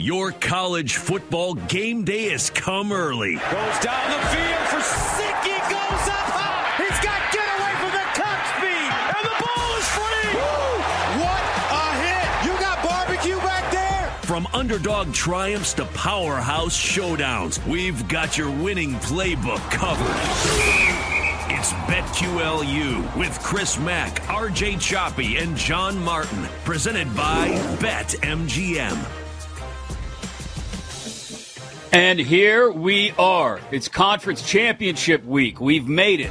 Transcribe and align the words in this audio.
Your 0.00 0.30
college 0.30 0.94
football 0.94 1.54
game 1.54 2.04
day 2.04 2.28
has 2.28 2.50
come 2.50 2.92
early. 2.92 3.34
Goes 3.34 3.78
down 3.80 4.10
the 4.12 4.26
field 4.28 4.64
for 4.70 4.78
Sicky, 4.78 5.58
goes 5.66 6.06
up 6.06 6.28
high. 6.30 6.84
He's 6.84 7.00
got 7.02 7.18
get 7.34 7.48
away 7.58 7.74
from 7.82 7.90
the 7.90 8.06
top 8.14 8.38
speed, 8.54 8.90
and 9.10 9.24
the 9.26 9.34
ball 9.42 9.70
is 9.74 9.88
free. 9.98 10.38
What 11.18 11.42
a 11.74 11.86
hit! 11.98 12.46
You 12.46 12.54
got 12.60 12.78
barbecue 12.84 13.38
back 13.38 13.72
there. 13.72 14.08
From 14.22 14.46
underdog 14.54 15.12
triumphs 15.12 15.72
to 15.74 15.84
powerhouse 15.86 16.78
showdowns, 16.78 17.66
we've 17.66 18.06
got 18.06 18.38
your 18.38 18.52
winning 18.52 18.94
playbook 19.00 19.68
covered. 19.72 20.14
It's 21.50 21.72
BetQLU 21.90 23.16
with 23.18 23.36
Chris 23.42 23.80
Mack, 23.80 24.20
RJ 24.26 24.80
Choppy, 24.80 25.38
and 25.38 25.56
John 25.56 25.98
Martin, 26.04 26.44
presented 26.62 27.12
by 27.16 27.48
BetMGM. 27.80 29.27
And 31.92 32.18
here 32.18 32.70
we 32.70 33.12
are. 33.12 33.60
It's 33.70 33.88
conference 33.88 34.46
championship 34.46 35.24
week. 35.24 35.58
We've 35.58 35.88
made 35.88 36.20
it. 36.20 36.30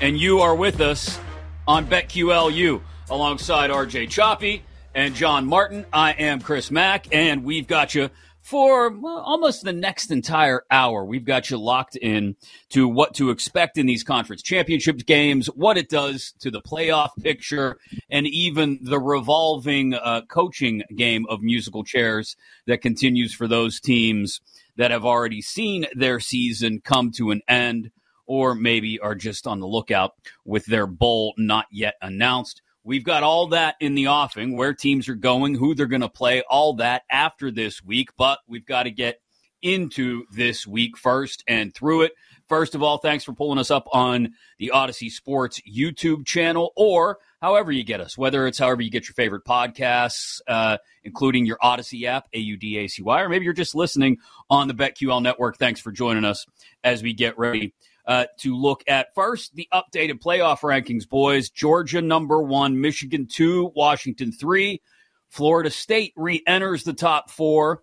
And 0.00 0.18
you 0.18 0.40
are 0.40 0.54
with 0.54 0.80
us 0.80 1.20
on 1.68 1.86
BetQLU 1.86 2.80
alongside 3.10 3.68
RJ 3.68 4.08
Choppy 4.08 4.62
and 4.94 5.14
John 5.14 5.46
Martin. 5.46 5.84
I 5.92 6.12
am 6.12 6.40
Chris 6.40 6.70
Mack, 6.70 7.14
and 7.14 7.44
we've 7.44 7.66
got 7.66 7.94
you 7.94 8.08
for 8.40 8.98
almost 9.06 9.62
the 9.62 9.74
next 9.74 10.10
entire 10.10 10.64
hour. 10.70 11.04
We've 11.04 11.24
got 11.24 11.50
you 11.50 11.58
locked 11.58 11.96
in 11.96 12.34
to 12.70 12.88
what 12.88 13.14
to 13.14 13.28
expect 13.28 13.76
in 13.76 13.84
these 13.84 14.02
conference 14.02 14.42
championship 14.42 15.04
games, 15.04 15.48
what 15.48 15.76
it 15.76 15.90
does 15.90 16.32
to 16.40 16.50
the 16.50 16.62
playoff 16.62 17.10
picture, 17.22 17.78
and 18.10 18.26
even 18.26 18.78
the 18.82 18.98
revolving 18.98 19.94
uh, 19.94 20.22
coaching 20.28 20.82
game 20.96 21.26
of 21.28 21.42
musical 21.42 21.84
chairs 21.84 22.36
that 22.66 22.80
continues 22.80 23.34
for 23.34 23.46
those 23.46 23.78
teams 23.78 24.40
that 24.76 24.90
have 24.90 25.04
already 25.04 25.42
seen 25.42 25.86
their 25.94 26.20
season 26.20 26.80
come 26.82 27.10
to 27.12 27.30
an 27.30 27.40
end 27.48 27.90
or 28.26 28.54
maybe 28.54 28.98
are 28.98 29.14
just 29.14 29.46
on 29.46 29.60
the 29.60 29.66
lookout 29.66 30.12
with 30.44 30.64
their 30.66 30.86
bowl 30.86 31.34
not 31.36 31.66
yet 31.70 31.94
announced. 32.00 32.62
We've 32.84 33.04
got 33.04 33.22
all 33.22 33.48
that 33.48 33.76
in 33.80 33.94
the 33.94 34.08
offing, 34.08 34.56
where 34.56 34.74
teams 34.74 35.08
are 35.08 35.14
going, 35.14 35.54
who 35.54 35.74
they're 35.74 35.86
going 35.86 36.00
to 36.00 36.08
play, 36.08 36.42
all 36.48 36.74
that 36.74 37.02
after 37.10 37.50
this 37.50 37.82
week. 37.82 38.08
But 38.16 38.38
we've 38.48 38.66
got 38.66 38.84
to 38.84 38.90
get 38.90 39.20
into 39.60 40.24
this 40.32 40.66
week 40.66 40.96
first 40.98 41.44
and 41.46 41.72
through 41.72 42.02
it. 42.02 42.12
First 42.48 42.74
of 42.74 42.82
all, 42.82 42.98
thanks 42.98 43.24
for 43.24 43.32
pulling 43.32 43.58
us 43.58 43.70
up 43.70 43.86
on 43.92 44.34
the 44.58 44.72
Audacy 44.74 45.10
Sports 45.10 45.60
YouTube 45.68 46.26
channel 46.26 46.72
or 46.76 47.18
however 47.40 47.72
you 47.72 47.84
get 47.84 48.00
us, 48.00 48.16
whether 48.16 48.46
it's 48.46 48.58
however 48.58 48.82
you 48.82 48.90
get 48.90 49.08
your 49.08 49.14
favorite 49.14 49.44
podcasts, 49.44 50.40
uh, 50.46 50.76
including 51.04 51.46
your 51.46 51.58
Audacy 51.62 52.04
app, 52.04 52.28
A 52.32 52.38
U 52.38 52.56
D 52.56 52.78
A 52.78 52.88
C 52.88 53.02
Y, 53.02 53.20
or 53.20 53.28
maybe 53.28 53.44
you're 53.44 53.54
just 53.54 53.74
listening 53.74 54.18
on 54.50 54.68
the 54.68 54.74
BetQL 54.74 55.22
network. 55.22 55.58
Thanks 55.58 55.80
for 55.80 55.92
joining 55.92 56.24
us 56.24 56.46
as 56.84 57.02
we 57.02 57.12
get 57.12 57.38
ready 57.38 57.74
uh, 58.06 58.26
to 58.38 58.56
look 58.56 58.82
at 58.86 59.14
first 59.14 59.54
the 59.54 59.68
updated 59.72 60.20
playoff 60.20 60.60
rankings, 60.60 61.08
boys. 61.08 61.50
Georgia 61.50 62.02
number 62.02 62.42
one, 62.42 62.80
Michigan 62.80 63.26
two, 63.26 63.72
Washington 63.74 64.32
three. 64.32 64.80
Florida 65.28 65.70
State 65.70 66.12
re 66.16 66.42
enters 66.46 66.84
the 66.84 66.92
top 66.92 67.30
four 67.30 67.82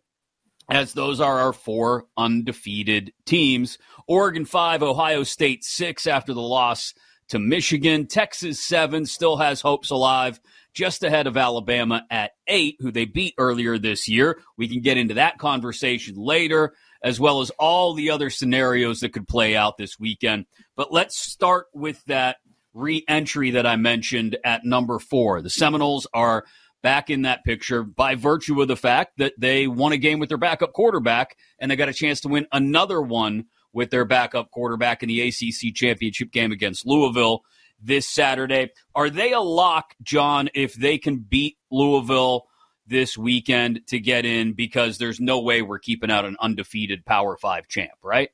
as 0.69 0.93
those 0.93 1.19
are 1.19 1.39
our 1.39 1.53
four 1.53 2.05
undefeated 2.17 3.13
teams. 3.25 3.77
Oregon 4.07 4.45
five, 4.45 4.83
Ohio 4.83 5.23
State 5.23 5.63
six 5.63 6.07
after 6.07 6.33
the 6.33 6.41
loss 6.41 6.93
to 7.29 7.39
Michigan. 7.39 8.07
Texas 8.07 8.59
seven 8.59 9.05
still 9.05 9.37
has 9.37 9.61
hopes 9.61 9.89
alive, 9.89 10.39
just 10.73 11.03
ahead 11.03 11.27
of 11.27 11.37
Alabama 11.37 12.05
at 12.09 12.31
eight, 12.47 12.77
who 12.79 12.91
they 12.91 13.05
beat 13.05 13.33
earlier 13.37 13.77
this 13.77 14.07
year. 14.07 14.39
We 14.57 14.67
can 14.67 14.81
get 14.81 14.97
into 14.97 15.15
that 15.15 15.37
conversation 15.37 16.15
later, 16.15 16.73
as 17.03 17.19
well 17.19 17.41
as 17.41 17.51
all 17.51 17.93
the 17.93 18.09
other 18.11 18.29
scenarios 18.29 18.99
that 18.99 19.13
could 19.13 19.27
play 19.27 19.55
out 19.55 19.77
this 19.77 19.99
weekend. 19.99 20.45
But 20.75 20.91
let's 20.91 21.19
start 21.19 21.67
with 21.73 22.03
that 22.05 22.37
re 22.73 23.03
entry 23.07 23.51
that 23.51 23.65
I 23.65 23.75
mentioned 23.75 24.37
at 24.43 24.65
number 24.65 24.99
four. 24.99 25.41
The 25.41 25.49
Seminoles 25.49 26.07
are 26.13 26.45
back 26.81 27.09
in 27.09 27.23
that 27.23 27.43
picture 27.43 27.83
by 27.83 28.15
virtue 28.15 28.61
of 28.61 28.67
the 28.67 28.75
fact 28.75 29.17
that 29.17 29.33
they 29.37 29.67
won 29.67 29.91
a 29.91 29.97
game 29.97 30.19
with 30.19 30.29
their 30.29 30.37
backup 30.37 30.73
quarterback 30.73 31.37
and 31.59 31.69
they 31.69 31.75
got 31.75 31.89
a 31.89 31.93
chance 31.93 32.21
to 32.21 32.27
win 32.27 32.47
another 32.51 33.01
one 33.01 33.45
with 33.73 33.89
their 33.89 34.05
backup 34.05 34.51
quarterback 34.51 35.03
in 35.03 35.09
the 35.09 35.21
ACC 35.21 35.73
championship 35.73 36.31
game 36.31 36.51
against 36.51 36.85
Louisville 36.85 37.43
this 37.81 38.07
Saturday. 38.07 38.71
Are 38.95 39.09
they 39.09 39.33
a 39.33 39.39
lock, 39.39 39.95
John, 40.01 40.49
if 40.53 40.73
they 40.73 40.97
can 40.97 41.17
beat 41.17 41.57
Louisville 41.71 42.47
this 42.87 43.17
weekend 43.17 43.81
to 43.87 43.99
get 43.99 44.25
in? 44.25 44.53
Because 44.53 44.97
there's 44.97 45.19
no 45.19 45.41
way 45.41 45.61
we're 45.61 45.79
keeping 45.79 46.11
out 46.11 46.25
an 46.25 46.37
undefeated 46.39 47.05
Power 47.05 47.37
Five 47.37 47.67
champ, 47.67 47.91
right? 48.03 48.29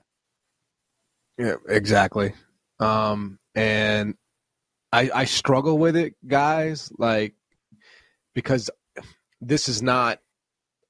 Yeah, 1.38 1.56
exactly. 1.68 2.34
Um, 2.80 3.40
and 3.54 4.16
I, 4.92 5.10
I 5.14 5.26
struggle 5.26 5.78
with 5.78 5.96
it, 5.96 6.16
guys. 6.26 6.92
Like 6.98 7.36
because 8.36 8.70
this 9.42 9.68
is 9.68 9.82
not 9.82 10.20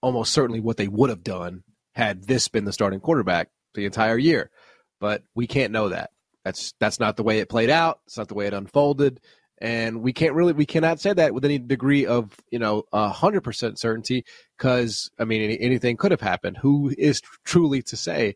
almost 0.02 0.34
certainly 0.34 0.60
what 0.60 0.76
they 0.76 0.90
would 0.90 1.10
have 1.10 1.24
done 1.24 1.64
had 1.94 2.28
this 2.28 2.50
been 2.50 2.66
the 2.66 2.74
starting 2.74 3.00
quarterback 3.00 3.50
the 3.74 3.86
entire 3.86 4.18
year. 4.18 4.52
But 5.00 5.24
we 5.34 5.48
can't 5.48 5.72
know 5.72 5.90
that. 5.90 6.10
That's 6.44 6.74
that's 6.80 7.00
not 7.00 7.16
the 7.16 7.24
way 7.24 7.40
it 7.40 7.50
played 7.50 7.70
out. 7.70 8.00
It's 8.06 8.18
not 8.18 8.28
the 8.28 8.36
way 8.36 8.46
it 8.46 8.54
unfolded, 8.54 9.20
and 9.58 10.02
we 10.02 10.14
can't 10.14 10.36
really 10.36 10.54
we 10.54 10.66
cannot 10.66 11.00
say 11.00 11.14
that 11.14 11.34
with 11.34 11.44
any 11.44 11.58
degree 11.58 12.06
of 12.06 12.36
you 12.52 12.60
know 12.60 12.84
hundred 12.94 13.42
percent 13.42 13.80
certainty 13.80 14.26
because 14.58 15.10
I 15.18 15.26
mean 15.26 15.42
any, 15.42 15.60
anything 15.60 15.98
could 15.98 16.12
have 16.12 16.22
happened. 16.22 16.58
Who 16.58 16.94
is 16.98 17.22
truly 17.46 17.82
to 17.84 17.98
say? 17.98 18.36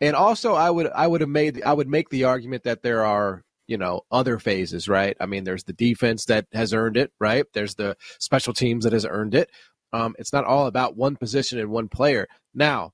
And 0.00 0.16
also, 0.16 0.54
I 0.54 0.70
would 0.70 0.90
I 0.94 1.06
would 1.06 1.20
have 1.20 1.30
made 1.30 1.62
I 1.62 1.74
would 1.74 1.88
make 1.88 2.08
the 2.08 2.24
argument 2.24 2.64
that 2.64 2.82
there 2.82 3.04
are 3.04 3.44
you 3.70 3.78
know 3.78 4.02
other 4.10 4.38
phases 4.40 4.88
right? 4.88 5.16
I 5.20 5.26
mean 5.26 5.44
there's 5.44 5.64
the 5.64 5.72
defense 5.72 6.24
that 6.26 6.46
has 6.52 6.74
earned 6.74 6.96
it 6.96 7.12
right? 7.20 7.46
There's 7.54 7.76
the 7.76 7.96
special 8.18 8.52
teams 8.52 8.82
that 8.84 8.92
has 8.92 9.06
earned 9.06 9.34
it. 9.34 9.48
Um, 9.92 10.16
it's 10.18 10.32
not 10.32 10.44
all 10.44 10.66
about 10.66 10.96
one 10.96 11.16
position 11.16 11.58
and 11.60 11.70
one 11.70 11.88
player. 11.88 12.26
Now 12.52 12.92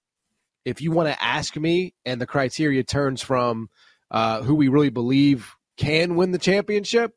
if 0.66 0.82
you 0.82 0.90
want 0.90 1.08
to 1.08 1.22
ask 1.22 1.56
me 1.56 1.94
and 2.04 2.20
the 2.20 2.26
criteria 2.26 2.84
turns 2.84 3.22
from 3.22 3.68
uh, 4.10 4.42
who 4.42 4.54
we 4.54 4.68
really 4.68 4.90
believe 4.90 5.54
can 5.78 6.14
win 6.14 6.32
the 6.32 6.38
championship 6.38 7.12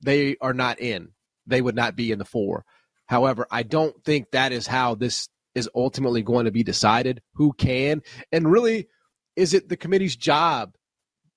they 0.00 0.36
are 0.40 0.54
not 0.54 0.80
in. 0.80 1.10
They 1.46 1.60
would 1.60 1.76
not 1.76 1.96
be 1.96 2.12
in 2.12 2.18
the 2.18 2.24
four. 2.24 2.64
However 3.06 3.46
i 3.50 3.62
don't 3.62 4.02
think 4.04 4.30
that 4.30 4.52
is 4.52 4.66
how 4.66 4.94
this 4.94 5.28
is 5.54 5.68
ultimately 5.74 6.22
going 6.22 6.46
to 6.46 6.50
be 6.50 6.62
decided 6.62 7.20
who 7.34 7.52
can 7.52 8.00
and 8.32 8.50
really 8.50 8.88
is 9.36 9.52
it 9.52 9.68
the 9.68 9.76
committee's 9.76 10.16
job 10.16 10.74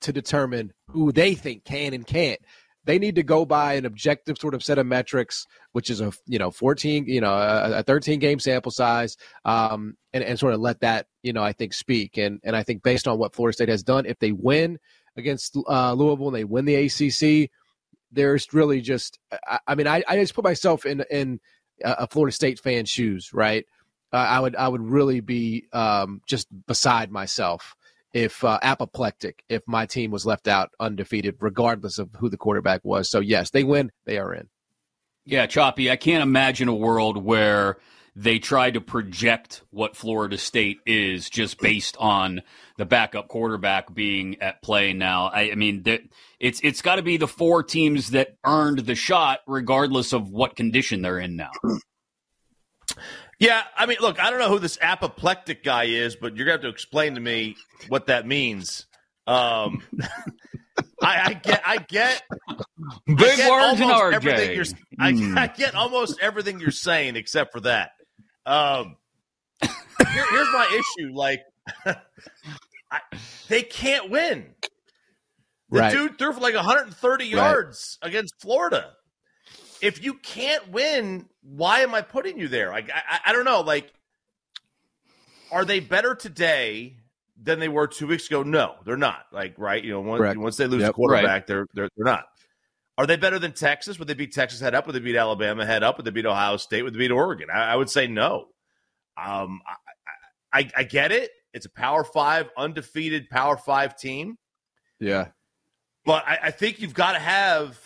to 0.01 0.13
determine 0.13 0.73
who 0.89 1.11
they 1.11 1.35
think 1.35 1.63
can 1.63 1.93
and 1.93 2.05
can't. 2.05 2.39
They 2.85 2.99
need 2.99 3.15
to 3.15 3.23
go 3.23 3.45
by 3.45 3.73
an 3.73 3.85
objective 3.85 4.37
sort 4.37 4.53
of 4.53 4.63
set 4.63 4.77
of 4.77 4.85
metrics, 4.85 5.45
which 5.71 5.89
is 5.89 6.01
a 6.01 6.13
you 6.27 6.37
know 6.37 6.51
14 6.51 7.05
you 7.07 7.19
know 7.19 7.33
a, 7.33 7.79
a 7.79 7.83
13 7.83 8.19
game 8.19 8.39
sample 8.39 8.71
size, 8.71 9.17
um, 9.43 9.97
and 10.13 10.23
and 10.23 10.37
sort 10.37 10.53
of 10.53 10.59
let 10.59 10.81
that 10.81 11.07
you 11.23 11.33
know 11.33 11.43
I 11.43 11.53
think 11.53 11.73
speak. 11.73 12.17
And 12.17 12.39
and 12.43 12.55
I 12.55 12.63
think 12.63 12.83
based 12.83 13.07
on 13.07 13.17
what 13.17 13.33
Florida 13.33 13.53
State 13.53 13.69
has 13.69 13.81
done, 13.83 14.05
if 14.05 14.19
they 14.19 14.31
win 14.31 14.77
against 15.17 15.57
uh, 15.67 15.93
Louisville 15.93 16.27
and 16.27 16.35
they 16.35 16.43
win 16.43 16.65
the 16.65 16.75
ACC, 16.75 17.49
there's 18.11 18.53
really 18.53 18.81
just 18.81 19.17
I, 19.47 19.59
I 19.67 19.75
mean 19.75 19.87
I, 19.87 20.03
I 20.07 20.17
just 20.17 20.35
put 20.35 20.43
myself 20.43 20.85
in 20.85 21.03
in 21.09 21.39
a 21.83 22.07
Florida 22.07 22.33
State 22.33 22.59
fan's 22.59 22.89
shoes, 22.89 23.31
right? 23.33 23.65
Uh, 24.13 24.17
I 24.17 24.39
would 24.39 24.55
I 24.55 24.67
would 24.67 24.81
really 24.81 25.21
be 25.21 25.65
um, 25.73 26.21
just 26.27 26.47
beside 26.67 27.11
myself 27.11 27.75
if 28.15 28.45
uh, 28.45 28.57
apoplectic 28.61 29.43
if 29.49 29.61
my 29.67 29.85
team 29.85 30.09
was 30.09 30.25
left 30.25 30.47
out 30.47 30.71
undefeated, 30.79 31.35
regardless 31.41 31.99
of 31.99 32.09
who 32.17 32.29
the 32.29 32.37
quarterback 32.37 32.79
was. 32.85 33.09
So 33.09 33.19
yes, 33.19 33.49
they 33.51 33.65
win, 33.65 33.91
they 34.05 34.17
are 34.17 34.33
in. 34.33 34.47
Yeah, 35.25 35.47
Choppy, 35.47 35.91
I 35.91 35.97
can't 35.97 36.23
imagine 36.23 36.69
a 36.69 36.73
world 36.73 37.21
where 37.21 37.77
they 38.15 38.39
try 38.39 38.71
to 38.71 38.79
project 38.79 39.63
what 39.69 39.97
Florida 39.97 40.37
State 40.37 40.77
is 40.85 41.29
just 41.29 41.59
based 41.59 41.97
on 41.97 42.41
the 42.77 42.85
backup 42.85 43.27
quarterback 43.27 43.93
being 43.93 44.41
at 44.41 44.61
play 44.61 44.93
now. 44.93 45.25
I, 45.25 45.51
I 45.51 45.55
mean, 45.55 45.83
it's 46.39 46.61
it's 46.63 46.81
got 46.81 46.95
to 46.95 47.01
be 47.01 47.17
the 47.17 47.27
four 47.27 47.63
teams 47.63 48.11
that 48.11 48.37
earned 48.45 48.79
the 48.79 48.95
shot, 48.95 49.39
regardless 49.45 50.13
of 50.13 50.29
what 50.29 50.55
condition 50.55 51.01
they're 51.01 51.19
in 51.19 51.35
now. 51.35 51.51
Yeah, 53.39 53.63
I 53.75 53.85
mean, 53.85 53.97
look, 53.99 54.19
I 54.19 54.29
don't 54.29 54.39
know 54.39 54.49
who 54.49 54.59
this 54.59 54.77
apoplectic 54.81 55.63
guy 55.63 55.85
is, 55.85 56.15
but 56.15 56.35
you're 56.35 56.45
gonna 56.45 56.53
have 56.53 56.61
to 56.61 56.69
explain 56.69 57.15
to 57.15 57.21
me 57.21 57.57
what 57.89 58.07
that 58.07 58.25
means. 58.25 58.85
Um, 59.27 59.81
I, 61.01 61.21
I, 61.21 61.33
get, 61.33 61.61
I 61.65 61.77
get, 61.77 62.23
big 63.05 63.19
I 63.19 63.35
get 63.35 63.51
words 63.51 63.81
in 63.81 63.89
everything 63.89 64.55
you're, 64.55 64.65
I, 64.99 65.11
mm. 65.11 65.37
I, 65.37 65.47
get 65.47 65.75
almost 65.75 66.19
everything 66.21 66.59
you're 66.59 66.71
saying 66.71 67.15
except 67.15 67.51
for 67.51 67.59
that. 67.61 67.91
Um, 68.45 68.95
here, 69.61 70.25
here's 70.29 70.53
my 70.53 70.81
issue: 70.99 71.13
like, 71.13 71.41
I, 71.85 72.99
they 73.49 73.63
can't 73.63 74.09
win. 74.09 74.45
The 75.71 75.79
right. 75.79 75.91
dude 75.91 76.17
threw 76.17 76.31
for 76.31 76.39
like 76.39 76.55
130 76.55 77.25
yards 77.25 77.97
right. 78.01 78.09
against 78.09 78.35
Florida. 78.39 78.91
If 79.81 80.03
you 80.03 80.15
can't 80.15 80.69
win, 80.71 81.27
why 81.41 81.81
am 81.81 81.93
I 81.93 82.01
putting 82.01 82.39
you 82.39 82.47
there? 82.47 82.69
Like, 82.69 82.89
I, 82.89 83.19
I 83.27 83.33
don't 83.33 83.45
know. 83.45 83.61
Like, 83.61 83.91
are 85.51 85.65
they 85.65 85.79
better 85.79 86.15
today 86.15 86.97
than 87.41 87.59
they 87.59 87.67
were 87.67 87.87
two 87.87 88.07
weeks 88.07 88.27
ago? 88.27 88.43
No, 88.43 88.75
they're 88.85 88.97
not. 88.97 89.25
Like, 89.31 89.55
right? 89.57 89.83
You 89.83 89.91
know, 89.91 90.01
once, 90.01 90.37
once 90.37 90.57
they 90.57 90.67
lose 90.67 90.81
yep, 90.81 90.91
a 90.91 90.93
quarterback, 90.93 91.25
right. 91.25 91.47
they're, 91.47 91.67
they're 91.73 91.89
they're 91.95 92.05
not. 92.05 92.25
Are 92.97 93.05
they 93.05 93.17
better 93.17 93.39
than 93.39 93.51
Texas? 93.51 93.99
Would 93.99 94.07
they 94.07 94.13
beat 94.13 94.33
Texas 94.33 94.61
head 94.61 94.73
up? 94.73 94.87
Would 94.87 94.95
they 94.95 94.99
beat 94.99 95.17
Alabama 95.17 95.65
head 95.65 95.83
up? 95.83 95.97
Would 95.97 96.05
they 96.05 96.11
beat 96.11 96.25
Ohio 96.25 96.55
State? 96.57 96.83
Would 96.83 96.93
they 96.93 96.99
beat 96.99 97.11
Oregon? 97.11 97.49
I, 97.53 97.73
I 97.73 97.75
would 97.75 97.89
say 97.89 98.07
no. 98.07 98.47
Um, 99.17 99.61
I, 100.53 100.59
I, 100.59 100.71
I 100.77 100.83
get 100.83 101.11
it. 101.11 101.31
It's 101.53 101.65
a 101.65 101.69
Power 101.69 102.03
Five, 102.03 102.49
undefeated 102.57 103.29
Power 103.29 103.57
Five 103.57 103.97
team. 103.97 104.37
Yeah, 104.99 105.27
but 106.05 106.25
I, 106.25 106.39
I 106.43 106.51
think 106.51 106.79
you've 106.79 106.93
got 106.93 107.13
to 107.13 107.19
have, 107.19 107.77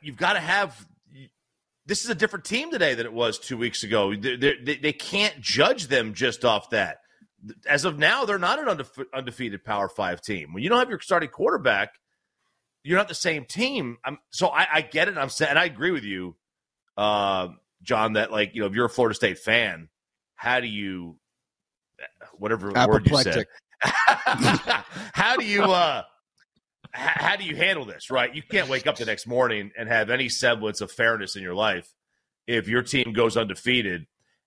you've 0.00 0.16
got 0.16 0.34
to 0.34 0.40
have. 0.40 0.86
This 1.86 2.04
is 2.04 2.10
a 2.10 2.14
different 2.14 2.44
team 2.44 2.70
today 2.70 2.94
than 2.94 3.06
it 3.06 3.12
was 3.12 3.38
two 3.38 3.56
weeks 3.56 3.82
ago. 3.82 4.14
They, 4.14 4.36
they, 4.36 4.76
they 4.76 4.92
can't 4.92 5.40
judge 5.40 5.86
them 5.86 6.12
just 6.12 6.44
off 6.44 6.70
that. 6.70 6.98
As 7.66 7.86
of 7.86 7.98
now, 7.98 8.26
they're 8.26 8.38
not 8.38 8.58
an 8.58 8.84
undefeated 9.14 9.64
Power 9.64 9.88
Five 9.88 10.20
team. 10.20 10.52
When 10.52 10.62
you 10.62 10.68
don't 10.68 10.78
have 10.78 10.90
your 10.90 11.00
starting 11.00 11.30
quarterback, 11.30 11.94
you're 12.84 12.98
not 12.98 13.08
the 13.08 13.14
same 13.14 13.46
team. 13.46 13.96
I'm, 14.04 14.18
so 14.30 14.48
I, 14.48 14.66
I 14.70 14.80
get 14.82 15.08
it. 15.08 15.16
I'm 15.16 15.30
saying, 15.30 15.50
and 15.50 15.58
I 15.58 15.64
agree 15.64 15.90
with 15.90 16.04
you, 16.04 16.36
uh, 16.98 17.48
John, 17.82 18.14
that 18.14 18.30
like 18.30 18.54
you 18.54 18.60
know, 18.60 18.66
if 18.66 18.74
you're 18.74 18.86
a 18.86 18.90
Florida 18.90 19.14
State 19.14 19.38
fan, 19.38 19.88
how 20.34 20.60
do 20.60 20.66
you 20.66 21.16
whatever 22.38 22.72
word 22.72 23.08
you 23.08 23.16
said 23.22 23.44
how 23.82 25.36
do 25.36 25.44
you 25.44 25.62
uh 25.62 26.02
how 26.92 27.36
do 27.36 27.44
you 27.44 27.56
handle 27.56 27.84
this 27.84 28.10
right? 28.10 28.34
You 28.34 28.42
can't 28.42 28.68
wake 28.68 28.86
up 28.86 28.96
the 28.96 29.04
next 29.04 29.26
morning 29.26 29.70
and 29.76 29.88
have 29.88 30.10
any 30.10 30.28
semblance 30.28 30.80
of 30.80 30.90
fairness 30.90 31.36
in 31.36 31.42
your 31.42 31.54
life 31.54 31.92
if 32.46 32.68
your 32.68 32.82
team 32.82 33.12
goes 33.12 33.36
undefeated 33.36 34.06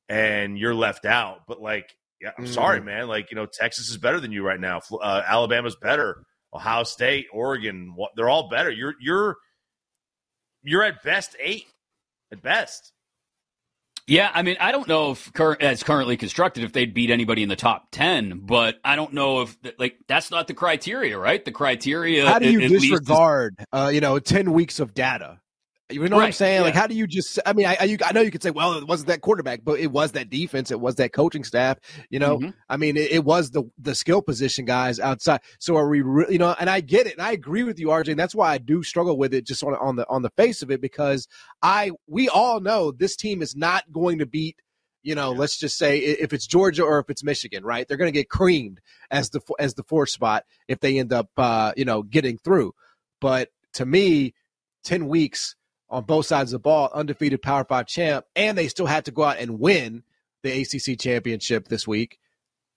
and 0.09 0.57
you're 0.57 0.75
left 0.75 1.05
out. 1.05 1.41
But 1.47 1.61
like 1.61 1.95
yeah 2.19 2.31
i'm 2.37 2.45
mm. 2.45 2.53
sorry 2.53 2.81
man. 2.81 3.07
Like 3.07 3.31
you 3.31 3.35
know 3.35 3.45
texas 3.45 3.89
is 3.89 3.97
better 3.97 4.19
than 4.19 4.31
you 4.31 4.43
right 4.43 4.59
now. 4.59 4.81
Uh, 4.91 5.21
alabama's 5.25 5.75
better. 5.75 6.23
Ohio 6.53 6.83
state 6.83 7.27
oregon 7.31 7.95
they're 8.15 8.29
all 8.29 8.49
better. 8.49 8.71
You're 8.71 8.95
you're 8.99 9.37
you're 10.63 10.83
at 10.83 11.03
best 11.03 11.35
eight 11.39 11.65
at 12.31 12.41
best 12.41 12.93
yeah, 14.07 14.31
I 14.33 14.41
mean, 14.41 14.57
I 14.59 14.71
don't 14.71 14.87
know 14.87 15.11
if 15.11 15.31
cur- 15.33 15.57
as 15.59 15.83
currently 15.83 16.17
constructed 16.17 16.63
if 16.63 16.73
they'd 16.73 16.93
beat 16.93 17.09
anybody 17.11 17.43
in 17.43 17.49
the 17.49 17.55
top 17.55 17.87
ten, 17.91 18.41
but 18.43 18.75
I 18.83 18.95
don't 18.95 19.13
know 19.13 19.41
if 19.41 19.57
like 19.77 19.97
that's 20.07 20.31
not 20.31 20.47
the 20.47 20.53
criteria, 20.53 21.17
right? 21.17 21.43
The 21.43 21.51
criteria. 21.51 22.27
How 22.27 22.39
do 22.39 22.49
you 22.51 22.67
disregard, 22.67 23.55
is- 23.59 23.65
uh, 23.71 23.91
you 23.93 24.01
know, 24.01 24.19
ten 24.19 24.53
weeks 24.53 24.79
of 24.79 24.93
data? 24.93 25.39
You 25.91 25.99
know 25.99 26.05
right. 26.05 26.11
what 26.13 26.23
I'm 26.25 26.31
saying? 26.31 26.57
Yeah. 26.57 26.61
Like, 26.61 26.73
how 26.73 26.87
do 26.87 26.95
you 26.95 27.07
just? 27.07 27.39
I 27.45 27.53
mean, 27.53 27.65
I, 27.65 27.77
I, 27.79 27.97
I 28.05 28.11
know 28.13 28.21
you 28.21 28.31
could 28.31 28.43
say, 28.43 28.51
well, 28.51 28.73
it 28.77 28.87
wasn't 28.87 29.07
that 29.07 29.21
quarterback, 29.21 29.63
but 29.63 29.79
it 29.79 29.91
was 29.91 30.13
that 30.13 30.29
defense, 30.29 30.71
it 30.71 30.79
was 30.79 30.95
that 30.95 31.13
coaching 31.13 31.43
staff. 31.43 31.77
You 32.09 32.19
know, 32.19 32.39
mm-hmm. 32.39 32.49
I 32.69 32.77
mean, 32.77 32.97
it, 32.97 33.11
it, 33.11 33.25
was 33.25 33.51
the 33.51 33.63
the 33.77 33.95
skill 33.95 34.21
position 34.21 34.65
guys 34.65 34.99
outside. 34.99 35.41
So 35.59 35.75
are 35.77 35.87
we? 35.89 36.01
Re- 36.01 36.27
you 36.29 36.37
know, 36.37 36.55
and 36.59 36.69
I 36.69 36.81
get 36.81 37.07
it, 37.07 37.13
and 37.13 37.21
I 37.21 37.31
agree 37.31 37.63
with 37.63 37.79
you, 37.79 37.87
RJ. 37.87 38.09
And 38.09 38.19
that's 38.19 38.35
why 38.35 38.51
I 38.51 38.57
do 38.57 38.83
struggle 38.83 39.17
with 39.17 39.33
it, 39.33 39.45
just 39.45 39.63
on 39.63 39.75
on 39.75 39.95
the 39.95 40.07
on 40.09 40.21
the 40.21 40.31
face 40.31 40.61
of 40.61 40.71
it, 40.71 40.81
because 40.81 41.27
I 41.61 41.91
we 42.07 42.29
all 42.29 42.59
know 42.59 42.91
this 42.91 43.15
team 43.15 43.41
is 43.41 43.55
not 43.55 43.91
going 43.91 44.19
to 44.19 44.25
beat. 44.25 44.61
You 45.03 45.15
know, 45.15 45.31
yeah. 45.33 45.39
let's 45.39 45.57
just 45.57 45.77
say 45.77 45.97
if 45.99 46.31
it's 46.31 46.45
Georgia 46.45 46.83
or 46.83 46.99
if 46.99 47.09
it's 47.09 47.23
Michigan, 47.23 47.63
right? 47.63 47.87
They're 47.87 47.97
going 47.97 48.11
to 48.11 48.19
get 48.19 48.29
creamed 48.29 48.81
as 49.09 49.31
the 49.31 49.41
as 49.59 49.73
the 49.73 49.83
fourth 49.83 50.09
spot 50.09 50.45
if 50.67 50.79
they 50.79 50.99
end 50.99 51.11
up, 51.11 51.29
uh, 51.37 51.73
you 51.75 51.85
know, 51.85 52.03
getting 52.03 52.37
through. 52.37 52.73
But 53.19 53.49
to 53.73 53.85
me, 53.85 54.35
ten 54.83 55.07
weeks 55.07 55.55
on 55.91 56.05
both 56.05 56.25
sides 56.25 56.53
of 56.53 56.59
the 56.59 56.63
ball, 56.63 56.89
undefeated 56.93 57.41
Power 57.41 57.65
Five 57.65 57.85
champ, 57.85 58.25
and 58.35 58.57
they 58.57 58.69
still 58.69 58.85
had 58.85 59.05
to 59.05 59.11
go 59.11 59.23
out 59.23 59.39
and 59.39 59.59
win 59.59 60.03
the 60.41 60.61
ACC 60.61 60.97
championship 60.99 61.67
this 61.67 61.87
week. 61.87 62.17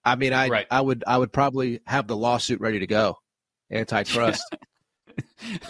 I 0.04 0.16
mean, 0.16 0.32
I 0.34 0.48
right. 0.48 0.66
I 0.70 0.80
would 0.80 1.04
I 1.06 1.16
would 1.16 1.32
probably 1.32 1.80
have 1.86 2.06
the 2.06 2.16
lawsuit 2.16 2.60
ready 2.60 2.80
to 2.80 2.86
go, 2.86 3.18
antitrust. 3.70 4.42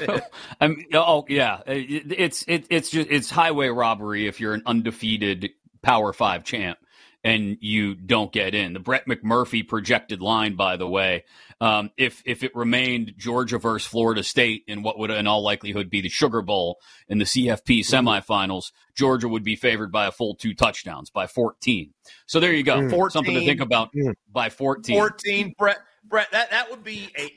I 0.60 0.68
mean, 0.68 0.86
oh 0.94 1.24
yeah, 1.28 1.60
it's 1.66 2.44
it, 2.48 2.66
it's 2.70 2.90
just 2.90 3.08
it's 3.10 3.30
highway 3.30 3.68
robbery 3.68 4.26
if 4.26 4.40
you're 4.40 4.54
an 4.54 4.62
undefeated 4.64 5.50
Power 5.82 6.12
Five 6.12 6.44
champ 6.44 6.78
and 7.24 7.56
you 7.60 7.94
don't 7.94 8.30
get 8.30 8.54
in. 8.54 8.74
The 8.74 8.80
Brett 8.80 9.06
McMurphy 9.06 9.66
projected 9.66 10.20
line, 10.20 10.56
by 10.56 10.76
the 10.76 10.86
way, 10.86 11.24
um, 11.60 11.90
if 11.96 12.22
if 12.26 12.44
it 12.44 12.54
remained 12.54 13.14
Georgia 13.16 13.58
versus 13.58 13.88
Florida 13.88 14.22
State 14.22 14.64
in 14.68 14.82
what 14.82 14.98
would 14.98 15.10
in 15.10 15.26
all 15.26 15.42
likelihood 15.42 15.88
be 15.88 16.02
the 16.02 16.10
Sugar 16.10 16.42
Bowl 16.42 16.78
in 17.08 17.18
the 17.18 17.24
CFP 17.24 17.80
mm-hmm. 17.80 18.08
semifinals, 18.08 18.72
Georgia 18.94 19.26
would 19.26 19.42
be 19.42 19.56
favored 19.56 19.90
by 19.90 20.06
a 20.06 20.12
full 20.12 20.34
two 20.34 20.54
touchdowns 20.54 21.08
by 21.08 21.26
14. 21.26 21.94
So 22.26 22.38
there 22.40 22.52
you 22.52 22.62
go, 22.62 22.76
mm. 22.76 22.90
14, 22.90 23.10
something 23.10 23.34
to 23.34 23.44
think 23.46 23.60
about 23.60 23.90
mm. 23.94 24.14
by 24.30 24.50
14. 24.50 24.94
14, 24.94 25.54
Brett. 25.58 25.78
Brett, 26.06 26.30
that, 26.32 26.50
that 26.50 26.70
would 26.70 26.84
be 26.84 27.08
a 27.18 27.32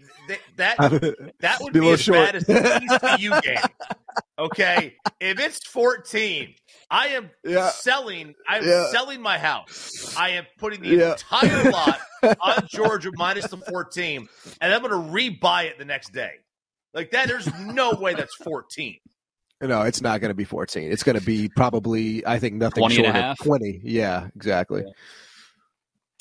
that 0.57 0.77
that 1.39 1.61
would 1.61 1.73
be, 1.73 1.79
be 1.79 1.89
as 1.89 2.01
short. 2.01 2.17
bad 2.17 2.35
as 2.35 2.45
the 2.45 2.53
TCU 2.53 3.41
game. 3.43 3.57
Okay, 4.39 4.95
if 5.19 5.39
it's 5.39 5.65
14 5.67 6.53
I 6.89 7.07
am 7.07 7.29
yeah. 7.43 7.69
selling. 7.69 8.35
I'm 8.47 8.65
yeah. 8.65 8.89
selling 8.91 9.21
my 9.21 9.37
house. 9.37 10.15
I 10.17 10.29
am 10.31 10.45
putting 10.57 10.81
the 10.81 10.89
yeah. 10.89 11.11
entire 11.11 11.71
lot 11.71 11.99
on 12.41 12.67
Georgia 12.69 13.11
minus 13.15 13.47
the 13.47 13.57
14, 13.57 14.27
and 14.61 14.73
I'm 14.73 14.81
going 14.81 14.91
to 14.91 15.13
rebuy 15.13 15.65
it 15.65 15.77
the 15.77 15.85
next 15.85 16.13
day. 16.13 16.31
Like 16.93 17.11
that, 17.11 17.27
there's 17.27 17.53
no 17.59 17.91
way 17.91 18.13
that's 18.13 18.33
14. 18.35 18.97
No, 19.61 19.81
it's 19.81 20.01
not 20.01 20.21
going 20.21 20.29
to 20.29 20.35
be 20.35 20.45
14. 20.45 20.91
It's 20.91 21.03
going 21.03 21.19
to 21.19 21.25
be 21.25 21.49
probably, 21.49 22.25
I 22.25 22.39
think, 22.39 22.55
nothing 22.55 22.81
20 22.81 22.95
short 22.95 23.15
of 23.15 23.37
20. 23.39 23.81
Yeah, 23.83 24.27
exactly. 24.35 24.85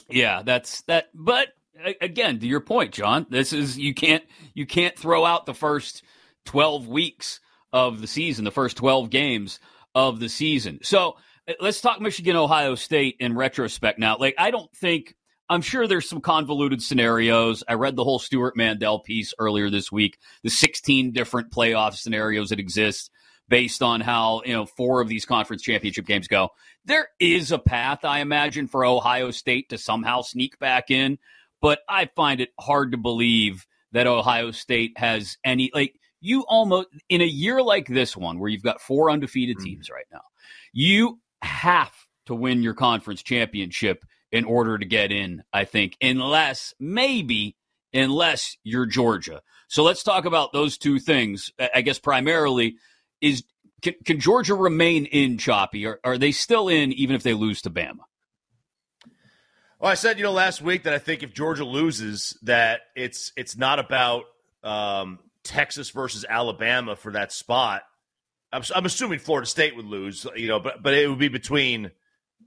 Yeah, 0.09 0.43
that's 0.45 0.83
that. 0.83 1.09
But 1.15 1.49
again, 2.01 2.39
to 2.41 2.47
your 2.47 2.61
point, 2.61 2.93
John, 2.93 3.27
this 3.31 3.53
is 3.53 3.79
you 3.79 3.95
can't 3.95 4.25
you 4.55 4.67
can't 4.67 4.99
throw 4.99 5.25
out 5.25 5.47
the 5.47 5.55
first 5.55 6.03
12 6.47 6.89
weeks 6.89 7.41
of 7.73 8.01
the 8.01 8.07
season, 8.07 8.45
the 8.45 8.51
first 8.51 8.77
12 8.77 9.11
games 9.11 9.61
of 9.95 10.21
the 10.21 10.29
season. 10.29 10.79
So 10.83 11.17
uh, 11.49 11.55
let's 11.61 11.81
talk 11.81 12.01
Michigan, 12.01 12.37
Ohio 12.37 12.75
State 12.75 13.17
in 13.21 13.35
retrospect 13.35 13.99
now. 13.99 14.17
Like, 14.19 14.35
I 14.39 14.51
don't 14.51 14.75
think, 14.75 15.15
I'm 15.49 15.63
sure 15.63 15.87
there's 15.87 16.09
some 16.09 16.21
convoluted 16.21 16.83
scenarios. 16.83 17.63
I 17.69 17.75
read 17.75 17.97
the 17.97 18.05
whole 18.05 18.19
Stewart 18.19 18.57
Mandel 18.57 19.01
piece 19.01 19.35
earlier 19.39 19.71
this 19.71 19.93
week, 19.93 20.19
the 20.43 20.51
16 20.51 21.13
different 21.13 21.51
playoff 21.51 21.95
scenarios 21.95 22.51
that 22.51 22.61
exist 22.61 23.11
based 23.49 23.83
on 23.83 24.01
how, 24.01 24.43
you 24.45 24.53
know, 24.53 24.67
four 24.67 25.01
of 25.01 25.09
these 25.09 25.25
conference 25.25 25.63
championship 25.63 26.05
games 26.07 26.27
go. 26.27 26.51
There 26.85 27.09
is 27.21 27.53
a 27.53 27.59
path, 27.59 28.05
I 28.05 28.21
imagine, 28.21 28.67
for 28.67 28.85
Ohio 28.85 29.31
State 29.31 29.69
to 29.69 29.79
somehow 29.79 30.23
sneak 30.23 30.59
back 30.59 30.91
in, 30.91 31.19
but 31.61 31.81
I 31.89 32.07
find 32.17 32.41
it 32.41 32.51
hard 32.59 32.93
to 32.93 32.99
believe 32.99 33.67
that 33.93 34.07
Ohio 34.07 34.51
State 34.51 34.99
has 34.99 35.37
any, 35.45 35.71
like, 35.75 35.95
you 36.21 36.45
almost 36.49 36.89
in 37.09 37.21
a 37.21 37.27
year 37.27 37.63
like 37.63 37.87
this 37.87 38.17
one 38.17 38.39
where 38.39 38.49
you've 38.49 38.63
got 38.63 38.81
four 38.81 39.11
undefeated 39.11 39.57
mm-hmm. 39.57 39.67
teams 39.67 39.91
right 39.91 40.07
now, 40.13 40.23
you 40.73 41.21
have 41.43 41.93
to 42.27 42.35
win 42.35 42.63
your 42.63 42.75
conference 42.75 43.23
championship 43.23 44.05
in 44.33 44.45
order 44.45 44.77
to 44.77 44.85
get 44.85 45.13
in, 45.13 45.43
I 45.53 45.65
think, 45.65 45.97
unless 46.01 46.75
maybe 46.81 47.57
unless 47.93 48.57
you're 48.65 48.87
Georgia. 48.87 49.43
So 49.69 49.83
let's 49.83 50.03
talk 50.03 50.25
about 50.25 50.53
those 50.53 50.79
two 50.79 50.99
things. 50.99 51.51
I 51.75 51.81
guess 51.81 51.99
primarily 51.99 52.77
is 53.21 53.45
can, 53.83 53.95
can 54.05 54.21
Georgia 54.21 54.55
remain 54.55 55.07
in 55.07 55.39
choppy? 55.39 55.87
Or 55.87 56.01
are 56.05 56.19
they 56.19 56.33
still 56.33 56.69
in 56.69 56.93
even 56.93 57.17
if 57.17 57.23
they 57.23 57.35
lose 57.35 57.63
to 57.63 57.71
Bama? 57.71 58.05
Well, 59.87 59.93
I 59.93 59.95
said 59.95 60.19
you 60.19 60.25
know 60.25 60.33
last 60.33 60.61
week 60.63 60.83
that 60.83 60.95
I 60.95 60.99
think 60.99 61.23
if 61.23 61.33
Georgia 61.33 61.65
loses, 61.65 62.37
that 62.43 62.81
it's 62.97 63.31
it's 63.37 63.57
not 63.57 63.79
about 63.79 64.25
um, 64.65 65.21
Texas 65.45 65.91
versus 65.91 66.25
Alabama 66.29 66.97
for 66.97 67.13
that 67.13 67.31
spot. 67.31 67.85
I'm, 68.53 68.65
I'm, 68.75 68.85
assuming 68.85 69.21
Florida 69.21 69.47
State 69.47 69.77
would 69.77 69.85
lose, 69.85 70.27
you 70.35 70.49
know, 70.49 70.59
but 70.59 70.83
but 70.83 70.93
it 70.93 71.09
would 71.09 71.21
be 71.21 71.29
between 71.29 71.93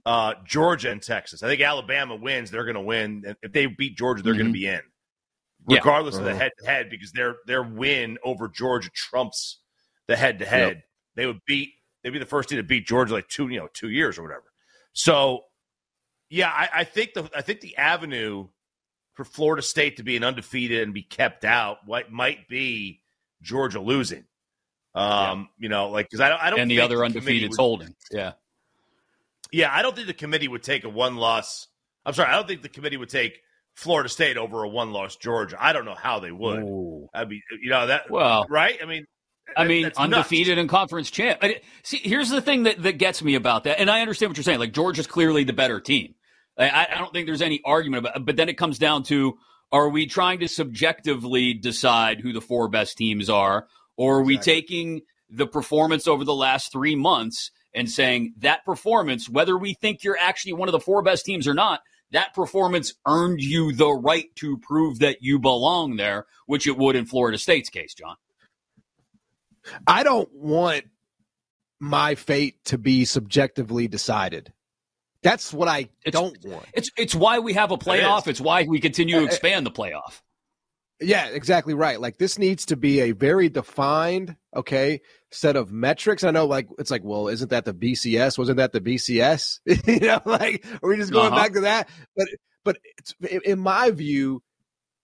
uh, 0.04 0.34
Georgia 0.44 0.90
and 0.90 1.00
Texas. 1.00 1.42
I 1.42 1.48
think 1.48 1.62
Alabama 1.62 2.14
wins; 2.14 2.50
they're 2.50 2.64
going 2.66 2.74
to 2.74 2.82
win. 2.82 3.34
If 3.40 3.52
they 3.52 3.64
beat 3.64 3.96
Georgia, 3.96 4.22
they're 4.22 4.34
mm-hmm. 4.34 4.42
going 4.42 4.52
to 4.52 4.60
be 4.60 4.66
in, 4.66 4.80
regardless 5.66 6.16
yeah. 6.16 6.20
of 6.20 6.26
the 6.26 6.34
head 6.34 6.52
to 6.58 6.66
head, 6.66 6.90
because 6.90 7.12
their 7.12 7.36
their 7.46 7.62
win 7.62 8.18
over 8.22 8.48
Georgia 8.48 8.90
trumps 8.94 9.60
the 10.08 10.16
head 10.16 10.40
to 10.40 10.44
head. 10.44 10.82
They 11.14 11.24
would 11.24 11.40
beat. 11.46 11.70
They'd 12.04 12.10
be 12.10 12.18
the 12.18 12.26
first 12.26 12.50
team 12.50 12.58
to 12.58 12.62
beat 12.62 12.86
Georgia 12.86 13.14
like 13.14 13.28
two, 13.28 13.48
you 13.48 13.60
know, 13.60 13.68
two 13.72 13.88
years 13.88 14.18
or 14.18 14.24
whatever. 14.24 14.44
So 14.92 15.44
yeah, 16.30 16.48
I, 16.48 16.68
I, 16.72 16.84
think 16.84 17.12
the 17.14 17.28
I 17.36 17.42
think 17.42 17.60
the 17.60 17.76
avenue 17.76 18.46
for 19.14 19.24
Florida 19.24 19.62
State 19.62 19.96
to 19.98 20.02
be 20.02 20.16
an 20.16 20.24
undefeated 20.24 20.82
and 20.82 20.94
be 20.94 21.02
kept 21.02 21.44
out 21.44 21.78
what 21.84 22.10
might 22.10 22.48
be 22.48 23.02
Georgia 23.42 23.80
losing. 23.80 24.24
Um, 24.94 25.04
yeah. 25.04 25.44
you 25.58 25.68
know, 25.68 25.90
like 25.90 26.06
because 26.06 26.20
I 26.20 26.28
don't, 26.28 26.42
I 26.42 26.50
don't 26.50 26.60
and 26.60 26.70
the 26.70 26.80
other 26.80 26.96
the 26.96 27.04
undefeated 27.04 27.52
holding. 27.54 27.94
Yeah, 28.10 28.32
yeah, 29.52 29.70
I 29.72 29.82
don't 29.82 29.94
think 29.94 30.06
the 30.06 30.14
committee 30.14 30.48
would 30.48 30.62
take 30.62 30.84
a 30.84 30.88
one 30.88 31.16
loss. 31.16 31.68
I'm 32.06 32.14
sorry, 32.14 32.30
I 32.30 32.36
don't 32.36 32.48
think 32.48 32.62
the 32.62 32.68
committee 32.68 32.96
would 32.96 33.10
take 33.10 33.40
Florida 33.74 34.08
State 34.08 34.36
over 34.36 34.62
a 34.62 34.68
one 34.68 34.92
loss 34.92 35.16
Georgia. 35.16 35.56
I 35.60 35.72
don't 35.72 35.84
know 35.84 35.94
how 35.94 36.20
they 36.20 36.32
would. 36.32 36.62
Ooh. 36.62 37.08
I 37.12 37.24
mean, 37.24 37.42
you 37.60 37.70
know 37.70 37.88
that 37.88 38.10
well, 38.10 38.46
right? 38.48 38.78
I 38.82 38.86
mean, 38.86 39.06
I 39.56 39.64
mean, 39.64 39.90
undefeated 39.96 40.56
nuts. 40.56 40.62
in 40.62 40.68
conference 40.68 41.10
champ. 41.10 41.42
See, 41.82 41.98
here's 41.98 42.30
the 42.30 42.40
thing 42.40 42.64
that, 42.64 42.82
that 42.82 42.98
gets 42.98 43.22
me 43.22 43.34
about 43.34 43.64
that, 43.64 43.80
and 43.80 43.90
I 43.90 44.00
understand 44.00 44.30
what 44.30 44.36
you're 44.36 44.44
saying. 44.44 44.60
Like 44.60 44.72
Georgia's 44.72 45.06
clearly 45.06 45.44
the 45.44 45.52
better 45.52 45.80
team. 45.80 46.14
I, 46.60 46.88
I 46.92 46.98
don't 46.98 47.12
think 47.12 47.26
there's 47.26 47.42
any 47.42 47.60
argument 47.64 48.06
about. 48.06 48.24
But 48.24 48.36
then 48.36 48.48
it 48.48 48.58
comes 48.58 48.78
down 48.78 49.02
to: 49.04 49.38
Are 49.72 49.88
we 49.88 50.06
trying 50.06 50.40
to 50.40 50.48
subjectively 50.48 51.54
decide 51.54 52.20
who 52.20 52.32
the 52.32 52.40
four 52.40 52.68
best 52.68 52.98
teams 52.98 53.30
are, 53.30 53.66
or 53.96 54.18
are 54.18 54.22
we 54.22 54.38
taking 54.38 55.02
the 55.28 55.46
performance 55.46 56.06
over 56.08 56.24
the 56.24 56.34
last 56.34 56.72
three 56.72 56.96
months 56.96 57.50
and 57.74 57.88
saying 57.88 58.34
that 58.38 58.64
performance, 58.64 59.28
whether 59.28 59.56
we 59.56 59.74
think 59.74 60.02
you're 60.02 60.18
actually 60.18 60.52
one 60.52 60.68
of 60.68 60.72
the 60.72 60.80
four 60.80 61.02
best 61.02 61.24
teams 61.24 61.46
or 61.46 61.54
not, 61.54 61.80
that 62.10 62.34
performance 62.34 62.94
earned 63.06 63.40
you 63.40 63.72
the 63.72 63.92
right 63.92 64.34
to 64.36 64.58
prove 64.58 64.98
that 64.98 65.18
you 65.20 65.38
belong 65.38 65.96
there, 65.96 66.26
which 66.46 66.66
it 66.66 66.76
would 66.76 66.96
in 66.96 67.06
Florida 67.06 67.38
State's 67.38 67.70
case, 67.70 67.94
John. 67.94 68.16
I 69.86 70.02
don't 70.02 70.32
want 70.32 70.84
my 71.78 72.14
fate 72.14 72.56
to 72.66 72.78
be 72.78 73.04
subjectively 73.04 73.88
decided. 73.88 74.52
That's 75.22 75.52
what 75.52 75.68
I 75.68 75.88
it's, 76.04 76.14
don't 76.14 76.36
want. 76.44 76.66
It's 76.72 76.90
it's 76.96 77.14
why 77.14 77.40
we 77.40 77.52
have 77.52 77.70
a 77.70 77.78
playoff. 77.78 78.26
It 78.26 78.30
it's 78.30 78.40
why 78.40 78.64
we 78.68 78.80
continue 78.80 79.20
to 79.20 79.24
expand 79.24 79.66
the 79.66 79.70
playoff. 79.70 80.20
Yeah, 81.00 81.28
exactly 81.28 81.72
right. 81.72 82.00
Like 82.00 82.18
this 82.18 82.38
needs 82.38 82.66
to 82.66 82.76
be 82.76 83.00
a 83.00 83.12
very 83.12 83.48
defined, 83.48 84.36
okay, 84.54 85.00
set 85.30 85.56
of 85.56 85.72
metrics. 85.72 86.24
I 86.24 86.30
know, 86.30 86.46
like 86.46 86.68
it's 86.78 86.90
like, 86.90 87.04
well, 87.04 87.28
isn't 87.28 87.50
that 87.50 87.64
the 87.64 87.72
BCS? 87.72 88.36
Wasn't 88.36 88.58
that 88.58 88.72
the 88.72 88.80
BCS? 88.80 89.60
you 89.86 90.00
know, 90.00 90.20
like 90.24 90.64
are 90.82 90.88
we 90.88 90.96
just 90.96 91.12
going 91.12 91.32
uh-huh. 91.32 91.36
back 91.36 91.52
to 91.54 91.60
that? 91.62 91.88
But 92.16 92.28
but 92.64 92.78
in 93.22 93.58
my 93.58 93.90
view, 93.90 94.42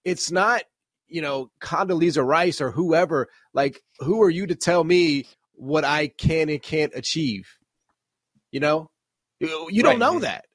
it's 0.04 0.30
not 0.30 0.62
you 1.08 1.22
know 1.22 1.50
Condoleezza 1.60 2.26
Rice 2.26 2.60
or 2.60 2.70
whoever. 2.70 3.28
Like, 3.54 3.82
who 4.00 4.22
are 4.22 4.30
you 4.30 4.46
to 4.46 4.54
tell 4.54 4.84
me 4.84 5.26
what 5.54 5.84
I 5.84 6.08
can 6.08 6.48
and 6.50 6.62
can't 6.62 6.92
achieve? 6.94 7.48
You 8.50 8.60
know, 8.60 8.90
you, 9.40 9.68
you 9.70 9.82
don't 9.82 9.98
know 9.98 10.18
that. 10.20 10.46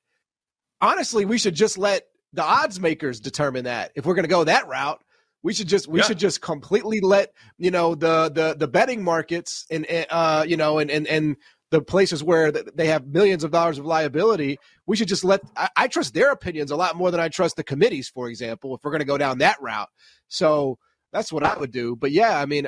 Honestly, 0.79 1.25
we 1.25 1.37
should 1.37 1.55
just 1.55 1.77
let 1.77 2.03
the 2.33 2.43
odds 2.43 2.79
makers 2.79 3.19
determine 3.19 3.65
that. 3.65 3.91
If 3.95 4.05
we're 4.05 4.15
going 4.15 4.23
to 4.23 4.29
go 4.29 4.43
that 4.43 4.67
route, 4.67 5.01
we 5.43 5.53
should 5.53 5.67
just 5.67 5.87
we 5.87 5.99
yeah. 5.99 6.05
should 6.05 6.19
just 6.19 6.41
completely 6.41 6.99
let 6.99 7.33
you 7.57 7.71
know 7.71 7.95
the 7.95 8.29
the 8.33 8.55
the 8.57 8.67
betting 8.67 9.03
markets 9.03 9.65
and 9.71 9.87
uh 10.09 10.45
you 10.47 10.55
know 10.55 10.77
and 10.77 10.91
and 10.91 11.07
and 11.07 11.35
the 11.71 11.81
places 11.81 12.23
where 12.23 12.51
they 12.51 12.87
have 12.87 13.07
millions 13.07 13.43
of 13.43 13.51
dollars 13.51 13.79
of 13.79 13.85
liability. 13.85 14.59
We 14.85 14.97
should 14.97 15.07
just 15.07 15.23
let 15.23 15.41
I, 15.55 15.69
I 15.75 15.87
trust 15.87 16.13
their 16.13 16.31
opinions 16.31 16.69
a 16.69 16.75
lot 16.75 16.95
more 16.95 17.11
than 17.11 17.19
I 17.19 17.29
trust 17.29 17.55
the 17.55 17.63
committees, 17.63 18.09
for 18.09 18.29
example. 18.29 18.75
If 18.75 18.83
we're 18.83 18.91
going 18.91 18.99
to 18.99 19.05
go 19.05 19.17
down 19.17 19.39
that 19.39 19.61
route, 19.61 19.89
so 20.27 20.77
that's 21.11 21.31
what 21.31 21.43
I 21.43 21.57
would 21.57 21.71
do. 21.71 21.95
But 21.95 22.11
yeah, 22.11 22.39
I 22.39 22.45
mean, 22.45 22.67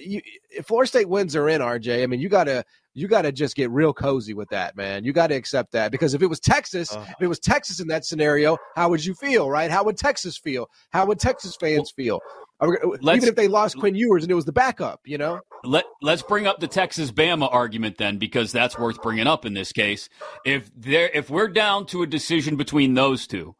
you, 0.00 0.20
if 0.50 0.66
Florida 0.66 0.88
State 0.88 1.08
wins 1.08 1.36
are 1.36 1.48
in, 1.48 1.60
RJ, 1.60 2.02
I 2.02 2.06
mean, 2.06 2.20
you 2.20 2.28
gotta 2.28 2.64
you 2.94 3.08
gotta 3.08 3.32
just 3.32 3.56
get 3.56 3.70
real 3.70 3.92
cozy 3.92 4.34
with 4.34 4.48
that, 4.50 4.76
man. 4.76 5.04
You 5.04 5.12
got 5.12 5.28
to 5.28 5.34
accept 5.34 5.72
that 5.72 5.90
because 5.90 6.14
if 6.14 6.22
it 6.22 6.26
was 6.26 6.40
Texas, 6.40 6.94
uh, 6.94 7.04
if 7.08 7.16
it 7.20 7.26
was 7.26 7.38
Texas 7.38 7.80
in 7.80 7.88
that 7.88 8.04
scenario, 8.04 8.56
how 8.76 8.88
would 8.88 9.04
you 9.04 9.14
feel, 9.14 9.50
right? 9.50 9.70
How 9.70 9.84
would 9.84 9.96
Texas 9.96 10.38
feel? 10.38 10.70
How 10.90 11.06
would 11.06 11.18
Texas 11.18 11.56
fans 11.56 11.90
feel? 11.90 12.20
Even 12.62 13.28
if 13.28 13.34
they 13.34 13.48
lost 13.48 13.76
Quinn 13.76 13.94
Ewers 13.94 14.22
and 14.22 14.30
it 14.30 14.34
was 14.34 14.44
the 14.44 14.52
backup, 14.52 15.00
you 15.04 15.18
know. 15.18 15.40
Let 15.64 15.84
Let's 16.00 16.22
bring 16.22 16.46
up 16.46 16.60
the 16.60 16.68
Texas 16.68 17.10
Bama 17.10 17.52
argument 17.52 17.98
then, 17.98 18.18
because 18.18 18.52
that's 18.52 18.78
worth 18.78 19.02
bringing 19.02 19.26
up 19.26 19.44
in 19.44 19.54
this 19.54 19.72
case. 19.72 20.08
If 20.46 20.70
there, 20.76 21.10
if 21.12 21.28
we're 21.28 21.48
down 21.48 21.86
to 21.86 22.02
a 22.02 22.06
decision 22.06 22.56
between 22.56 22.94
those 22.94 23.26
two, 23.26 23.54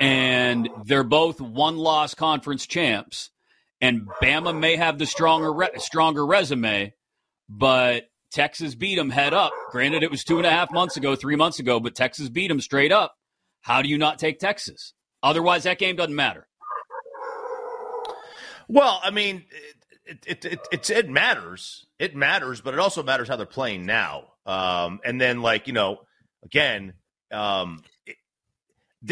and 0.00 0.68
they're 0.84 1.02
both 1.02 1.40
one 1.40 1.76
loss 1.78 2.14
conference 2.14 2.66
champs 2.66 3.30
and 3.80 4.08
Bama 4.22 4.58
may 4.58 4.76
have 4.76 4.98
the 4.98 5.06
stronger 5.06 5.52
re- 5.52 5.70
stronger 5.76 6.24
resume, 6.24 6.94
but 7.48 8.08
Texas 8.32 8.74
beat 8.74 8.96
them 8.96 9.10
head 9.10 9.32
up. 9.32 9.52
Granted, 9.70 10.02
it 10.02 10.10
was 10.10 10.24
two 10.24 10.38
and 10.38 10.46
a 10.46 10.50
half 10.50 10.70
months 10.70 10.96
ago, 10.96 11.16
three 11.16 11.36
months 11.36 11.58
ago, 11.58 11.80
but 11.80 11.94
Texas 11.94 12.28
beat 12.28 12.48
them 12.48 12.60
straight 12.60 12.92
up. 12.92 13.14
How 13.60 13.82
do 13.82 13.88
you 13.88 13.98
not 13.98 14.18
take 14.18 14.38
Texas? 14.38 14.94
Otherwise, 15.22 15.64
that 15.64 15.78
game 15.78 15.96
doesn't 15.96 16.14
matter. 16.14 16.46
Well, 18.68 19.00
I 19.02 19.10
mean, 19.10 19.44
it 20.04 20.24
it, 20.26 20.44
it, 20.44 20.60
it, 20.70 20.90
it 20.90 21.08
matters. 21.08 21.86
It 21.98 22.14
matters, 22.14 22.60
but 22.60 22.74
it 22.74 22.80
also 22.80 23.02
matters 23.02 23.28
how 23.28 23.36
they're 23.36 23.46
playing 23.46 23.86
now. 23.86 24.24
Um, 24.46 25.00
and 25.04 25.20
then, 25.20 25.42
like 25.42 25.66
you 25.66 25.72
know, 25.72 26.00
again, 26.44 26.94
um, 27.32 27.82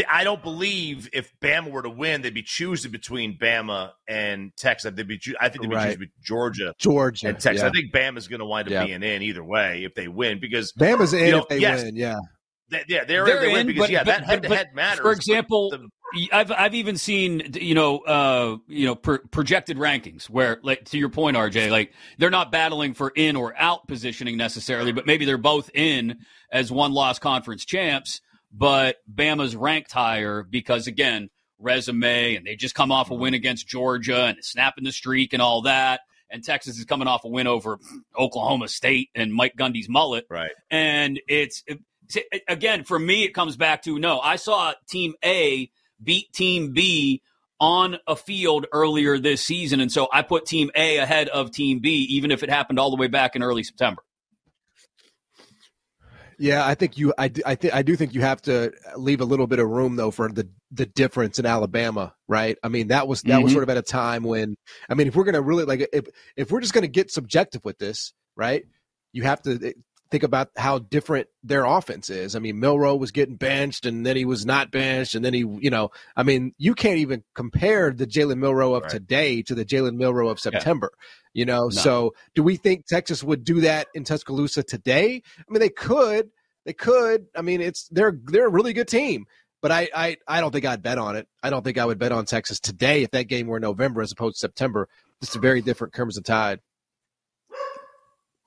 I 0.09 0.25
don't 0.25 0.43
believe 0.43 1.09
if 1.13 1.33
Bama 1.41 1.71
were 1.71 1.83
to 1.83 1.89
win, 1.89 2.23
they'd 2.23 2.35
be 2.35 2.43
choosing 2.43 2.91
between 2.91 3.39
Bama 3.39 3.93
and 4.09 4.51
Texas. 4.57 4.93
They'd 4.95 5.07
be, 5.07 5.21
I 5.41 5.49
think 5.49 5.63
they'd 5.63 5.71
be 5.71 5.77
right. 5.77 5.93
choosing 5.93 6.11
Georgia, 6.23 6.75
Georgia, 6.79 7.29
and 7.29 7.39
Texas. 7.39 7.63
Yeah. 7.63 7.69
I 7.69 7.71
think 7.71 7.93
Bama's 7.93 8.27
going 8.27 8.41
to 8.41 8.47
wind 8.47 8.67
up 8.67 8.73
yeah. 8.73 8.85
being 8.85 9.03
in 9.03 9.23
either 9.23 9.45
way 9.45 9.85
if 9.85 9.95
they 9.95 10.09
win 10.09 10.41
because 10.41 10.73
Bama's 10.73 11.13
in 11.13 11.31
know, 11.31 11.39
if 11.39 11.49
they 11.49 11.59
yes, 11.59 11.85
win. 11.85 11.95
Yeah, 11.95 12.17
they, 12.69 12.85
yeah, 12.89 13.05
they're, 13.05 13.25
they're 13.27 13.45
in, 13.45 13.57
in 13.59 13.67
because 13.69 13.83
but, 13.83 13.91
yeah, 13.91 14.01
but, 14.01 14.07
that 14.07 14.25
head 14.25 14.43
to 14.43 14.49
head 14.49 14.69
matters. 14.75 15.03
For 15.03 15.13
example, 15.13 15.71
the, 15.71 16.29
I've 16.33 16.51
I've 16.51 16.75
even 16.75 16.97
seen 16.97 17.53
you 17.55 17.77
know 17.77 17.99
uh 17.99 18.57
you 18.67 18.87
know 18.87 18.97
per, 18.97 19.19
projected 19.19 19.77
rankings 19.77 20.29
where 20.29 20.59
like 20.65 20.85
to 20.87 20.99
your 20.99 21.11
point, 21.11 21.37
RJ, 21.37 21.71
like 21.71 21.93
they're 22.19 22.31
not 22.31 22.51
battling 22.51 22.95
for 22.95 23.13
in 23.15 23.37
or 23.37 23.55
out 23.57 23.87
positioning 23.87 24.37
necessarily, 24.37 24.91
but 24.91 25.07
maybe 25.07 25.25
they're 25.25 25.39
both 25.39 25.71
in 25.75 26.19
as 26.51 26.73
one 26.73 26.93
loss 26.93 27.21
conference 27.21 27.65
champs 27.65 28.21
but 28.57 28.97
Bama's 29.13 29.55
ranked 29.55 29.93
higher 29.93 30.43
because 30.43 30.87
again, 30.87 31.29
resume, 31.59 32.37
and 32.37 32.47
they 32.47 32.57
just 32.57 32.75
come 32.75 32.91
off 32.91 33.11
a 33.11 33.15
win 33.15 33.35
against 33.35 33.69
Georgia 33.69 34.25
and 34.25 34.39
snapping 34.41 34.85
the 34.85 34.93
streak 34.93 35.33
and 35.33 35.43
all 35.43 35.63
that. 35.63 36.01
And 36.31 36.43
Texas 36.43 36.79
is 36.79 36.85
coming 36.85 37.07
off 37.07 37.25
a 37.25 37.29
win 37.29 37.47
over 37.47 37.79
Oklahoma 38.19 38.69
State 38.69 39.11
and 39.15 39.33
Mike 39.33 39.55
Gundy's 39.57 39.89
mullet. 39.89 40.27
Right. 40.29 40.51
And 40.71 41.21
it's 41.29 41.63
again 42.49 42.85
for 42.85 42.99
me, 42.99 43.25
it 43.25 43.33
comes 43.33 43.57
back 43.57 43.83
to 43.83 43.99
no. 43.99 44.19
I 44.19 44.37
saw 44.37 44.73
Team 44.89 45.15
A 45.25 45.71
beat 46.03 46.33
Team 46.33 46.73
B 46.73 47.23
on 47.61 47.99
a 48.07 48.17
field 48.17 48.67
earlier 48.73 49.19
this 49.19 49.41
season, 49.41 49.81
and 49.81 49.91
so 49.91 50.09
I 50.13 50.23
put 50.23 50.47
Team 50.47 50.71
A 50.75 50.99
ahead 50.99 51.29
of 51.29 51.53
Team 51.53 51.79
B, 51.79 52.07
even 52.11 52.31
if 52.31 52.43
it 52.43 52.51
happened 52.51 52.79
all 52.79 52.91
the 52.91 52.97
way 52.97 53.07
back 53.07 53.37
in 53.37 53.43
early 53.43 53.63
September. 53.63 54.03
Yeah, 56.39 56.67
I 56.67 56.75
think 56.75 56.99
you. 56.99 57.15
I, 57.17 57.31
I 57.45 57.55
think 57.55 57.75
I 57.75 57.83
do 57.83 57.97
think 57.97 58.15
you 58.15 58.21
have 58.21 58.43
to 58.43 58.73
leave 58.97 59.21
a 59.21 59.25
little 59.25 59.47
bit 59.47 59.59
of 59.59 59.69
room 59.69 59.97
though 59.97 60.11
for 60.11 60.31
the 60.31 60.49
the 60.71 60.87
difference 60.87 61.39
in 61.39 61.47
Alabama, 61.47 62.15
right? 62.29 62.59
I 62.63 62.69
mean, 62.69 62.89
that 62.89 63.09
was 63.09 63.23
that 63.23 63.31
mm-hmm. 63.31 63.45
was 63.45 63.53
sort 63.53 63.63
of 63.63 63.71
at 63.71 63.77
a 63.77 63.83
time 63.83 64.23
when 64.23 64.57
I 64.89 64.95
mean, 64.95 65.09
if 65.09 65.17
we're 65.17 65.25
gonna 65.25 65.41
really 65.41 65.65
like 65.65 65.89
if 65.93 66.07
if 66.37 66.51
we're 66.51 66.61
just 66.61 66.75
gonna 66.75 66.89
get 66.89 67.11
subjective 67.11 67.65
with 67.65 67.79
this, 67.79 68.13
right? 68.37 68.65
You 69.13 69.23
have 69.23 69.41
to 69.43 69.75
think 70.11 70.23
about 70.23 70.51
how 70.57 70.79
different 70.79 71.29
their 71.43 71.65
offense 71.65 72.11
is. 72.11 72.37
I 72.37 72.39
mean, 72.39 72.61
Milroe 72.61 72.97
was 72.97 73.11
getting 73.11 73.37
benched 73.37 73.87
and 73.87 74.07
then 74.07 74.17
he 74.17 74.25
was 74.25 74.47
not 74.47 74.71
benched 74.71 75.15
and 75.15 75.25
then 75.25 75.35
he, 75.35 75.41
you 75.41 75.71
know, 75.71 75.91
I 76.17 76.23
mean, 76.23 76.55
you 76.59 76.75
can't 76.75 76.99
even 76.99 77.25
compare 77.35 77.93
the 77.93 78.07
Jalen 78.07 78.39
Milroe 78.39 78.75
of 78.75 78.85
right. 78.85 78.91
today 78.91 79.43
to 79.43 79.55
the 79.55 79.65
Jalen 79.65 79.97
Milroe 79.97 80.29
of 80.29 80.39
September. 80.41 80.91
Yeah. 80.93 81.07
You 81.35 81.45
know, 81.45 81.65
no. 81.65 81.71
so 81.71 82.15
do 82.35 82.43
we 82.43 82.57
think 82.57 82.87
Texas 82.87 83.23
would 83.23 83.45
do 83.45 83.61
that 83.63 83.89
in 83.95 84.05
Tuscaloosa 84.05 84.63
today? 84.63 85.23
I 85.39 85.53
mean, 85.53 85.61
they 85.61 85.69
could. 85.69 86.31
They 86.65 86.73
could. 86.73 87.27
I 87.37 87.43
mean, 87.43 87.61
it's 87.61 87.89
they're 87.89 88.19
they're 88.25 88.47
a 88.47 88.51
really 88.51 88.73
good 88.73 88.89
team, 88.89 89.27
but 89.63 89.71
I 89.71 89.89
I 89.95 90.17
I 90.27 90.41
don't 90.41 90.51
think 90.51 90.65
I'd 90.65 90.83
bet 90.83 90.99
on 90.99 91.15
it. 91.15 91.29
I 91.43 91.51
don't 91.51 91.63
think 91.63 91.79
I 91.79 91.85
would 91.85 91.99
bet 91.99 92.11
on 92.11 92.25
Texas 92.25 92.59
today 92.59 93.03
if 93.03 93.13
that 93.13 93.29
game 93.29 93.47
were 93.47 93.61
November 93.61 94.03
as 94.03 94.13
opposed 94.13 94.37
to 94.37 94.41
September. 94.41 94.89
It's 95.23 95.37
a 95.37 95.39
very 95.39 95.63
different 95.63 95.95
Crimson 95.95 96.25
Tide. 96.25 96.61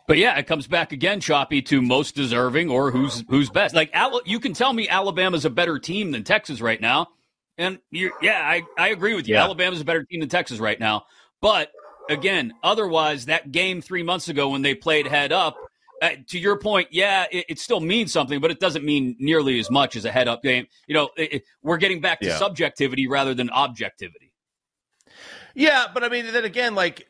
But 0.10 0.18
yeah, 0.18 0.40
it 0.40 0.48
comes 0.48 0.66
back 0.66 0.92
again, 0.92 1.20
Choppy, 1.20 1.62
to 1.62 1.84
most 1.84 2.16
deserving 2.16 2.72
or 2.72 2.90
who's 2.90 3.24
who's 3.30 3.52
best. 3.52 3.76
Like 3.76 3.96
you 4.26 4.40
can 4.40 4.54
tell 4.54 4.74
me 4.74 4.90
Alabama's 4.90 5.46
a 5.46 5.52
better 5.52 5.78
team 5.78 6.10
than 6.10 6.24
Texas 6.24 6.62
right 6.62 6.82
now, 6.82 7.10
and 7.60 7.78
you, 7.92 8.12
yeah, 8.20 8.42
I 8.44 8.64
I 8.76 8.88
agree 8.88 9.14
with 9.14 9.28
you. 9.28 9.36
Yeah. 9.36 9.44
Alabama's 9.44 9.82
a 9.82 9.86
better 9.86 10.04
team 10.04 10.22
than 10.22 10.28
Texas 10.28 10.58
right 10.58 10.80
now. 10.80 11.04
But 11.42 11.70
again, 12.10 12.56
otherwise, 12.64 13.28
that 13.28 13.52
game 13.52 13.82
three 13.84 14.02
months 14.02 14.30
ago 14.30 14.50
when 14.50 14.64
they 14.64 14.74
played 14.74 15.06
head 15.06 15.32
up, 15.32 15.58
uh, 16.02 16.10
to 16.30 16.40
your 16.40 16.58
point, 16.58 16.88
yeah, 16.90 17.28
it, 17.32 17.46
it, 17.48 17.60
still 17.60 17.80
means 17.80 18.12
something, 18.12 18.40
but 18.40 18.50
it 18.50 18.60
doesn't 18.60 18.84
mean 18.84 19.16
nearly 19.20 19.60
as 19.60 19.70
much 19.70 19.96
as 19.96 20.06
a 20.06 20.12
head 20.12 20.28
up 20.28 20.42
game. 20.42 20.66
You 20.88 20.96
know, 20.96 21.10
it, 21.18 21.34
it, 21.34 21.44
we're 21.62 21.78
getting 21.78 22.02
back 22.02 22.20
to 22.22 22.30
yeah. 22.30 22.38
subjectivity 22.40 23.08
rather 23.08 23.36
than 23.36 23.52
objectivity. 23.52 24.34
Yeah, 25.54 25.86
but 25.94 26.04
I 26.04 26.10
mean, 26.10 26.26
then 26.32 26.46
again, 26.46 26.74
like, 26.74 27.08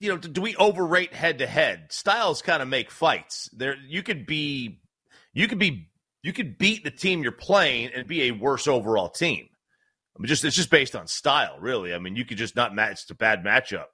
you 0.00 0.08
know, 0.08 0.16
do 0.16 0.40
we 0.40 0.56
overrate 0.56 1.12
head 1.12 1.38
to 1.38 1.46
head? 1.46 1.86
Styles 1.90 2.42
kind 2.42 2.62
of 2.62 2.68
make 2.68 2.90
fights. 2.90 3.50
There, 3.52 3.76
you 3.86 4.02
could 4.02 4.26
be, 4.26 4.80
you 5.32 5.46
could 5.46 5.58
be, 5.58 5.90
you 6.22 6.32
could 6.32 6.58
beat 6.58 6.84
the 6.84 6.90
team 6.90 7.22
you're 7.22 7.32
playing 7.32 7.90
and 7.94 8.06
be 8.06 8.22
a 8.24 8.30
worse 8.32 8.66
overall 8.66 9.10
team. 9.10 9.48
I 10.16 10.20
mean, 10.20 10.26
just 10.26 10.44
it's 10.44 10.56
just 10.56 10.70
based 10.70 10.96
on 10.96 11.06
style, 11.06 11.58
really. 11.60 11.94
I 11.94 11.98
mean, 11.98 12.16
you 12.16 12.24
could 12.24 12.38
just 12.38 12.56
not 12.56 12.74
match. 12.74 13.02
It's 13.02 13.10
a 13.10 13.14
bad 13.14 13.44
matchup. 13.44 13.86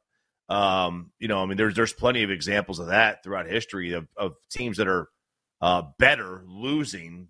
Um, 0.49 1.11
you 1.19 1.29
know, 1.29 1.43
I 1.43 1.47
mean, 1.47 1.57
there's 1.57 1.75
there's 1.75 1.93
plenty 1.93 2.23
of 2.23 2.31
examples 2.31 2.79
of 2.79 2.89
that 2.89 3.23
throughout 3.23 3.47
history 3.47 3.93
of, 3.93 4.07
of 4.17 4.35
teams 4.51 4.79
that 4.79 4.89
are 4.89 5.09
uh, 5.61 5.83
better 5.99 6.45
losing 6.47 7.29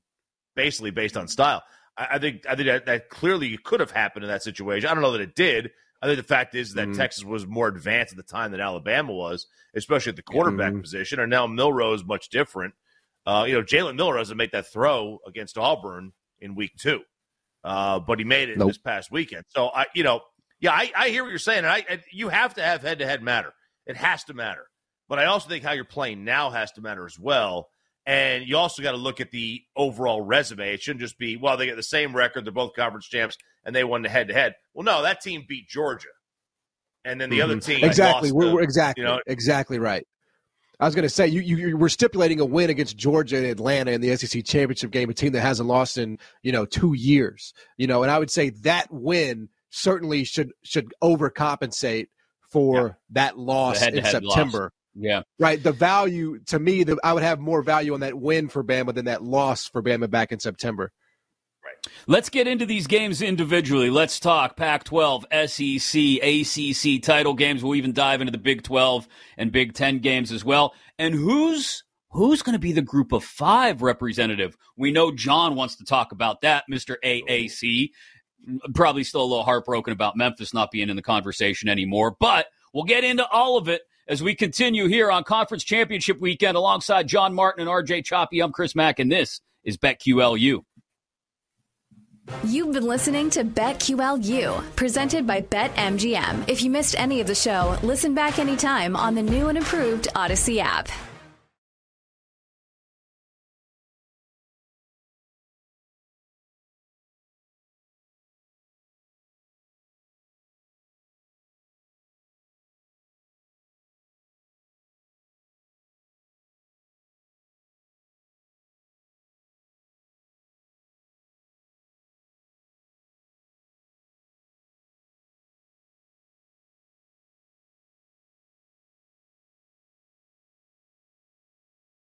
basically 0.55 0.91
based 0.91 1.17
on 1.17 1.29
style. 1.29 1.63
I, 1.97 2.09
I 2.13 2.19
think 2.19 2.47
I 2.49 2.55
think 2.55 2.69
that, 2.69 2.87
that, 2.87 3.09
clearly 3.09 3.57
could 3.57 3.81
have 3.81 3.91
happened 3.91 4.25
in 4.25 4.31
that 4.31 4.43
situation. 4.43 4.89
I 4.89 4.95
don't 4.95 5.03
know 5.03 5.13
that 5.13 5.21
it 5.21 5.35
did. 5.35 5.71
I 6.07 6.11
think 6.11 6.19
the 6.19 6.35
fact 6.35 6.55
is 6.55 6.75
that 6.75 6.87
mm 6.87 6.97
Texas 6.97 7.25
was 7.25 7.47
more 7.49 7.67
advanced 7.67 8.13
at 8.13 8.17
the 8.17 8.23
time 8.23 8.53
than 8.53 8.61
Alabama 8.61 9.13
was, 9.13 9.49
especially 9.75 10.11
at 10.11 10.17
the 10.17 10.23
quarterback 10.23 10.73
mm 10.73 10.81
position. 10.81 11.19
And 11.19 11.29
now 11.29 11.49
Milroe 11.49 11.95
is 11.95 12.05
much 12.05 12.29
different. 12.29 12.75
Uh, 13.27 13.45
you 13.49 13.55
know, 13.55 13.63
Jalen 13.63 13.97
Milroe 13.97 14.19
doesn't 14.19 14.37
make 14.37 14.53
that 14.53 14.73
throw 14.73 15.19
against 15.27 15.59
Auburn 15.59 16.13
in 16.39 16.55
week 16.55 16.73
two, 16.79 17.01
uh, 17.65 17.99
but 17.99 18.21
he 18.21 18.25
made 18.25 18.51
it 18.51 18.57
nope. 18.57 18.69
this 18.69 18.79
past 18.79 19.11
weekend. 19.11 19.45
So 19.49 19.67
I, 19.67 19.87
you 19.97 20.05
know, 20.05 20.21
yeah, 20.61 20.71
I, 20.71 20.93
I 20.97 21.09
hear 21.09 21.25
what 21.25 21.31
you're 21.31 21.39
saying. 21.41 21.65
I, 21.65 21.85
I 21.91 22.03
you 22.13 22.29
have 22.29 22.55
to 22.55 22.63
have 22.63 22.83
head 22.83 23.01
to 23.01 23.07
head 23.07 23.21
matter. 23.21 23.53
It 23.85 23.97
has 23.97 24.23
to 24.25 24.35
matter. 24.35 24.67
But 25.09 25.19
I 25.19 25.25
also 25.25 25.49
think 25.49 25.65
how 25.65 25.73
you're 25.73 25.85
playing 25.85 26.25
now 26.25 26.51
has 26.51 26.71
to 26.73 26.81
matter 26.81 27.05
as 27.05 27.19
well. 27.19 27.69
And 28.07 28.47
you 28.47 28.57
also 28.57 28.83
got 28.83 28.93
to 28.93 28.97
look 28.97 29.21
at 29.21 29.33
the 29.33 29.63
overall 29.75 30.21
resume. 30.21 30.73
It 30.73 30.81
shouldn't 30.81 31.01
just 31.01 31.19
be, 31.19 31.37
well, 31.37 31.57
they 31.57 31.67
get 31.67 31.75
the 31.77 31.83
same 31.83 32.15
record. 32.15 32.45
They're 32.45 32.53
both 32.53 32.75
conference 32.75 33.07
champs 33.07 33.37
and 33.65 33.75
they 33.75 33.83
won 33.83 34.03
the 34.03 34.09
head 34.09 34.29
to 34.29 34.35
head. 34.35 34.55
Well, 34.75 34.85
no, 34.85 35.03
that 35.03 35.21
team 35.21 35.45
beat 35.49 35.69
Georgia. 35.69 36.09
And 37.05 37.21
then 37.21 37.31
the 37.31 37.39
mm-hmm. 37.39 37.51
other 37.51 37.61
team. 37.61 37.85
Exactly. 37.85 38.31
We're, 38.31 38.55
we're, 38.55 38.63
exactly. 38.63 39.03
You 39.03 39.09
know, 39.09 39.21
exactly 39.27 39.79
right. 39.79 40.07
I 40.79 40.85
was 40.85 40.95
going 40.95 41.05
to 41.05 41.09
say 41.09 41.27
you, 41.27 41.41
you 41.41 41.57
you 41.57 41.77
were 41.77 41.89
stipulating 41.89 42.39
a 42.39 42.45
win 42.45 42.69
against 42.69 42.97
Georgia 42.99 43.39
and 43.39 43.47
Atlanta 43.47 43.93
in 43.93 44.03
the 44.03 44.15
SEC 44.15 44.45
championship 44.45 44.91
game, 44.91 45.09
a 45.09 45.15
team 45.15 45.33
that 45.33 45.41
hasn't 45.41 45.69
lost 45.69 45.97
in 45.97 46.19
you 46.43 46.53
know 46.53 46.67
two 46.67 46.93
years. 46.93 47.55
You 47.79 47.87
know, 47.87 48.03
and 48.03 48.13
I 48.13 48.19
would 48.19 48.31
say 48.31 48.51
that 48.51 48.89
win 48.91 49.49
certainly 49.71 50.25
should 50.25 50.53
should 50.65 50.93
overcompensate 51.03 52.09
for 52.51 52.89
yeah. 52.89 52.93
that 53.11 53.39
loss 53.39 53.81
in 53.83 54.05
September. 54.05 54.65
Loss. 54.65 54.71
Yeah. 54.99 55.23
Right. 55.39 55.63
The 55.63 55.73
value 55.73 56.41
to 56.47 56.59
me, 56.59 56.85
the, 56.85 56.99
I 57.05 57.13
would 57.13 57.23
have 57.23 57.39
more 57.39 57.63
value 57.63 57.95
on 57.95 58.01
that 58.01 58.19
win 58.19 58.49
for 58.49 58.65
Bama 58.65 58.95
than 58.95 59.05
that 59.05 59.23
loss 59.23 59.69
for 59.69 59.83
Bama 59.83 60.09
back 60.09 60.33
in 60.33 60.41
September. 60.41 60.91
Right. 61.65 61.93
Let's 62.07 62.31
get 62.31 62.47
into 62.47 62.65
these 62.65 62.87
games 62.87 63.21
individually. 63.21 63.91
Let's 63.91 64.19
talk 64.19 64.57
Pac 64.57 64.85
12, 64.85 65.27
SEC, 65.47 66.01
ACC 66.23 67.03
title 67.03 67.35
games. 67.35 67.63
We'll 67.63 67.75
even 67.75 67.93
dive 67.93 68.21
into 68.21 68.31
the 68.31 68.39
Big 68.39 68.63
12 68.63 69.07
and 69.37 69.53
Big 69.53 69.75
10 69.75 69.99
games 69.99 70.33
as 70.33 70.45
well. 70.45 70.75
And 70.99 71.15
who's 71.15 71.83
who's 72.11 72.41
going 72.41 72.55
to 72.55 72.59
be 72.59 72.73
the 72.73 72.81
group 72.81 73.13
of 73.13 73.23
five 73.23 73.83
representative? 73.83 74.57
We 74.77 74.93
know 74.93 75.13
John 75.13 75.57
wants 75.57 75.77
to 75.77 75.85
talk 75.85 76.13
about 76.13 76.41
that, 76.41 76.65
Mr. 76.71 76.97
AAC 77.05 77.91
probably 78.75 79.05
still 79.05 79.23
a 79.23 79.27
little 79.27 79.45
heartbroken 79.45 79.93
about 79.93 80.17
Memphis 80.17 80.55
not 80.55 80.71
being 80.71 80.89
in 80.89 80.97
the 80.97 81.03
conversation 81.03 81.69
anymore. 81.69 82.17
But 82.19 82.47
we'll 82.73 82.85
get 82.85 83.05
into 83.05 83.27
all 83.27 83.59
of 83.59 83.69
it 83.69 83.83
as 84.09 84.23
we 84.23 84.35
continue 84.35 84.87
here 84.87 85.11
on 85.11 85.25
Conference 85.25 85.65
Championship 85.65 86.21
Weekend 86.21 86.57
alongside 86.57 87.09
John 87.09 87.35
Martin 87.35 87.67
and 87.67 87.71
RJ 87.71 88.05
Choppy. 88.05 88.41
I'm 88.41 88.53
Chris 88.53 88.75
Mack, 88.75 88.99
and 88.99 89.11
this 89.11 89.41
is 89.65 89.77
BetQLU. 89.77 90.63
You've 92.45 92.73
been 92.73 92.87
listening 92.87 93.31
to 93.31 93.45
BetQLU, 93.45 94.75
presented 94.75 95.27
by 95.27 95.43
BetMGM. 95.43 96.49
If 96.49 96.63
you 96.63 96.71
missed 96.71 96.99
any 96.99 97.21
of 97.21 97.27
the 97.27 97.35
show, 97.35 97.79
listen 97.83 98.15
back 98.15 98.39
anytime 98.39 98.97
on 98.97 99.15
the 99.15 99.23
new 99.23 99.49
and 99.49 99.57
improved 99.57 100.09
Audacy 100.15 100.59
app. 100.59 100.89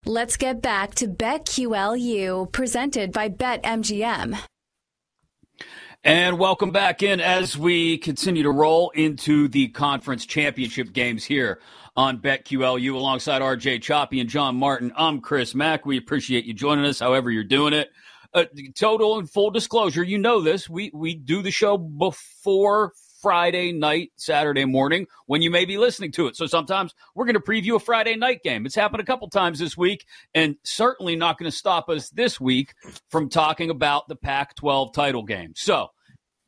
Let's 0.09 0.37
get 0.37 0.59
back 0.59 0.95
to 0.95 1.07
BetQLU, 1.07 2.51
presented 2.51 3.11
by 3.11 3.29
BetMGM. 3.29 4.39
And 6.03 6.39
welcome 6.39 6.71
back 6.71 7.03
in 7.03 7.21
as 7.21 7.55
we 7.55 7.99
continue 7.99 8.41
to 8.41 8.49
roll 8.49 8.89
into 8.89 9.47
the 9.47 9.67
conference 9.67 10.25
championship 10.25 10.93
games 10.93 11.25
here 11.25 11.61
on 11.95 12.17
BetQLU 12.17 12.91
alongside 12.95 13.43
RJ 13.43 13.83
Choppy 13.83 14.19
and 14.19 14.27
John 14.27 14.55
Martin. 14.55 14.91
I'm 14.97 15.21
Chris 15.21 15.53
Mack. 15.53 15.85
We 15.85 15.99
appreciate 15.99 16.45
you 16.45 16.55
joining 16.55 16.85
us, 16.85 16.99
however 16.99 17.29
you're 17.29 17.43
doing 17.43 17.73
it. 17.73 17.91
Uh, 18.33 18.45
total 18.75 19.19
and 19.19 19.29
full 19.29 19.51
disclosure, 19.51 20.01
you 20.01 20.17
know 20.17 20.41
this. 20.41 20.67
We 20.67 20.89
we 20.91 21.13
do 21.13 21.43
the 21.43 21.51
show 21.51 21.77
before 21.77 22.93
Friday 23.21 23.71
night, 23.71 24.11
Saturday 24.15 24.65
morning 24.65 25.07
when 25.25 25.41
you 25.41 25.51
may 25.51 25.65
be 25.65 25.77
listening 25.77 26.11
to 26.13 26.27
it. 26.27 26.35
So 26.35 26.45
sometimes 26.45 26.93
we're 27.15 27.25
going 27.25 27.35
to 27.35 27.39
preview 27.39 27.75
a 27.75 27.79
Friday 27.79 28.15
night 28.15 28.43
game. 28.43 28.65
It's 28.65 28.75
happened 28.75 29.01
a 29.01 29.05
couple 29.05 29.29
times 29.29 29.59
this 29.59 29.77
week 29.77 30.05
and 30.33 30.55
certainly 30.63 31.15
not 31.15 31.37
going 31.37 31.49
to 31.49 31.55
stop 31.55 31.89
us 31.89 32.09
this 32.09 32.39
week 32.39 32.73
from 33.09 33.29
talking 33.29 33.69
about 33.69 34.07
the 34.07 34.15
Pac 34.15 34.55
12 34.55 34.93
title 34.93 35.23
game. 35.23 35.53
So, 35.55 35.89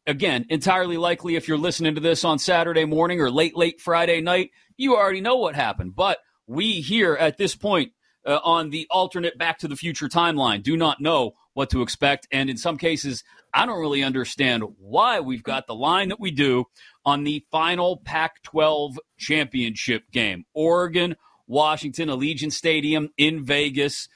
again, 0.08 0.46
entirely 0.50 0.98
likely 0.98 1.36
if 1.36 1.48
you're 1.48 1.58
listening 1.58 1.96
to 1.96 2.02
this 2.02 2.24
on 2.24 2.40
Saturday 2.40 2.86
morning 2.86 3.22
or 3.22 3.30
late, 3.30 3.56
late 3.56 3.82
Friday 3.82 4.22
night, 4.22 4.52
you 4.78 4.96
already 4.96 5.22
know 5.22 5.36
what 5.38 5.56
happened. 5.56 5.96
But 5.96 6.20
we 6.48 6.82
here 6.82 7.16
at 7.16 7.38
this 7.38 7.56
point 7.56 7.92
uh, 8.26 8.40
on 8.44 8.70
the 8.70 8.88
alternate 8.90 9.38
Back 9.38 9.60
to 9.60 9.68
the 9.68 9.76
Future 9.76 10.08
timeline 10.08 10.64
do 10.64 10.78
not 10.78 11.02
know 11.02 11.34
what 11.54 11.70
to 11.72 11.82
expect. 11.82 12.28
And 12.32 12.50
in 12.50 12.58
some 12.58 12.78
cases, 12.78 13.24
I 13.54 13.66
don't 13.66 13.80
really 13.80 14.04
understand 14.04 14.64
why 14.78 15.20
we've 15.20 15.44
got 15.44 15.68
the 15.68 15.76
line 15.76 16.10
that 16.10 16.20
we 16.20 16.32
do 16.32 16.66
on 17.06 17.24
the 17.24 17.46
final 17.52 17.98
Pac 17.98 18.42
12 18.44 19.00
championship 19.18 20.04
game. 20.12 20.46
Oregon, 20.54 21.16
Washington, 21.48 22.10
Allegiant 22.10 22.54
Stadium 22.54 23.10
in 23.18 23.44
Vegas. 23.44 24.08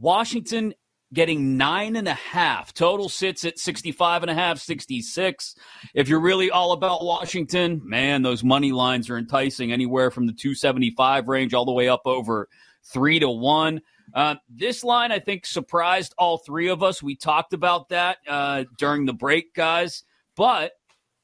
Washington 0.00 0.74
getting 1.12 1.56
nine 1.56 1.96
and 1.96 2.08
a 2.08 2.14
half. 2.14 2.74
Total 2.74 3.08
sits 3.08 3.44
at 3.44 3.58
65 3.58 4.22
and 4.22 4.30
a 4.30 4.34
half, 4.34 4.58
66. 4.58 5.54
If 5.94 6.08
you're 6.08 6.20
really 6.20 6.50
all 6.50 6.72
about 6.72 7.04
Washington, 7.04 7.80
man, 7.84 8.22
those 8.22 8.44
money 8.44 8.72
lines 8.72 9.08
are 9.08 9.16
enticing 9.16 9.72
anywhere 9.72 10.10
from 10.10 10.26
the 10.26 10.32
275 10.32 11.28
range 11.28 11.54
all 11.54 11.64
the 11.64 11.72
way 11.72 11.88
up 11.88 12.02
over 12.04 12.48
three 12.92 13.18
to 13.20 13.28
one. 13.28 13.80
Uh, 14.14 14.36
this 14.48 14.82
line, 14.84 15.12
I 15.12 15.18
think, 15.18 15.46
surprised 15.46 16.14
all 16.18 16.38
three 16.38 16.68
of 16.68 16.82
us. 16.82 17.02
We 17.02 17.16
talked 17.16 17.52
about 17.52 17.90
that 17.90 18.18
uh, 18.26 18.64
during 18.78 19.06
the 19.06 19.12
break, 19.12 19.54
guys. 19.54 20.04
But 20.36 20.72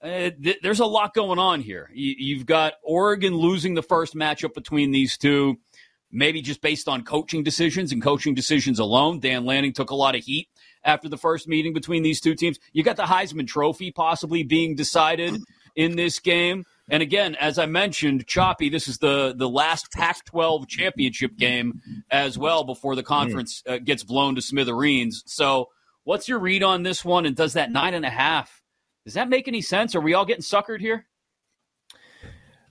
uh, 0.02 0.30
th- 0.42 0.58
there's 0.62 0.80
a 0.80 0.86
lot 0.86 1.14
going 1.14 1.38
on 1.38 1.60
here. 1.60 1.90
You- 1.94 2.36
have 2.36 2.46
got 2.46 2.74
Oregon 2.82 3.34
losing 3.34 3.74
the 3.74 3.82
first 3.82 4.14
matchup 4.14 4.54
between 4.54 4.90
these 4.90 5.16
two, 5.16 5.56
maybe 6.12 6.42
just 6.42 6.60
based 6.60 6.88
on 6.88 7.04
coaching 7.04 7.42
decisions 7.42 7.92
and 7.92 8.02
coaching 8.02 8.34
decisions 8.34 8.78
alone. 8.78 9.20
Dan 9.20 9.44
Lanning 9.44 9.72
took 9.72 9.90
a 9.90 9.94
lot 9.94 10.14
of 10.14 10.22
heat 10.22 10.48
after 10.84 11.08
the 11.08 11.16
first 11.16 11.48
meeting 11.48 11.72
between 11.72 12.02
these 12.02 12.20
two 12.20 12.34
teams. 12.34 12.58
You 12.72 12.82
got 12.82 12.96
the 12.96 13.04
Heisman 13.04 13.46
Trophy 13.46 13.90
possibly 13.90 14.42
being 14.42 14.74
decided 14.74 15.34
in 15.74 15.96
this 15.96 16.18
game. 16.18 16.64
And 16.90 17.02
again, 17.02 17.34
as 17.36 17.58
I 17.58 17.66
mentioned, 17.66 18.26
Choppy, 18.26 18.68
this 18.68 18.88
is 18.88 18.98
the 18.98 19.34
the 19.36 19.48
last 19.48 19.90
Pac-12 19.92 20.68
championship 20.68 21.36
game 21.36 21.80
as 22.10 22.36
well 22.36 22.64
before 22.64 22.94
the 22.94 23.02
conference 23.02 23.62
uh, 23.66 23.78
gets 23.78 24.04
blown 24.04 24.34
to 24.34 24.42
smithereens. 24.42 25.22
So, 25.26 25.70
what's 26.02 26.28
your 26.28 26.38
read 26.38 26.62
on 26.62 26.82
this 26.82 27.04
one? 27.04 27.24
And 27.24 27.34
does 27.34 27.54
that 27.54 27.72
nine 27.72 27.94
and 27.94 28.04
a 28.04 28.10
half 28.10 28.64
does 29.04 29.14
that 29.14 29.28
make 29.28 29.48
any 29.48 29.60
sense? 29.60 29.94
Are 29.94 30.00
we 30.00 30.14
all 30.14 30.24
getting 30.24 30.42
suckered 30.42 30.80
here? 30.80 31.06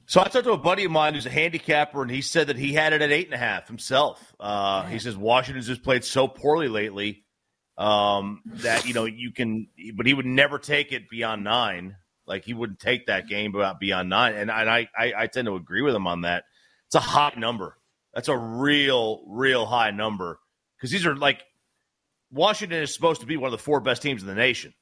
So 0.06 0.20
I 0.20 0.26
talked 0.26 0.46
to 0.46 0.52
a 0.52 0.58
buddy 0.58 0.84
of 0.84 0.92
mine 0.92 1.14
who's 1.14 1.26
a 1.26 1.30
handicapper, 1.30 2.02
and 2.02 2.12
he 2.12 2.22
said 2.22 2.48
that 2.48 2.58
he 2.58 2.74
had 2.74 2.92
it 2.92 3.02
at 3.02 3.12
eight 3.12 3.26
and 3.26 3.34
a 3.34 3.38
half 3.38 3.68
himself. 3.68 4.36
Uh, 4.40 4.84
he 4.88 5.00
says 5.00 5.16
Washington's 5.16 5.68
just 5.68 5.84
played 5.84 6.04
so 6.04 6.28
poorly 6.28 6.68
lately 6.68 7.24
um, 7.78 8.42
that 8.46 8.86
you 8.86 8.94
know 8.94 9.06
you 9.06 9.32
can, 9.32 9.68
but 9.96 10.06
he 10.06 10.14
would 10.14 10.26
never 10.26 10.60
take 10.60 10.92
it 10.92 11.10
beyond 11.10 11.44
nine. 11.44 11.96
Like 12.26 12.46
he 12.46 12.54
wouldn't 12.54 12.80
take 12.80 13.08
that 13.08 13.28
game 13.28 13.54
about 13.54 13.80
beyond 13.80 14.10
nine, 14.10 14.34
and, 14.36 14.50
and 14.50 14.70
I, 14.70 14.88
I 14.98 15.14
I 15.18 15.28
tend 15.28 15.46
to 15.48 15.56
agree 15.56 15.82
with 15.82 15.94
him 15.96 16.08
on 16.08 16.22
that. 16.22 16.46
It's 16.88 16.96
a 16.96 17.00
high 17.00 17.34
number. 17.38 17.78
That's 18.14 18.28
a 18.30 18.38
real, 18.38 19.24
real 19.28 19.66
high 19.66 19.92
number 19.92 20.40
because 20.78 20.92
these 20.92 21.06
are 21.06 21.16
like 21.16 21.44
Washington 22.32 22.82
is 22.82 22.94
supposed 22.94 23.22
to 23.22 23.28
be 23.28 23.38
one 23.38 23.48
of 23.48 23.52
the 23.52 23.64
four 23.64 23.80
best 23.82 24.02
teams 24.02 24.22
in 24.22 24.28
the 24.28 24.36
nation, 24.36 24.74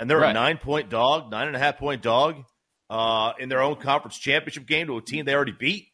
and 0.00 0.08
they're 0.10 0.18
Right. 0.18 0.30
a 0.30 0.34
nine 0.34 0.58
point 0.58 0.90
dog, 0.90 1.30
nine 1.30 1.46
and 1.46 1.56
a 1.56 1.58
half 1.58 1.78
point 1.78 2.02
dog 2.02 2.42
uh, 2.90 3.32
in 3.38 3.48
their 3.48 3.62
own 3.62 3.76
conference 3.76 4.18
championship 4.18 4.66
game 4.66 4.86
to 4.88 4.96
a 4.96 5.02
team 5.02 5.24
they 5.24 5.34
already 5.34 5.52
beat. 5.52 5.88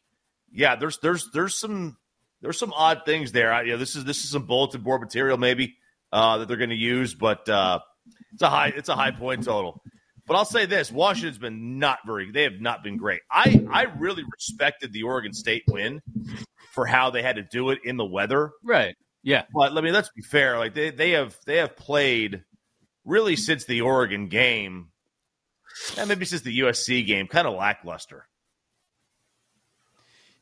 Yeah, 0.51 0.75
there's 0.75 0.97
there's 0.99 1.29
there's 1.31 1.55
some 1.59 1.97
there's 2.41 2.57
some 2.57 2.73
odd 2.73 3.01
things 3.05 3.31
there. 3.31 3.53
I, 3.53 3.61
you 3.63 3.71
know, 3.73 3.77
this 3.77 3.95
is 3.95 4.05
this 4.05 4.23
is 4.23 4.31
some 4.31 4.45
bulletin 4.45 4.81
board 4.81 5.01
material 5.01 5.37
maybe 5.37 5.75
uh, 6.11 6.39
that 6.39 6.47
they're 6.47 6.57
going 6.57 6.69
to 6.71 6.75
use, 6.75 7.13
but 7.13 7.47
uh, 7.47 7.79
it's 8.33 8.41
a 8.41 8.49
high 8.49 8.73
it's 8.75 8.89
a 8.89 8.95
high 8.95 9.11
point 9.11 9.43
total. 9.43 9.81
But 10.29 10.35
I'll 10.35 10.45
say 10.45 10.67
this: 10.67 10.91
Washington's 10.91 11.39
been 11.39 11.79
not 11.79 11.97
very. 12.05 12.29
They 12.29 12.43
have 12.43 12.61
not 12.61 12.83
been 12.83 12.97
great. 12.97 13.21
I 13.31 13.65
I 13.71 13.85
really 13.97 14.23
respected 14.31 14.93
the 14.93 15.01
Oregon 15.01 15.33
State 15.33 15.63
win 15.67 16.01
for 16.71 16.85
how 16.85 17.09
they 17.09 17.23
had 17.23 17.37
to 17.37 17.41
do 17.41 17.71
it 17.71 17.79
in 17.83 17.97
the 17.97 18.05
weather. 18.05 18.51
Right. 18.63 18.95
Yeah. 19.23 19.45
But 19.51 19.75
I 19.75 19.81
mean, 19.81 19.91
let's 19.91 20.11
be 20.15 20.21
fair. 20.21 20.59
Like 20.59 20.75
they, 20.75 20.91
they 20.91 21.11
have 21.11 21.35
they 21.47 21.57
have 21.57 21.75
played 21.75 22.43
really 23.05 23.35
since 23.35 23.65
the 23.65 23.81
Oregon 23.81 24.27
game, 24.27 24.89
and 25.97 26.07
maybe 26.07 26.25
since 26.25 26.43
the 26.43 26.59
USC 26.59 27.07
game, 27.07 27.25
kind 27.25 27.47
of 27.47 27.55
lackluster. 27.55 28.27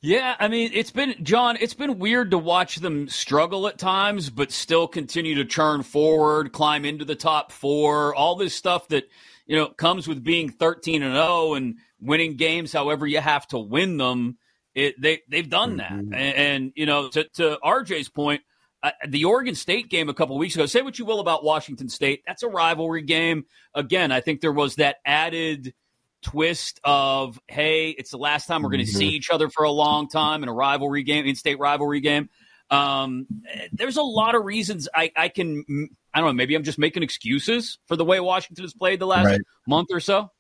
Yeah, 0.02 0.36
I 0.38 0.50
mean, 0.50 0.72
it's 0.74 0.92
been 0.92 1.16
John. 1.24 1.58
It's 1.62 1.74
been 1.74 1.98
weird 1.98 2.32
to 2.32 2.38
watch 2.38 2.76
them 2.76 3.08
struggle 3.08 3.70
at 3.70 3.78
times, 3.78 4.30
but 4.30 4.52
still 4.52 4.86
continue 4.90 5.36
to 5.36 5.46
churn 5.46 5.82
forward, 5.82 6.52
climb 6.52 6.84
into 6.84 7.06
the 7.06 7.16
top 7.16 7.54
four. 7.54 8.14
All 8.14 8.36
this 8.36 8.54
stuff 8.54 8.90
that 8.90 9.06
you 9.48 9.56
know 9.56 9.68
comes 9.70 10.08
with 10.08 10.24
being 10.24 10.50
thirteen 10.50 11.02
and 11.02 11.16
zero 11.16 11.56
and 11.56 11.76
winning 12.00 12.36
games, 12.36 12.72
however 12.72 13.08
you 13.08 13.20
have 13.20 13.48
to 13.48 13.58
win 13.58 13.98
them. 13.98 14.38
It, 14.76 15.02
they 15.02 15.22
they've 15.28 15.50
done 15.50 15.78
that, 15.78 15.92
and, 15.92 16.14
and 16.14 16.72
you 16.76 16.86
know, 16.86 17.10
to, 17.10 17.24
to 17.36 17.58
RJ's 17.64 18.10
point, 18.10 18.42
uh, 18.84 18.92
the 19.08 19.26
Oregon 19.26 19.56
State 19.56 19.90
game 19.90 20.08
a 20.08 20.14
couple 20.14 20.38
weeks 20.38 20.54
ago. 20.54 20.68
Say 20.68 20.84
what 20.84 21.00
you 21.00 21.06
will 21.06 21.20
about 21.20 21.44
Washington 21.44 21.90
State, 21.90 22.22
that's 22.28 22.44
a 22.44 22.48
rivalry 22.48 23.02
game. 23.02 23.46
Again, 23.74 24.12
I 24.12 24.22
think 24.22 24.42
there 24.42 24.52
was 24.52 24.76
that 24.76 24.98
added 25.04 25.74
twist 26.22 26.80
of 26.84 27.40
hey, 27.48 27.90
it's 27.90 28.12
the 28.12 28.18
last 28.18 28.46
time 28.46 28.62
we're 28.62 28.70
going 28.70 28.86
to 28.86 28.92
see 28.92 29.10
each 29.10 29.30
other 29.30 29.50
for 29.50 29.64
a 29.64 29.72
long 29.72 30.08
time 30.10 30.44
in 30.44 30.50
a 30.50 30.54
rivalry 30.54 31.04
game, 31.04 31.26
in-state 31.26 31.60
rivalry 31.60 32.00
game. 32.00 32.30
Um, 32.70 33.28
there's 33.72 33.98
a 33.98 34.02
lot 34.04 34.36
of 34.36 34.44
reasons 34.44 34.88
I, 34.94 35.12
I 35.16 35.30
can. 35.30 35.90
I 36.14 36.20
don't 36.20 36.28
know. 36.30 36.34
Maybe 36.34 36.56
I'm 36.56 36.64
just 36.64 36.80
making 36.80 37.04
excuses 37.04 37.78
for 37.88 37.96
the 37.96 38.04
way 38.06 38.20
Washington 38.20 38.64
has 38.64 38.74
played 38.74 39.00
the 39.00 39.08
last 39.08 39.26
Right. 39.26 39.42
month 39.68 39.90
or 39.92 40.00
so. 40.00 40.32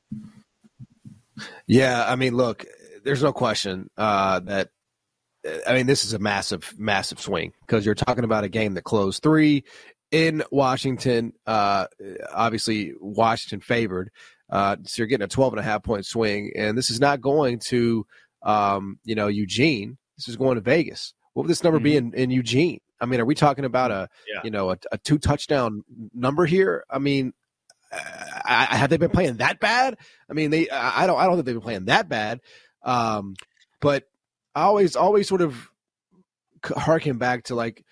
Yeah, 1.67 2.03
I 2.07 2.15
mean, 2.15 2.35
look, 2.35 2.65
there's 3.03 3.23
no 3.23 3.33
question 3.33 3.89
uh, 3.97 4.39
that. 4.41 4.69
I 5.65 5.73
mean, 5.75 5.85
this 5.85 6.03
is 6.03 6.13
a 6.13 6.19
massive, 6.19 6.73
massive 6.77 7.21
swing 7.21 7.53
because 7.61 7.85
you're 7.85 7.95
talking 7.95 8.25
about 8.25 8.43
a 8.43 8.49
game 8.49 8.73
that 8.73 8.83
closed 8.83 9.23
three 9.23 9.63
in 10.11 10.43
Washington. 10.51 11.31
Uh, 11.45 11.85
obviously, 12.33 12.93
Washington 12.99 13.61
favored. 13.61 14.09
Uh, 14.49 14.77
so 14.83 15.01
you're 15.01 15.07
getting 15.07 15.23
a 15.25 15.29
12 15.29 15.53
and 15.53 15.59
a 15.59 15.63
half 15.63 15.83
point 15.83 16.05
swing, 16.05 16.51
and 16.55 16.77
this 16.77 16.89
is 16.89 16.99
not 16.99 17.21
going 17.21 17.59
to, 17.59 18.05
um, 18.43 18.99
you 19.05 19.15
know, 19.15 19.27
Eugene. 19.27 19.97
This 20.17 20.27
is 20.27 20.35
going 20.35 20.55
to 20.55 20.61
Vegas. 20.61 21.13
What 21.37 21.43
would 21.43 21.51
this 21.51 21.63
number 21.63 21.77
be 21.79 21.95
in, 21.95 22.15
in 22.15 22.31
Eugene? 22.31 22.79
I 22.99 23.05
mean, 23.05 23.19
are 23.19 23.25
we 23.25 23.35
talking 23.35 23.63
about 23.63 23.91
a, 23.91 24.09
Yeah. 24.27 24.41
you 24.43 24.49
know, 24.49 24.71
a, 24.71 24.77
a 24.91 24.97
two 24.97 25.19
touchdown 25.19 25.83
number 26.11 26.47
here? 26.47 26.83
I 26.89 26.97
mean, 26.97 27.31
I, 27.91 28.67
I, 28.71 28.75
have 28.75 28.89
they 28.89 28.97
been 28.97 29.11
playing 29.11 29.37
that 29.37 29.59
bad? 29.59 29.99
I 30.27 30.33
mean, 30.33 30.49
they. 30.49 30.67
I 30.67 31.03
I 31.03 31.05
don't. 31.05 31.19
I 31.19 31.25
don't 31.27 31.35
think 31.35 31.45
they've 31.45 31.53
been 31.53 31.61
playing 31.61 31.85
that 31.85 32.09
bad. 32.09 32.41
Um, 32.81 33.35
but 33.81 34.05
I 34.55 34.63
always, 34.63 34.95
always 34.95 35.27
sort 35.27 35.41
of 35.41 35.69
harken 36.65 37.19
back 37.19 37.43
to 37.43 37.55
like 37.55 37.85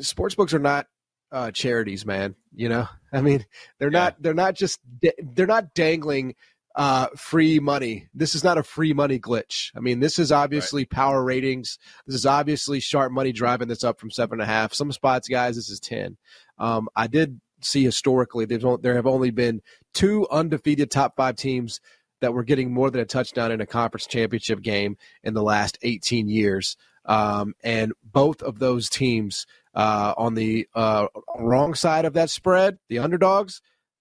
sports 0.00 0.34
books 0.34 0.52
are 0.52 0.58
not 0.58 0.86
uh, 1.32 1.52
charities, 1.52 2.04
man. 2.04 2.34
You 2.54 2.68
know, 2.68 2.86
I 3.14 3.22
mean, 3.22 3.46
they're 3.78 3.88
not. 3.88 4.20
They're 4.20 4.34
not 4.34 4.56
just. 4.56 4.78
They're 5.18 5.46
not 5.46 5.72
dangling 5.72 6.34
uh, 6.80 7.08
free 7.14 7.60
money. 7.60 8.08
This 8.14 8.34
is 8.34 8.42
not 8.42 8.56
a 8.56 8.62
free 8.62 8.94
money 8.94 9.18
glitch. 9.18 9.70
I 9.76 9.80
mean, 9.80 10.00
this 10.00 10.18
is 10.18 10.32
obviously 10.32 10.86
power 10.86 11.22
ratings. 11.22 11.78
This 12.06 12.16
is 12.16 12.24
obviously 12.24 12.80
sharp 12.80 13.12
money 13.12 13.32
driving 13.32 13.68
this 13.68 13.84
up 13.84 14.00
from 14.00 14.10
seven 14.10 14.40
and 14.40 14.48
a 14.48 14.50
half. 14.50 14.72
Some 14.72 14.90
spots, 14.90 15.28
guys, 15.28 15.56
this 15.56 15.68
is 15.68 15.78
ten. 15.78 16.16
Um, 16.56 16.88
I 16.96 17.06
did 17.06 17.38
see 17.60 17.84
historically 17.84 18.46
there's 18.46 18.64
on- 18.64 18.80
there 18.80 18.94
have 18.94 19.06
only 19.06 19.30
been 19.30 19.60
two 19.92 20.26
undefeated 20.30 20.90
top 20.90 21.16
five 21.16 21.36
teams 21.36 21.82
that 22.22 22.32
were 22.32 22.44
getting 22.44 22.72
more 22.72 22.90
than 22.90 23.02
a 23.02 23.06
touchdown 23.06 23.52
in 23.52 23.60
a 23.60 23.66
conference 23.66 24.06
championship 24.06 24.62
game 24.62 24.96
in 25.22 25.34
the 25.34 25.42
last 25.42 25.76
18 25.82 26.28
years. 26.28 26.78
Um, 27.04 27.52
and 27.62 27.92
both 28.02 28.42
of 28.42 28.58
those 28.58 28.88
teams 28.88 29.44
uh, 29.74 30.14
on 30.16 30.32
the 30.32 30.66
uh, 30.74 31.08
wrong 31.38 31.74
side 31.74 32.06
of 32.06 32.14
that 32.14 32.30
spread, 32.30 32.78
the 32.88 33.00
underdogs, 33.00 33.60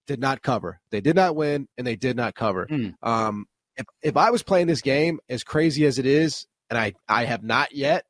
did 0.10 0.20
not 0.20 0.42
cover. 0.42 0.82
They 0.90 1.02
did 1.02 1.16
not 1.16 1.36
win, 1.36 1.68
and 1.78 1.86
they 1.86 1.96
did 1.96 2.18
not 2.18 2.34
cover. 2.34 2.66
Mm. 2.66 2.96
Um, 3.04 3.46
if, 3.78 3.86
if 4.02 4.18
I 4.18 4.32
was 4.32 4.42
playing 4.42 4.66
this 4.66 4.82
game, 4.82 5.20
as 5.30 5.44
crazy 5.44 5.86
as 5.86 6.00
it 6.00 6.08
is, 6.08 6.48
and 6.68 6.80
I, 6.80 6.94
I 7.08 7.26
have 7.26 7.44
not 7.44 7.74
yet, 7.76 8.06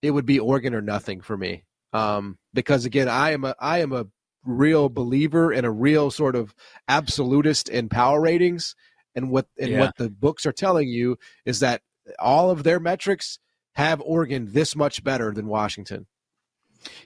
it 0.00 0.12
would 0.12 0.24
be 0.24 0.38
Oregon 0.40 0.74
or 0.74 0.80
nothing 0.80 1.20
for 1.20 1.36
me. 1.36 1.64
Um, 1.92 2.38
because 2.54 2.86
again, 2.86 3.06
I 3.08 3.32
am 3.32 3.44
a 3.44 3.54
I 3.60 3.80
am 3.80 3.92
a 3.92 4.06
real 4.44 4.88
believer 4.88 5.52
and 5.52 5.66
a 5.66 5.70
real 5.70 6.10
sort 6.10 6.36
of 6.36 6.54
absolutist 6.88 7.68
in 7.68 7.90
power 7.90 8.18
ratings. 8.18 8.74
And 9.14 9.30
what 9.30 9.46
and 9.58 9.72
Yeah. 9.72 9.80
what 9.80 9.96
the 9.98 10.08
books 10.08 10.46
are 10.46 10.52
telling 10.52 10.88
you 10.88 11.18
is 11.44 11.60
that 11.60 11.82
all 12.18 12.50
of 12.50 12.62
their 12.62 12.80
metrics 12.80 13.38
have 13.74 14.00
Oregon 14.00 14.48
this 14.52 14.74
much 14.74 15.04
better 15.04 15.32
than 15.32 15.48
Washington. 15.48 16.06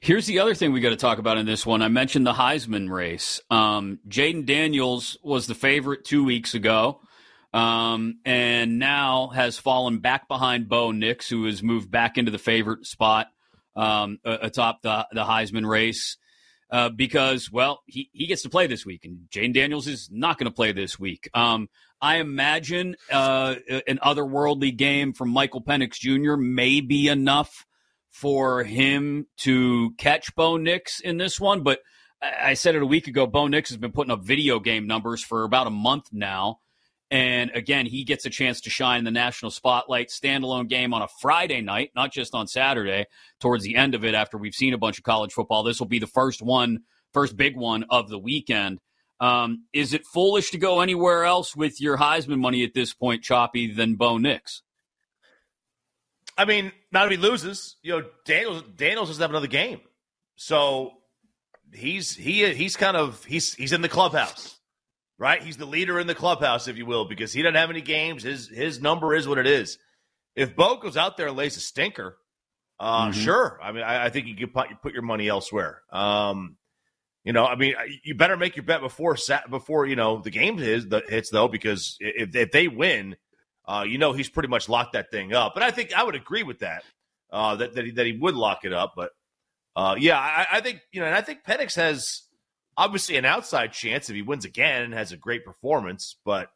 Here's 0.01 0.27
the 0.27 0.39
other 0.39 0.55
thing 0.55 0.73
we 0.73 0.81
got 0.81 0.91
to 0.91 0.97
talk 0.97 1.19
about 1.19 1.39
in 1.39 1.47
this 1.47 1.67
one. 1.67 1.83
I 1.83 1.89
mentioned 1.89 2.27
the 2.27 2.33
Heisman 2.33 2.91
race. 2.91 3.41
Um, 3.51 3.99
Jayden 4.09 4.47
Daniels 4.47 5.19
was 5.23 5.47
the 5.47 5.55
favorite 5.55 6.05
two 6.05 6.25
weeks 6.25 6.55
ago, 6.55 7.01
um, 7.53 8.19
and 8.25 8.79
now 8.79 9.29
has 9.29 9.59
fallen 9.59 9.99
back 9.99 10.29
behind 10.29 10.69
Bo 10.69 10.93
Nix, 10.93 11.29
who 11.29 11.45
has 11.45 11.63
moved 11.63 11.91
back 11.91 12.19
into 12.19 12.31
the 12.31 12.39
favorite 12.39 12.87
spot 12.87 13.29
um, 13.77 14.19
atop 14.25 14.83
the, 14.83 15.07
the 15.13 15.25
Heisman 15.25 15.69
race. 15.69 16.17
Uh, 16.73 16.89
because, 16.89 17.51
well, 17.51 17.83
he, 17.87 18.09
he 18.13 18.29
gets 18.29 18.43
to 18.43 18.49
play 18.49 18.69
this 18.69 18.87
week, 18.87 19.05
and 19.05 19.27
Jayden 19.29 19.53
Daniels 19.53 19.89
is 19.89 20.09
not 20.13 20.39
going 20.39 20.49
to 20.49 20.55
play 20.55 20.71
this 20.71 21.01
week. 21.01 21.29
Um, 21.35 21.69
I 22.01 22.17
imagine 22.17 22.95
uh, 23.11 23.57
an 23.89 23.99
otherworldly 23.99 24.77
game 24.77 25.13
from 25.13 25.31
Michael 25.31 25.63
Penix 25.63 25.95
Jr. 25.95 26.37
may 26.37 26.81
be 26.81 27.09
enough 27.09 27.67
for 28.11 28.65
him 28.65 29.27
to 29.39 29.93
catch 29.99 30.35
Bo 30.35 30.57
Nix 30.57 31.01
in 31.01 31.17
this 31.17 31.41
one. 31.41 31.63
But 31.63 31.81
I 32.23 32.55
said 32.55 32.75
it 32.75 32.83
a 32.83 32.87
week 32.87 33.07
ago. 33.07 33.27
Bo 33.27 33.47
Nix 33.47 33.71
has 33.71 33.79
been 33.79 33.93
putting 33.93 34.11
up 34.11 34.25
video 34.25 34.61
game 34.61 34.87
numbers 34.87 35.23
for 35.25 35.45
about 35.45 35.67
a 35.67 35.71
month 35.71 36.07
now. 36.13 36.59
And 37.11 37.51
again, 37.55 37.87
he 37.87 38.05
gets 38.05 38.25
a 38.25 38.31
chance 38.31 38.61
to 38.63 38.71
shine 38.71 39.01
in 39.01 39.05
the 39.05 39.11
national 39.11 39.51
spotlight. 39.51 40.11
Standalone 40.11 40.69
game 40.69 40.95
on 40.95 41.03
a 41.03 41.09
Friday 41.21 41.61
night, 41.61 41.91
not 41.97 42.13
just 42.13 42.35
on 42.35 42.47
Saturday, 42.47 43.07
towards 43.41 43.65
the 43.65 43.75
end 43.75 43.97
of 43.97 44.05
it 44.05 44.15
after 44.15 44.39
we've 44.39 44.55
seen 44.55 44.75
a 44.75 44.79
bunch 44.79 44.99
of 44.99 45.05
college 45.05 45.33
football. 45.33 45.65
This 45.65 45.81
will 45.81 45.89
be 45.89 45.99
the 45.99 46.07
first 46.07 46.41
one, 46.41 46.81
first 47.13 47.37
big 47.37 47.57
one 47.57 47.85
of 47.91 48.09
the 48.09 48.19
weekend. 48.19 48.79
Um, 49.19 49.65
is 49.73 49.93
it 49.93 50.07
foolish 50.07 50.51
to 50.53 50.59
go 50.59 50.81
anywhere 50.81 51.25
else 51.25 51.57
with 51.57 51.81
your 51.81 51.99
Heisman 51.99 52.39
money 52.39 52.63
at 52.63 52.75
this 52.75 52.95
point, 52.95 53.23
Choppy, 53.23 53.73
than 53.73 53.97
Bo 53.97 54.17
Nix? 54.17 54.63
I 56.41 56.45
mean, 56.47 56.73
not 56.91 57.05
if 57.07 57.11
he 57.11 57.17
loses, 57.19 57.77
you 57.83 57.93
know, 57.99 58.07
Daniels 58.25 58.63
Daniels 58.77 59.09
doesn't 59.09 59.21
have 59.21 59.31
another 59.31 59.47
game, 59.47 59.81
so 60.37 60.93
he's 61.73 62.17
he 62.17 62.53
he's 62.55 62.77
kind 62.77 62.97
of 62.97 63.23
he's 63.25 63.55
he's 63.55 63.73
in 63.73 63.83
the 63.83 63.89
clubhouse, 63.89 64.59
right? 65.19 65.43
He's 65.43 65.57
the 65.59 65.67
leader 65.67 66.01
in 66.01 66.07
the 66.07 66.15
clubhouse, 66.15 66.67
if 66.67 66.79
you 66.79 66.87
will, 66.87 67.05
because 67.05 67.33
he 67.33 67.43
doesn't 67.43 67.57
have 67.57 67.71
any 67.71 67.83
games. 67.83 68.23
His 68.23 68.49
his 68.49 68.81
number 68.81 69.15
is 69.15 69.29
what 69.29 69.39
it 69.39 69.47
is. 69.47 69.79
If 70.35 70.57
Bo 70.57 70.77
goes 70.77 70.97
out 70.97 71.17
there 71.17 71.29
and 71.29 71.37
lays 71.37 71.57
a 71.57 71.61
stinker, 71.61 72.17
uh, 72.79 73.09
Mhm. 73.09 73.15
sure. 73.15 73.61
I 73.63 73.73
mean, 73.73 73.83
I, 73.83 74.07
I 74.07 74.09
think 74.11 74.27
you 74.27 74.35
could 74.37 74.55
put, 74.55 74.69
put 74.83 74.95
your 74.95 75.03
money 75.03 75.29
elsewhere. 75.29 75.83
Um, 75.93 76.57
you 77.25 77.35
know, 77.35 77.45
I 77.45 77.57
mean, 77.57 77.75
you 78.03 78.15
better 78.15 78.39
make 78.39 78.57
your 78.57 78.63
bet 78.65 78.81
before 78.81 79.17
before 79.51 79.87
you 79.87 79.97
know 79.97 80.23
the 80.23 80.31
game 80.31 80.59
is 80.59 80.89
the 80.89 81.03
hits 81.07 81.29
though, 81.29 81.49
because 81.49 81.99
if 82.01 82.35
if 82.35 82.51
they 82.51 82.67
win, 82.69 83.17
uh, 83.71 83.85
you 83.85 83.99
know 83.99 84.13
he's 84.13 84.29
pretty 84.29 84.49
much 84.49 84.69
locked 84.69 84.95
that 84.95 85.11
thing 85.11 85.33
up. 85.33 85.55
But 85.55 85.63
I 85.63 85.71
think 85.71 85.93
I 85.95 86.03
would 86.03 86.17
agree 86.17 86.43
with 86.43 86.59
that 86.61 86.83
uh, 87.31 87.55
that 87.57 87.75
that 87.75 87.85
he, 87.85 87.91
that 87.93 88.07
he 88.07 88.13
would 88.17 88.35
lock 88.35 88.65
it 88.65 88.73
up. 88.73 88.95
But 88.97 89.11
uh, 89.77 89.95
yeah, 89.99 90.19
I, 90.19 90.47
I 90.59 90.61
think 90.61 90.81
you 90.93 91.01
know, 91.01 91.07
and 91.07 91.15
I 91.15 91.21
think 91.21 91.45
Penix 91.45 91.77
has 91.77 92.23
obviously 92.77 93.17
an 93.17 93.25
outside 93.25 93.73
chance 93.73 94.09
if 94.11 94.17
he 94.17 94.23
wins 94.23 94.45
again 94.45 94.83
and 94.83 94.95
has 94.95 95.13
a 95.13 95.17
great 95.17 95.45
performance. 95.45 96.17
But 96.25 96.51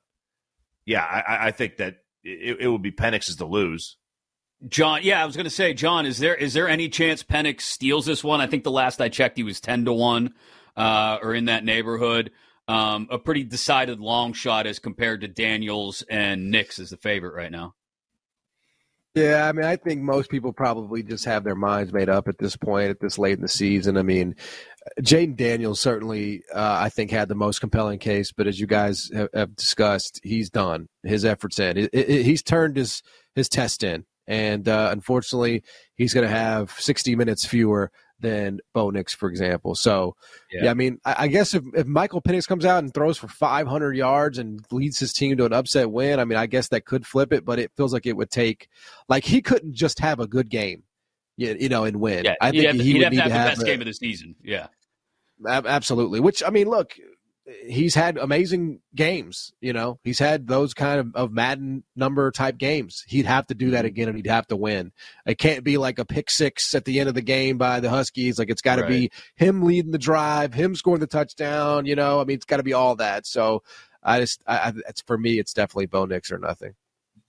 yeah, 0.84 1.04
I, 1.04 1.48
I- 1.48 1.50
think 1.52 1.76
that 1.76 1.98
it, 2.22 2.58
it 2.60 2.68
would 2.68 2.82
be 2.82 2.92
Penix's 2.92 3.36
to 3.36 3.44
lose. 3.46 3.96
John, 4.68 5.00
yeah, 5.02 5.22
I 5.22 5.26
was 5.26 5.36
going 5.36 5.44
to 5.44 5.50
say, 5.50 5.74
John, 5.74 6.06
is 6.06 6.18
there 6.18 6.34
is 6.34 6.54
there 6.54 6.68
any 6.68 6.88
chance 6.88 7.22
Penix 7.22 7.60
steals 7.62 8.06
this 8.06 8.24
one? 8.24 8.40
I 8.40 8.46
think 8.46 8.64
the 8.64 8.70
last 8.70 9.00
I 9.00 9.08
checked, 9.10 9.36
he 9.36 9.42
was 9.42 9.60
ten 9.60 9.84
to 9.84 9.92
one, 9.92 10.34
uh, 10.76 11.18
or 11.22 11.34
in 11.34 11.44
that 11.46 11.64
neighborhood. 11.64 12.30
Um, 12.66 13.08
a 13.10 13.18
pretty 13.18 13.44
decided 13.44 14.00
long 14.00 14.32
shot 14.32 14.66
as 14.66 14.78
compared 14.78 15.20
to 15.20 15.28
Daniels 15.28 16.02
and 16.08 16.50
Nix 16.50 16.78
is 16.78 16.90
the 16.90 16.96
favorite 16.96 17.34
right 17.34 17.52
now. 17.52 17.74
Yeah, 19.14 19.46
I 19.46 19.52
mean, 19.52 19.64
I 19.64 19.76
think 19.76 20.02
most 20.02 20.28
people 20.28 20.52
probably 20.52 21.04
just 21.04 21.24
have 21.26 21.44
their 21.44 21.54
minds 21.54 21.92
made 21.92 22.08
up 22.08 22.26
at 22.26 22.38
this 22.38 22.56
point, 22.56 22.90
at 22.90 22.98
this 22.98 23.16
late 23.16 23.36
in 23.36 23.42
the 23.42 23.48
season. 23.48 23.96
I 23.96 24.02
mean, 24.02 24.34
Jayden 25.00 25.36
Daniels 25.36 25.80
certainly, 25.80 26.42
uh, 26.52 26.78
I 26.80 26.88
think, 26.88 27.12
had 27.12 27.28
the 27.28 27.36
most 27.36 27.60
compelling 27.60 28.00
case, 28.00 28.32
but 28.32 28.48
as 28.48 28.58
you 28.58 28.66
guys 28.66 29.10
have, 29.14 29.28
have 29.32 29.54
discussed, 29.54 30.18
he's 30.24 30.50
done 30.50 30.88
his 31.04 31.24
efforts 31.24 31.60
in. 31.60 31.78
It, 31.78 31.90
it, 31.92 32.24
he's 32.24 32.42
turned 32.42 32.76
his 32.76 33.02
his 33.36 33.48
test 33.48 33.84
in, 33.84 34.04
and 34.26 34.68
uh, 34.68 34.88
unfortunately, 34.90 35.62
he's 35.94 36.12
going 36.12 36.26
to 36.26 36.34
have 36.34 36.72
60 36.72 37.14
minutes 37.14 37.46
fewer 37.46 37.92
than 38.24 38.60
Bo 38.72 38.90
Nix, 38.90 39.14
for 39.14 39.28
example. 39.28 39.74
So, 39.74 40.16
yeah, 40.50 40.64
yeah 40.64 40.70
I 40.70 40.74
mean, 40.74 40.98
I, 41.04 41.14
I, 41.18 41.28
guess 41.28 41.54
if, 41.54 41.62
if 41.74 41.86
Michael 41.86 42.20
Penix 42.20 42.46
comes 42.46 42.64
out 42.64 42.82
and 42.82 42.92
throws 42.92 43.18
for 43.18 43.28
500 43.28 43.96
yards 43.96 44.38
and 44.38 44.64
leads 44.70 44.98
his 44.98 45.12
team 45.12 45.36
to 45.36 45.44
an 45.44 45.52
upset 45.52 45.90
win, 45.90 46.18
I 46.18 46.24
mean, 46.24 46.38
I 46.38 46.46
guess 46.46 46.68
that 46.68 46.84
could 46.84 47.06
flip 47.06 47.32
it, 47.32 47.44
but 47.44 47.58
it 47.58 47.70
feels 47.76 47.92
like 47.92 48.06
it 48.06 48.16
would 48.16 48.30
take, 48.30 48.68
like, 49.08 49.24
he 49.24 49.42
couldn't 49.42 49.74
just 49.74 50.00
have 50.00 50.20
a 50.20 50.26
good 50.26 50.48
game, 50.48 50.82
you, 51.36 51.56
you 51.58 51.68
know, 51.68 51.84
and 51.84 52.00
win. 52.00 52.24
Yeah, 52.24 52.34
I 52.40 52.50
think 52.50 52.80
he 52.80 52.94
would 52.94 53.10
need 53.10 53.16
to 53.18 53.22
have, 53.22 53.30
the 53.30 53.50
best 53.50 53.62
a, 53.62 53.64
game 53.64 53.80
of 53.80 53.86
the 53.86 53.94
season. 53.94 54.34
Yeah. 54.42 54.66
Absolutely. 55.46 56.20
Which, 56.20 56.42
I 56.44 56.50
mean, 56.50 56.68
look, 56.68 56.94
he's 57.66 57.94
had 57.94 58.18
amazing 58.18 58.80
games. 58.94 59.52
You 59.60 59.72
know, 59.72 59.98
he's 60.02 60.18
had 60.18 60.46
those 60.46 60.74
kind 60.74 61.00
of, 61.00 61.14
of 61.14 61.32
Madden 61.32 61.84
number 61.94 62.30
type 62.30 62.58
games. 62.58 63.04
He'd 63.06 63.26
have 63.26 63.46
to 63.48 63.54
do 63.54 63.70
that 63.70 63.78
mm-hmm. 63.78 63.86
again, 63.86 64.08
and 64.08 64.16
he'd 64.16 64.26
have 64.26 64.46
to 64.48 64.56
win. 64.56 64.92
It 65.26 65.38
can't 65.38 65.64
be 65.64 65.78
like 65.78 65.98
a 65.98 66.04
pick 66.04 66.30
six 66.30 66.74
at 66.74 66.84
the 66.84 67.00
end 67.00 67.08
of 67.08 67.14
the 67.14 67.22
game 67.22 67.58
by 67.58 67.80
the 67.80 67.90
Huskies. 67.90 68.38
Like 68.38 68.50
it's 68.50 68.62
got 68.62 68.76
to 68.76 68.82
right. 68.82 68.88
be 68.88 69.10
him 69.36 69.62
leading 69.62 69.92
the 69.92 69.98
drive, 69.98 70.54
him 70.54 70.74
scoring 70.74 71.00
the 71.00 71.06
touchdown. 71.06 71.86
You 71.86 71.96
know, 71.96 72.20
I 72.20 72.24
mean, 72.24 72.36
it's 72.36 72.46
got 72.46 72.58
to 72.58 72.62
be 72.62 72.72
all 72.72 72.96
that. 72.96 73.26
So 73.26 73.62
I 74.02 74.20
just, 74.20 74.42
I, 74.46 74.56
I, 74.56 74.72
it's 74.88 75.02
for 75.02 75.18
me, 75.18 75.38
it's 75.38 75.54
definitely 75.54 75.86
Bo 75.86 76.06
Nix 76.06 76.32
or 76.32 76.38
nothing. 76.38 76.74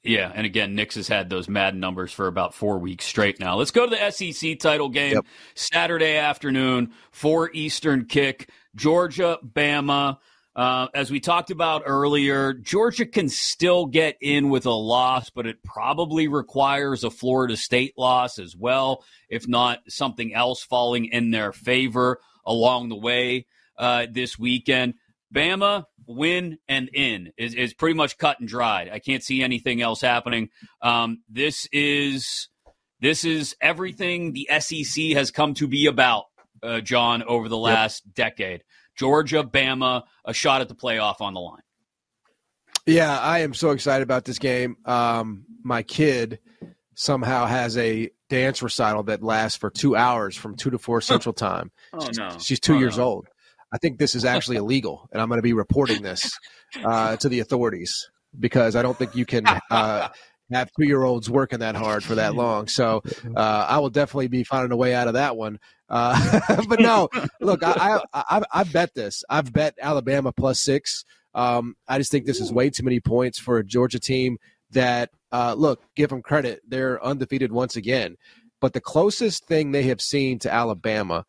Yeah, 0.06 0.32
and 0.34 0.46
again, 0.46 0.76
Nix 0.76 0.96
has 0.96 1.08
had 1.08 1.30
those 1.30 1.50
Madden 1.50 1.80
numbers 1.80 2.12
for 2.12 2.28
about 2.28 2.54
four 2.54 2.78
weeks 2.78 3.06
straight 3.06 3.40
now. 3.40 3.56
Let's 3.56 3.72
go 3.72 3.90
to 3.90 3.96
the 3.96 4.12
SEC 4.12 4.60
title 4.60 4.90
game 4.90 5.14
yep. 5.14 5.26
Saturday 5.56 6.18
afternoon, 6.18 6.94
four 7.12 7.50
Eastern 7.54 8.06
kick. 8.06 8.50
Georgia, 8.76 9.40
Bama. 9.44 10.18
Uh, 10.56 10.88
as 10.94 11.12
we 11.12 11.20
talked 11.20 11.52
about 11.52 11.84
earlier, 11.86 12.54
Georgia 12.54 13.06
can 13.06 13.28
still 13.28 13.88
get 13.88 14.16
in 14.22 14.50
with 14.50 14.66
a 14.66 14.72
loss, 14.72 15.30
but 15.30 15.48
it 15.48 15.62
probably 15.64 16.28
requires 16.28 17.04
a 17.04 17.10
Florida 17.10 17.58
State 17.58 17.94
loss 17.98 18.40
as 18.40 18.56
well, 18.56 19.04
if 19.28 19.48
not 19.48 19.80
something 19.90 20.34
else 20.34 20.64
falling 20.64 21.06
in 21.06 21.32
their 21.32 21.52
favor 21.52 22.20
along 22.46 22.90
the 22.90 22.96
way 22.96 23.48
uh, 23.78 24.06
this 24.10 24.40
weekend. 24.40 24.94
Bama 25.34 25.86
win 26.08 26.58
and 26.68 26.90
in 26.94 27.32
is, 27.38 27.54
is 27.54 27.74
pretty 27.74 27.96
much 27.96 28.18
cut 28.18 28.40
and 28.40 28.48
dried. 28.48 28.90
I 28.90 29.00
can't 29.00 29.24
see 29.24 29.42
anything 29.42 29.82
else 29.82 30.02
happening. 30.02 30.50
Um, 30.82 31.24
this 31.30 31.68
is 31.72 32.50
this 33.02 33.26
is 33.26 33.56
everything 33.62 34.34
the 34.34 34.50
SEC 34.60 35.12
has 35.14 35.32
come 35.32 35.54
to 35.56 35.68
be 35.68 35.88
about 35.88 36.26
uh, 36.64 36.82
John, 36.82 37.24
over 37.24 37.50
the 37.50 37.58
last 37.58 38.04
yep. 38.06 38.16
decade. 38.16 38.64
Georgia, 38.96 39.44
Bama, 39.44 40.04
a 40.24 40.34
shot 40.34 40.62
at 40.62 40.70
the 40.70 40.76
playoff 40.76 41.22
on 41.22 41.34
the 41.34 41.40
line. 41.40 41.62
Yeah, 42.86 43.18
I 43.20 43.40
am 43.40 43.54
so 43.54 43.72
excited 43.72 44.04
about 44.04 44.26
this 44.26 44.40
game. 44.40 44.78
Um, 44.86 45.46
my 45.64 45.84
kid 45.84 46.40
somehow 46.94 47.46
has 47.46 47.78
a 47.78 48.10
dance 48.30 48.62
recital 48.62 49.04
that 49.04 49.24
lasts 49.24 49.58
for 49.58 49.70
two 49.70 49.96
hours 49.96 50.36
from 50.36 50.56
two 50.56 50.70
to 50.70 50.78
four 50.78 51.02
Central 51.02 51.34
Time. 51.34 51.72
oh 51.94 52.08
no, 52.18 52.38
she's 52.40 52.60
two 52.60 52.76
oh, 52.76 52.80
years 52.80 52.98
no. 52.98 53.04
old. 53.04 53.28
I 53.76 53.78
think 53.78 54.00
this 54.00 54.16
is 54.16 54.24
actually 54.24 54.56
illegal, 54.56 55.10
and 55.12 55.22
I'm 55.22 55.28
going 55.28 55.38
to 55.38 55.44
be 55.44 55.52
reporting 55.52 56.02
this 56.02 56.40
uh, 56.82 57.18
to 57.18 57.28
the 57.28 57.42
authorities 57.42 58.10
because 58.40 58.74
I 58.78 58.82
don't 58.82 58.98
think 58.98 59.18
you 59.18 59.26
can 59.26 59.46
uh, 59.70 60.08
have 60.50 60.70
two 60.80 60.86
year 60.86 61.04
olds 61.04 61.30
working 61.30 61.60
that 61.60 61.76
hard 61.76 62.02
for 62.02 62.16
that 62.16 62.36
long. 62.36 62.70
So 62.70 63.04
uh, 63.36 63.66
I 63.68 63.80
will 63.80 63.90
definitely 63.90 64.30
be 64.30 64.46
finding 64.46 64.72
a 64.72 64.78
way 64.78 64.96
out 64.96 65.10
of 65.10 65.16
that 65.16 65.36
one. 65.36 65.60
Uh, 65.90 66.40
but 66.70 66.80
no, 66.80 67.10
look, 67.42 67.64
I, 67.64 68.00
I, 68.14 68.24
I, 68.30 68.42
I, 68.54 68.64
bet 68.64 68.94
this. 68.94 69.26
I've 69.30 69.52
bet 69.52 69.76
Alabama 69.82 70.32
plus 70.32 70.62
six. 70.62 71.04
Um, 71.34 71.76
I 71.86 71.98
just 71.98 72.12
think 72.12 72.26
this 72.26 72.40
is 72.40 72.54
way 72.54 72.70
too 72.70 72.84
many 72.84 73.02
points 73.02 73.40
for 73.40 73.58
a 73.58 73.66
Georgia 73.66 74.00
team 74.00 74.38
that, 74.72 75.10
uh, 75.34 75.54
look, 75.54 75.84
give 75.98 76.12
them 76.12 76.22
credit. 76.22 76.62
They're 76.66 77.04
undefeated 77.04 77.52
once 77.52 77.76
again. 77.76 78.16
But 78.62 78.72
the 78.72 78.80
closest 78.80 79.48
thing 79.48 79.74
they 79.74 79.84
have 79.84 80.00
seen 80.00 80.40
to 80.40 80.54
Alabama 80.54 81.26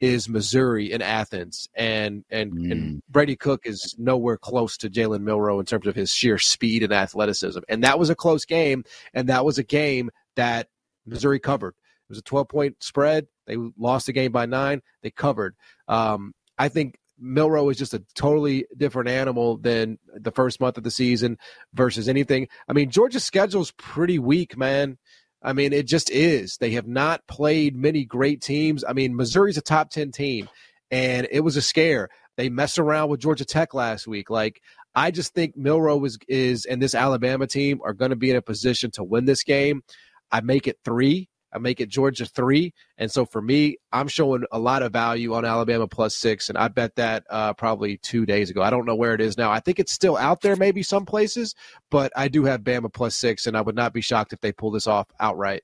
is 0.00 0.28
Missouri 0.28 0.92
in 0.92 1.02
Athens, 1.02 1.68
and 1.74 2.24
and, 2.30 2.52
mm. 2.52 2.72
and 2.72 3.02
Brady 3.08 3.36
Cook 3.36 3.62
is 3.64 3.94
nowhere 3.98 4.36
close 4.36 4.76
to 4.78 4.90
Jalen 4.90 5.22
Milroe 5.22 5.60
in 5.60 5.66
terms 5.66 5.86
of 5.86 5.94
his 5.94 6.12
sheer 6.12 6.38
speed 6.38 6.82
and 6.82 6.92
athleticism. 6.92 7.60
And 7.68 7.84
that 7.84 7.98
was 7.98 8.10
a 8.10 8.14
close 8.14 8.44
game, 8.44 8.84
and 9.12 9.28
that 9.28 9.44
was 9.44 9.58
a 9.58 9.64
game 9.64 10.10
that 10.36 10.68
Missouri 11.06 11.40
covered. 11.40 11.74
It 12.08 12.10
was 12.10 12.18
a 12.18 12.22
12 12.22 12.48
point 12.48 12.76
spread. 12.82 13.26
They 13.46 13.56
lost 13.76 14.06
the 14.06 14.12
game 14.12 14.32
by 14.32 14.46
nine. 14.46 14.82
They 15.02 15.10
covered. 15.10 15.56
Um, 15.88 16.34
I 16.58 16.68
think 16.68 16.98
Milroe 17.18 17.68
is 17.68 17.76
just 17.78 17.94
a 17.94 18.02
totally 18.14 18.66
different 18.76 19.08
animal 19.08 19.56
than 19.58 19.98
the 20.14 20.30
first 20.30 20.60
month 20.60 20.78
of 20.78 20.84
the 20.84 20.90
season 20.90 21.38
versus 21.74 22.08
anything. 22.08 22.48
I 22.68 22.72
mean, 22.72 22.90
Georgia's 22.90 23.24
schedule 23.24 23.62
is 23.62 23.72
pretty 23.72 24.18
weak, 24.18 24.56
man. 24.56 24.98
I 25.42 25.52
mean, 25.52 25.72
it 25.72 25.86
just 25.86 26.10
is. 26.10 26.56
They 26.56 26.72
have 26.72 26.86
not 26.86 27.26
played 27.26 27.76
many 27.76 28.04
great 28.04 28.40
teams. 28.40 28.84
I 28.84 28.92
mean, 28.92 29.16
Missouri's 29.16 29.56
a 29.56 29.62
top 29.62 29.90
10 29.90 30.10
team, 30.10 30.48
and 30.90 31.28
it 31.30 31.40
was 31.40 31.56
a 31.56 31.62
scare. 31.62 32.08
They 32.36 32.48
messed 32.48 32.78
around 32.78 33.08
with 33.08 33.20
Georgia 33.20 33.44
Tech 33.44 33.74
last 33.74 34.06
week. 34.06 34.30
Like, 34.30 34.60
I 34.94 35.10
just 35.10 35.34
think 35.34 35.56
Milroe 35.56 36.04
is, 36.04 36.18
is 36.28 36.64
and 36.64 36.82
this 36.82 36.94
Alabama 36.94 37.46
team 37.46 37.80
are 37.84 37.92
going 37.92 38.10
to 38.10 38.16
be 38.16 38.30
in 38.30 38.36
a 38.36 38.42
position 38.42 38.90
to 38.92 39.04
win 39.04 39.24
this 39.26 39.44
game. 39.44 39.82
I 40.30 40.40
make 40.40 40.66
it 40.66 40.78
three. 40.84 41.28
I 41.52 41.58
make 41.58 41.80
it 41.80 41.88
Georgia 41.88 42.26
three. 42.26 42.74
And 42.96 43.10
so 43.10 43.24
for 43.24 43.40
me, 43.40 43.78
I'm 43.92 44.08
showing 44.08 44.44
a 44.52 44.58
lot 44.58 44.82
of 44.82 44.92
value 44.92 45.34
on 45.34 45.44
Alabama 45.44 45.86
plus 45.86 46.16
six. 46.16 46.48
And 46.48 46.58
I 46.58 46.68
bet 46.68 46.96
that 46.96 47.24
uh, 47.30 47.54
probably 47.54 47.98
two 47.98 48.26
days 48.26 48.50
ago. 48.50 48.62
I 48.62 48.70
don't 48.70 48.86
know 48.86 48.96
where 48.96 49.14
it 49.14 49.20
is 49.20 49.38
now. 49.38 49.50
I 49.50 49.60
think 49.60 49.78
it's 49.78 49.92
still 49.92 50.16
out 50.16 50.40
there, 50.40 50.56
maybe 50.56 50.82
some 50.82 51.06
places, 51.06 51.54
but 51.90 52.12
I 52.16 52.28
do 52.28 52.44
have 52.44 52.60
Bama 52.60 52.92
plus 52.92 53.16
six. 53.16 53.46
And 53.46 53.56
I 53.56 53.60
would 53.60 53.76
not 53.76 53.92
be 53.92 54.00
shocked 54.00 54.32
if 54.32 54.40
they 54.40 54.52
pull 54.52 54.70
this 54.70 54.86
off 54.86 55.08
outright. 55.20 55.62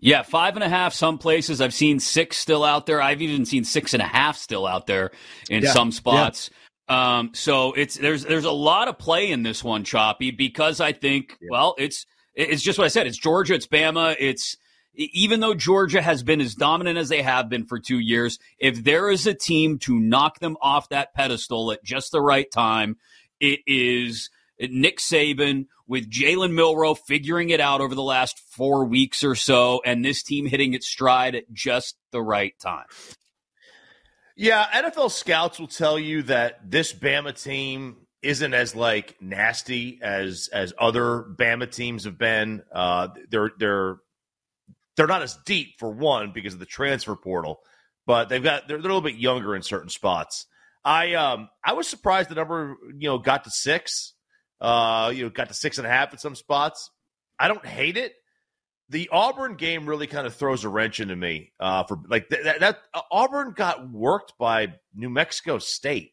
Yeah, 0.00 0.22
five 0.22 0.54
and 0.54 0.62
a 0.62 0.68
half. 0.68 0.94
Some 0.94 1.18
places 1.18 1.60
I've 1.60 1.74
seen 1.74 1.98
six 1.98 2.36
still 2.36 2.62
out 2.62 2.86
there. 2.86 3.02
I've 3.02 3.20
even 3.20 3.44
seen 3.44 3.64
six 3.64 3.94
and 3.94 4.02
a 4.02 4.06
half 4.06 4.36
still 4.36 4.66
out 4.66 4.86
there 4.86 5.10
in 5.50 5.64
yeah. 5.64 5.72
some 5.72 5.90
spots. 5.90 6.50
Yeah. 6.52 7.18
Um, 7.18 7.30
so 7.34 7.72
it's 7.72 7.96
there's 7.96 8.24
there's 8.24 8.44
a 8.44 8.52
lot 8.52 8.88
of 8.88 8.96
play 8.96 9.30
in 9.30 9.42
this 9.42 9.62
one, 9.62 9.84
Choppy, 9.84 10.30
because 10.30 10.80
I 10.80 10.92
think 10.92 11.36
yeah. 11.40 11.48
well, 11.50 11.74
it's 11.78 12.06
it's 12.34 12.62
just 12.62 12.78
what 12.78 12.84
I 12.84 12.88
said. 12.88 13.06
It's 13.08 13.18
Georgia, 13.18 13.54
it's 13.54 13.66
Bama, 13.66 14.14
it's 14.18 14.56
even 14.94 15.40
though 15.40 15.54
Georgia 15.54 16.02
has 16.02 16.22
been 16.22 16.40
as 16.40 16.54
dominant 16.54 16.98
as 16.98 17.08
they 17.08 17.22
have 17.22 17.48
been 17.48 17.64
for 17.64 17.78
two 17.78 17.98
years, 17.98 18.38
if 18.58 18.82
there 18.82 19.10
is 19.10 19.26
a 19.26 19.34
team 19.34 19.78
to 19.78 19.98
knock 19.98 20.40
them 20.40 20.56
off 20.60 20.88
that 20.88 21.14
pedestal 21.14 21.72
at 21.72 21.84
just 21.84 22.12
the 22.12 22.20
right 22.20 22.50
time, 22.50 22.96
it 23.40 23.60
is 23.66 24.30
Nick 24.60 24.98
Saban 24.98 25.66
with 25.86 26.10
Jalen 26.10 26.52
Milroe 26.52 26.94
figuring 26.94 27.50
it 27.50 27.60
out 27.60 27.80
over 27.80 27.94
the 27.94 28.02
last 28.02 28.38
four 28.38 28.84
weeks 28.84 29.24
or 29.24 29.34
so, 29.34 29.80
and 29.84 30.04
this 30.04 30.22
team 30.22 30.46
hitting 30.46 30.74
its 30.74 30.86
stride 30.86 31.34
at 31.34 31.52
just 31.52 31.96
the 32.10 32.22
right 32.22 32.54
time. 32.60 32.86
Yeah, 34.36 34.66
NFL 34.66 35.10
scouts 35.10 35.58
will 35.58 35.66
tell 35.66 35.98
you 35.98 36.22
that 36.24 36.70
this 36.70 36.92
Bama 36.92 37.40
team 37.40 37.96
isn't 38.22 38.54
as 38.54 38.74
like 38.74 39.16
nasty 39.20 39.98
as 40.02 40.48
as 40.52 40.72
other 40.78 41.22
Bama 41.22 41.70
teams 41.70 42.04
have 42.04 42.18
been. 42.18 42.62
Uh, 42.72 43.08
they're 43.30 43.50
they're 43.58 43.96
they're 44.98 45.06
not 45.06 45.22
as 45.22 45.38
deep 45.46 45.78
for 45.78 45.90
one 45.90 46.32
because 46.32 46.52
of 46.52 46.58
the 46.58 46.66
transfer 46.66 47.14
portal, 47.14 47.60
but 48.04 48.28
they've 48.28 48.42
got 48.42 48.66
they're, 48.66 48.76
they're 48.76 48.90
a 48.90 48.94
little 48.94 49.00
bit 49.00 49.14
younger 49.14 49.54
in 49.54 49.62
certain 49.62 49.88
spots. 49.88 50.44
I 50.84 51.14
um 51.14 51.48
I 51.64 51.72
was 51.72 51.86
surprised 51.88 52.28
the 52.28 52.34
number 52.34 52.76
you 52.98 53.08
know 53.08 53.18
got 53.18 53.44
to 53.44 53.50
six, 53.50 54.14
uh 54.60 55.12
you 55.14 55.22
know 55.22 55.30
got 55.30 55.48
to 55.48 55.54
six 55.54 55.78
and 55.78 55.86
a 55.86 55.90
half 55.90 56.12
at 56.12 56.20
some 56.20 56.34
spots. 56.34 56.90
I 57.38 57.46
don't 57.46 57.64
hate 57.64 57.96
it. 57.96 58.12
The 58.90 59.08
Auburn 59.12 59.54
game 59.54 59.86
really 59.86 60.08
kind 60.08 60.26
of 60.26 60.34
throws 60.34 60.64
a 60.64 60.68
wrench 60.68 60.98
into 60.98 61.14
me. 61.14 61.52
Uh, 61.60 61.84
for 61.84 61.98
like 62.08 62.28
th- 62.28 62.42
that, 62.42 62.60
that 62.60 62.78
uh, 62.92 63.02
Auburn 63.12 63.52
got 63.52 63.90
worked 63.90 64.32
by 64.38 64.74
New 64.94 65.10
Mexico 65.10 65.58
State. 65.58 66.12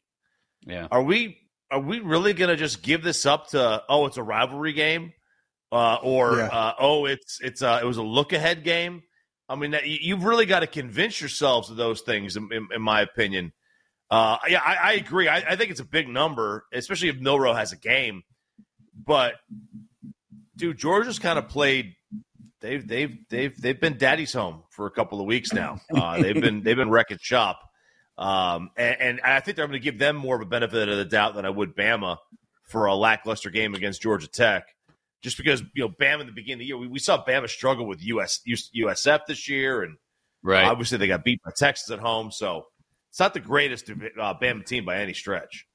Yeah, 0.67 0.87
are 0.91 1.01
we 1.01 1.39
are 1.71 1.79
we 1.79 2.01
really 2.01 2.33
going 2.33 2.49
to 2.49 2.55
just 2.55 2.83
give 2.83 3.01
this 3.01 3.25
up 3.25 3.47
to 3.49 3.83
oh 3.89 4.05
it's 4.05 4.17
a 4.17 4.23
rivalry 4.23 4.73
game? 4.73 5.13
Uh, 5.71 5.97
or 6.01 6.37
yeah. 6.37 6.47
uh, 6.47 6.73
oh, 6.79 7.05
it's 7.05 7.39
it's 7.41 7.61
uh, 7.61 7.79
it 7.81 7.85
was 7.85 7.97
a 7.97 8.03
look 8.03 8.33
ahead 8.33 8.63
game. 8.63 9.03
I 9.47 9.55
mean, 9.55 9.75
you've 9.83 10.23
really 10.23 10.45
got 10.45 10.61
to 10.61 10.67
convince 10.67 11.21
yourselves 11.21 11.69
of 11.69 11.77
those 11.77 12.01
things, 12.01 12.35
in, 12.35 12.49
in, 12.51 12.67
in 12.73 12.81
my 12.81 13.01
opinion. 13.01 13.53
Uh, 14.09 14.37
yeah, 14.47 14.61
I, 14.63 14.75
I 14.75 14.93
agree. 14.93 15.27
I, 15.27 15.37
I, 15.37 15.55
think 15.55 15.71
it's 15.71 15.79
a 15.79 15.85
big 15.85 16.07
number, 16.07 16.65
especially 16.71 17.09
if 17.09 17.19
Milroe 17.19 17.53
has 17.53 17.71
a 17.71 17.75
game. 17.75 18.23
But 18.95 19.35
dude, 20.55 20.77
Georgia's 20.77 21.19
kind 21.19 21.37
of 21.37 21.49
played. 21.49 21.95
They've 22.61 22.87
they've 22.87 23.17
they've 23.29 23.61
they've 23.61 23.79
been 23.79 23.97
daddy's 23.97 24.33
home 24.33 24.63
for 24.71 24.85
a 24.87 24.91
couple 24.91 25.19
of 25.19 25.27
weeks 25.27 25.53
now. 25.53 25.79
Uh, 25.95 26.21
they've 26.21 26.39
been 26.39 26.63
they've 26.63 26.75
been 26.75 26.89
wrecking 26.89 27.17
shop, 27.19 27.59
um, 28.17 28.69
and, 28.77 29.01
and 29.01 29.21
I 29.21 29.39
think 29.39 29.59
I'm 29.59 29.67
going 29.67 29.79
to 29.79 29.83
give 29.83 29.99
them 29.99 30.15
more 30.15 30.35
of 30.35 30.41
a 30.41 30.45
benefit 30.45 30.87
of 30.87 30.97
the 30.97 31.05
doubt 31.05 31.35
than 31.35 31.45
I 31.45 31.49
would 31.49 31.75
Bama 31.75 32.17
for 32.63 32.85
a 32.85 32.95
lackluster 32.95 33.49
game 33.49 33.75
against 33.75 34.01
Georgia 34.01 34.27
Tech. 34.27 34.74
Just 35.25 35.37
because 35.37 35.63
you 35.73 35.81
know 35.83 35.89
Bama 35.89 36.21
in 36.21 36.27
the 36.27 36.33
beginning 36.33 36.53
of 36.53 36.59
the 36.59 36.65
year, 36.65 36.77
we, 36.77 36.87
we 36.87 36.99
saw 36.99 37.25
Bama 37.25 37.49
struggle 37.49 37.87
with 37.87 37.99
US 38.03 38.41
USF 38.47 39.21
this 39.27 39.49
year, 39.49 39.81
and 39.81 39.97
Right. 40.43 40.65
obviously 40.65 40.99
they 40.99 41.07
got 41.07 41.23
beat 41.23 41.41
by 41.43 41.49
Texas 41.57 41.89
at 41.89 41.97
home, 41.97 42.29
so 42.29 42.67
it's 43.09 43.19
not 43.19 43.33
the 43.33 43.39
greatest 43.39 43.89
uh, 43.89 44.33
Bama 44.39 44.63
team 44.63 44.85
by 44.85 44.97
any 44.97 45.15
stretch. 45.15 45.65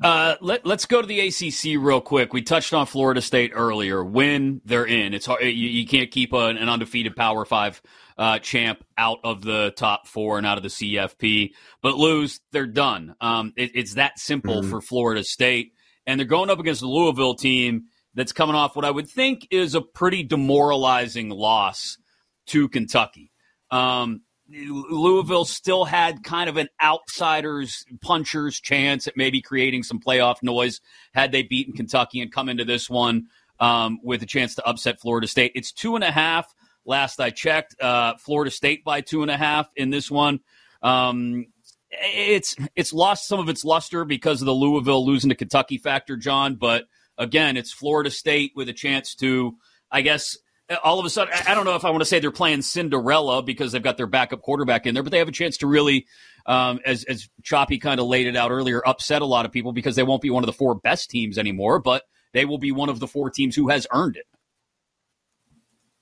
Uh, 0.00 0.36
let, 0.40 0.64
let's 0.64 0.86
go 0.86 1.02
to 1.02 1.08
the 1.08 1.18
ACC 1.18 1.82
real 1.84 2.00
quick. 2.00 2.32
We 2.32 2.42
touched 2.42 2.72
on 2.72 2.86
Florida 2.86 3.20
State 3.20 3.50
earlier. 3.52 4.04
When 4.04 4.60
they're 4.64 4.86
in, 4.86 5.12
it's 5.12 5.26
hard. 5.26 5.42
You, 5.42 5.50
you 5.50 5.84
can't 5.84 6.12
keep 6.12 6.32
a, 6.32 6.46
an 6.46 6.68
undefeated 6.68 7.16
Power 7.16 7.44
Five 7.44 7.82
uh, 8.16 8.38
champ 8.38 8.84
out 8.96 9.18
of 9.24 9.42
the 9.42 9.72
top 9.76 10.06
four 10.06 10.38
and 10.38 10.46
out 10.46 10.56
of 10.56 10.62
the 10.62 10.68
CFP. 10.68 11.50
But 11.82 11.96
lose, 11.96 12.38
they're 12.52 12.68
done. 12.68 13.16
Um, 13.20 13.52
it, 13.56 13.72
it's 13.74 13.94
that 13.94 14.20
simple 14.20 14.62
for 14.62 14.80
Florida 14.80 15.24
State, 15.24 15.72
and 16.06 16.20
they're 16.20 16.26
going 16.28 16.50
up 16.50 16.60
against 16.60 16.82
the 16.82 16.86
Louisville 16.86 17.34
team 17.34 17.86
that's 18.14 18.32
coming 18.32 18.56
off 18.56 18.76
what 18.76 18.84
I 18.84 18.90
would 18.90 19.08
think 19.08 19.46
is 19.50 19.74
a 19.74 19.80
pretty 19.80 20.22
demoralizing 20.22 21.30
loss 21.30 21.98
to 22.46 22.68
Kentucky. 22.68 23.30
Um, 23.70 24.22
Louisville 24.48 25.44
still 25.44 25.84
had 25.84 26.24
kind 26.24 26.50
of 26.50 26.56
an 26.56 26.68
outsider's 26.82 27.84
puncher's 28.00 28.58
chance 28.60 29.06
at 29.06 29.16
maybe 29.16 29.40
creating 29.40 29.84
some 29.84 30.00
playoff 30.00 30.42
noise 30.42 30.80
had 31.14 31.30
they 31.30 31.42
beaten 31.42 31.72
Kentucky 31.74 32.20
and 32.20 32.32
come 32.32 32.48
into 32.48 32.64
this 32.64 32.90
one 32.90 33.26
um, 33.60 34.00
with 34.02 34.22
a 34.22 34.26
chance 34.26 34.56
to 34.56 34.66
upset 34.66 35.00
Florida 35.00 35.28
State. 35.28 35.52
It's 35.54 35.72
two 35.72 35.94
and 35.94 36.02
a 36.02 36.10
half. 36.10 36.52
Last 36.84 37.20
I 37.20 37.30
checked, 37.30 37.80
uh, 37.80 38.14
Florida 38.16 38.50
State 38.50 38.84
by 38.84 39.02
two 39.02 39.22
and 39.22 39.30
a 39.30 39.36
half 39.36 39.68
in 39.76 39.90
this 39.90 40.10
one. 40.10 40.40
Um, 40.82 41.46
it's 41.90 42.56
it's 42.74 42.92
lost 42.92 43.28
some 43.28 43.38
of 43.40 43.48
its 43.48 43.64
luster 43.64 44.04
because 44.04 44.40
of 44.40 44.46
the 44.46 44.54
Louisville 44.54 45.04
losing 45.04 45.28
to 45.30 45.36
Kentucky 45.36 45.78
factor, 45.78 46.16
John. 46.16 46.54
But 46.54 46.84
again, 47.20 47.56
it's 47.56 47.72
Florida 47.72 48.10
State 48.10 48.52
with 48.56 48.68
a 48.68 48.72
chance 48.72 49.14
to, 49.16 49.54
I 49.92 50.00
guess, 50.00 50.36
all 50.82 50.98
of 50.98 51.04
a 51.06 51.10
sudden, 51.10 51.32
I 51.46 51.54
don't 51.54 51.64
know 51.64 51.74
if 51.76 51.84
I 51.84 51.90
want 51.90 52.00
to 52.00 52.04
say 52.04 52.18
they're 52.20 52.30
playing 52.30 52.62
Cinderella 52.62 53.42
because 53.42 53.72
they've 53.72 53.82
got 53.82 53.96
their 53.96 54.06
backup 54.06 54.40
quarterback 54.40 54.86
in 54.86 54.94
there, 54.94 55.02
but 55.02 55.10
they 55.12 55.18
have 55.18 55.28
a 55.28 55.32
chance 55.32 55.56
to 55.58 55.66
really, 55.66 56.06
um, 56.46 56.78
as 56.86 57.04
as 57.04 57.28
Choppy 57.42 57.78
kind 57.78 57.98
of 58.00 58.06
laid 58.06 58.26
it 58.26 58.36
out 58.36 58.50
earlier, 58.50 58.80
upset 58.86 59.20
a 59.22 59.26
lot 59.26 59.46
of 59.46 59.52
people 59.52 59.72
because 59.72 59.96
they 59.96 60.02
won't 60.02 60.22
be 60.22 60.30
one 60.30 60.42
of 60.42 60.46
the 60.46 60.52
four 60.52 60.74
best 60.76 61.10
teams 61.10 61.38
anymore, 61.38 61.80
but 61.80 62.04
they 62.32 62.44
will 62.44 62.58
be 62.58 62.70
one 62.72 62.88
of 62.88 63.00
the 63.00 63.08
four 63.08 63.30
teams 63.30 63.56
who 63.56 63.68
has 63.68 63.86
earned 63.92 64.16
it. 64.16 64.26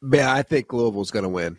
Yeah, 0.02 0.32
I 0.32 0.42
think 0.42 0.72
Louisville's 0.72 1.10
going 1.10 1.24
to 1.24 1.28
win. 1.28 1.58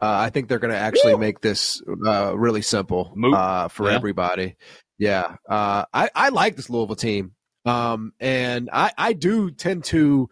Uh, 0.00 0.06
I 0.26 0.30
think 0.30 0.48
they're 0.48 0.58
going 0.58 0.72
to 0.72 0.78
actually 0.78 1.16
make 1.16 1.40
this 1.40 1.82
uh, 2.06 2.36
really 2.36 2.62
simple 2.62 3.14
uh, 3.34 3.68
for 3.68 3.88
Yeah. 3.88 3.96
everybody. 3.96 4.56
Yeah, 4.98 5.36
uh, 5.48 5.84
I, 5.92 6.10
I 6.14 6.28
like 6.30 6.56
this 6.56 6.70
Louisville 6.70 6.96
team, 6.96 7.32
um, 7.66 8.12
and 8.20 8.70
I, 8.72 8.92
I 8.96 9.12
do 9.12 9.50
tend 9.50 9.84
to 9.84 10.28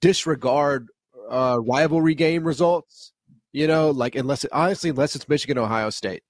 disregard 0.00 0.88
uh, 1.30 1.58
rivalry 1.60 2.14
game 2.14 2.44
results. 2.44 3.12
You 3.52 3.66
know, 3.66 3.90
like 3.90 4.14
unless 4.14 4.44
it, 4.44 4.50
honestly, 4.52 4.90
unless 4.90 5.16
it's 5.16 5.28
Michigan 5.28 5.58
Ohio 5.58 5.90
State, 5.90 6.22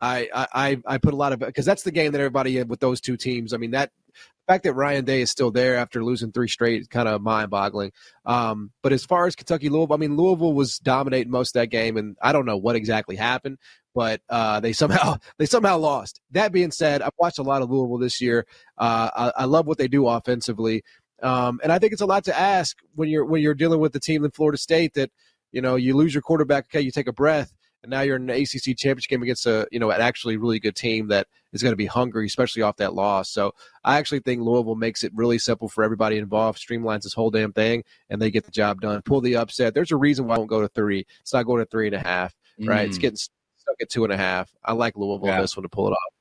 I 0.00 0.28
I 0.54 0.80
I- 0.86 0.98
put 0.98 1.12
a 1.14 1.16
lot 1.16 1.32
of 1.32 1.40
because 1.40 1.64
that's 1.66 1.82
the 1.82 1.90
game 1.90 2.12
that 2.12 2.20
everybody 2.20 2.62
with 2.62 2.78
those 2.78 3.00
two 3.00 3.16
teams. 3.16 3.52
I 3.52 3.56
mean 3.56 3.72
that 3.72 3.90
the 4.10 4.52
fact 4.52 4.64
that 4.64 4.74
Ryan 4.74 5.04
Day 5.04 5.20
is 5.20 5.30
still 5.30 5.50
there 5.50 5.76
after 5.76 6.02
losing 6.02 6.32
three 6.32 6.48
straight 6.48 6.80
is 6.80 6.88
kind 6.88 7.08
of 7.08 7.22
mind 7.22 7.50
boggling. 7.50 7.92
Um, 8.24 8.72
but 8.82 8.92
as 8.92 9.04
far 9.04 9.26
as 9.26 9.36
Kentucky 9.36 9.68
Louisville, 9.68 9.94
I 9.94 9.98
mean 9.98 10.16
Louisville 10.16 10.54
was 10.54 10.78
dominating 10.78 11.30
most 11.30 11.54
of 11.54 11.60
that 11.60 11.68
game, 11.68 11.96
and 11.96 12.16
I 12.20 12.32
don't 12.32 12.46
know 12.46 12.56
what 12.56 12.76
exactly 12.76 13.16
happened, 13.16 13.58
but 13.94 14.20
uh, 14.28 14.60
they 14.60 14.72
somehow 14.72 15.16
they 15.38 15.46
somehow 15.46 15.78
lost. 15.78 16.20
That 16.32 16.52
being 16.52 16.70
said, 16.70 17.02
I've 17.02 17.12
watched 17.18 17.38
a 17.38 17.42
lot 17.42 17.62
of 17.62 17.70
Louisville 17.70 17.98
this 17.98 18.20
year. 18.20 18.46
Uh, 18.78 19.10
I, 19.36 19.42
I 19.42 19.44
love 19.44 19.66
what 19.66 19.78
they 19.78 19.88
do 19.88 20.06
offensively, 20.08 20.82
um, 21.22 21.60
and 21.62 21.72
I 21.72 21.78
think 21.78 21.92
it's 21.92 22.02
a 22.02 22.06
lot 22.06 22.24
to 22.24 22.38
ask 22.38 22.76
when 22.94 23.08
you're 23.08 23.24
when 23.24 23.42
you're 23.42 23.54
dealing 23.54 23.80
with 23.80 23.92
the 23.92 24.00
team 24.00 24.24
in 24.24 24.30
Florida 24.30 24.58
State 24.58 24.94
that 24.94 25.10
you 25.52 25.60
know 25.60 25.76
you 25.76 25.96
lose 25.96 26.14
your 26.14 26.22
quarterback. 26.22 26.66
Okay, 26.66 26.80
you 26.80 26.90
take 26.90 27.08
a 27.08 27.12
breath. 27.12 27.52
And 27.82 27.90
now 27.90 28.02
you're 28.02 28.16
in 28.16 28.28
an 28.28 28.36
ACC 28.42 28.76
championship 28.76 29.08
game 29.08 29.22
against 29.22 29.46
a 29.46 29.66
you 29.72 29.78
know 29.78 29.90
an 29.90 30.00
actually 30.00 30.36
really 30.36 30.60
good 30.60 30.76
team 30.76 31.08
that 31.08 31.26
is 31.52 31.62
going 31.62 31.72
to 31.72 31.76
be 31.76 31.86
hungry, 31.86 32.26
especially 32.26 32.62
off 32.62 32.76
that 32.76 32.94
loss. 32.94 33.30
So 33.30 33.54
I 33.84 33.98
actually 33.98 34.20
think 34.20 34.42
Louisville 34.42 34.74
makes 34.74 35.02
it 35.02 35.12
really 35.14 35.38
simple 35.38 35.68
for 35.68 35.82
everybody 35.82 36.18
involved, 36.18 36.58
streamlines 36.58 37.02
this 37.02 37.14
whole 37.14 37.30
damn 37.30 37.52
thing, 37.52 37.82
and 38.10 38.20
they 38.20 38.30
get 38.30 38.44
the 38.44 38.50
job 38.50 38.80
done. 38.80 39.00
Pull 39.02 39.20
the 39.22 39.36
upset. 39.36 39.72
There's 39.74 39.92
a 39.92 39.96
reason 39.96 40.26
why 40.26 40.34
I 40.34 40.38
won't 40.38 40.50
go 40.50 40.60
to 40.60 40.68
three. 40.68 41.06
It's 41.20 41.32
not 41.32 41.44
going 41.44 41.60
to 41.64 41.66
three 41.70 41.86
and 41.86 41.96
a 41.96 42.00
half, 42.00 42.34
right? 42.60 42.86
It's 42.86 42.98
Mm. 42.98 43.00
getting 43.00 43.16
stuck 43.16 43.76
at 43.80 43.88
two 43.88 44.04
and 44.04 44.12
a 44.12 44.16
half. 44.16 44.52
I 44.64 44.74
like 44.74 44.96
Louisville 44.96 45.26
Yeah. 45.28 45.36
on 45.36 45.40
this 45.42 45.56
one 45.56 45.62
to 45.62 45.68
pull 45.70 45.88
it 45.88 45.92
off. 45.92 46.14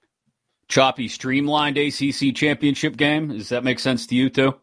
Choppy 0.70 1.08
streamlined 1.10 1.78
ACC 1.78 2.32
championship 2.32 2.96
game. 2.96 3.30
Does 3.30 3.50
that 3.50 3.64
make 3.64 3.80
sense 3.80 4.06
to 4.08 4.16
you 4.16 4.30
too? 4.30 4.56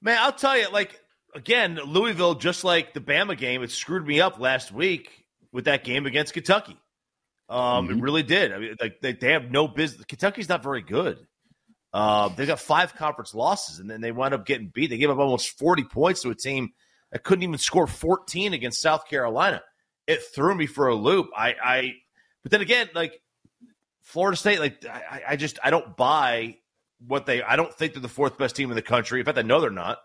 Man, 0.00 0.18
I'll 0.20 0.32
tell 0.32 0.58
you, 0.58 0.68
like 0.70 1.00
again, 1.34 1.80
Louisville, 1.86 2.34
just 2.34 2.62
like 2.64 2.92
the 2.92 3.00
Bama 3.00 3.38
game, 3.38 3.62
it 3.62 3.70
screwed 3.70 4.06
me 4.06 4.20
up 4.20 4.38
last 4.38 4.70
week 4.72 5.21
with 5.52 5.66
that 5.66 5.84
game 5.84 6.06
against 6.06 6.34
Kentucky. 6.34 6.76
Um, 7.48 7.90
It 7.90 8.00
really 8.00 8.22
did. 8.22 8.52
I 8.52 8.58
mean, 8.58 8.76
like 8.80 9.00
they, 9.00 9.12
they 9.12 9.32
have 9.32 9.50
no 9.50 9.68
business. 9.68 10.04
Kentucky's 10.06 10.48
not 10.48 10.62
very 10.62 10.82
good. 10.82 11.18
Uh, 11.92 12.28
they 12.28 12.46
got 12.46 12.58
five 12.58 12.94
conference 12.94 13.34
losses, 13.34 13.78
and 13.78 13.90
then 13.90 14.00
they 14.00 14.12
wound 14.12 14.32
up 14.32 14.46
getting 14.46 14.68
beat. 14.68 14.88
They 14.88 14.96
gave 14.96 15.10
up 15.10 15.18
almost 15.18 15.58
forty 15.58 15.84
points 15.84 16.22
to 16.22 16.30
a 16.30 16.34
team 16.34 16.70
that 17.10 17.22
couldn't 17.22 17.42
even 17.42 17.58
score 17.58 17.86
fourteen 17.86 18.54
against 18.54 18.80
South 18.80 19.06
Carolina. 19.06 19.62
It 20.06 20.22
threw 20.34 20.54
me 20.54 20.66
for 20.66 20.88
a 20.88 20.94
loop. 20.94 21.28
I, 21.36 21.54
I 21.62 21.92
but 22.42 22.50
then 22.50 22.62
again, 22.62 22.88
like 22.94 23.20
Florida 24.00 24.38
State, 24.38 24.58
like 24.58 24.86
I, 24.86 25.22
I 25.28 25.36
just 25.36 25.58
I 25.62 25.68
don't 25.68 25.94
buy 25.94 26.56
what 27.06 27.26
they. 27.26 27.42
I 27.42 27.56
don't 27.56 27.72
think 27.74 27.92
they're 27.92 28.00
the 28.00 28.08
fourth 28.08 28.38
best 28.38 28.56
team 28.56 28.70
in 28.70 28.76
the 28.76 28.82
country. 28.82 29.20
In 29.20 29.26
fact, 29.26 29.36
I 29.36 29.42
know 29.42 29.60
they're 29.60 29.70
not. 29.70 29.98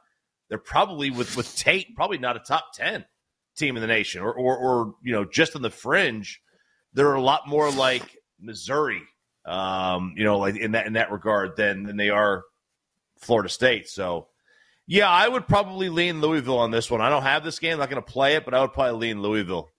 They're 0.49 0.57
probably 0.57 1.09
with 1.09 1.37
with 1.37 1.55
Tate, 1.55 1.95
probably 1.95 2.17
not 2.17 2.35
a 2.35 2.39
top 2.39 2.73
ten 2.73 3.05
team 3.57 3.75
in 3.75 3.81
the 3.81 3.87
nation, 3.87 4.21
or 4.21 4.33
or, 4.33 4.57
or 4.57 4.95
you 5.03 5.13
know 5.13 5.25
just 5.25 5.55
on 5.55 5.61
the 5.61 5.69
fringe. 5.69 6.41
They're 6.93 7.13
a 7.13 7.21
lot 7.21 7.47
more 7.47 7.69
like 7.69 8.17
Missouri, 8.39 9.03
um, 9.45 10.13
you 10.17 10.23
know, 10.23 10.39
like 10.39 10.55
in 10.55 10.71
that 10.71 10.87
in 10.87 10.93
that 10.93 11.11
regard 11.11 11.57
than 11.57 11.83
than 11.83 11.97
they 11.97 12.09
are 12.09 12.43
Florida 13.19 13.49
State. 13.49 13.87
So. 13.87 14.27
Yeah, 14.89 15.09
I 15.09 15.27
would 15.27 15.49
probably 15.49 15.89
lean 15.89 16.21
Louisville 16.21 16.59
on 16.59 16.71
this 16.71 16.89
one. 16.89 17.01
I 17.01 17.09
don't 17.09 17.23
have 17.23 17.43
this 17.43 17.59
game, 17.59 17.73
I'm 17.73 17.79
not 17.79 17.89
going 17.89 18.01
to 18.01 18.09
play 18.09 18.35
it, 18.35 18.45
but 18.45 18.53
I 18.53 18.61
would 18.61 18.71
probably 18.71 19.07
lean 19.07 19.21
Louisville. 19.21 19.69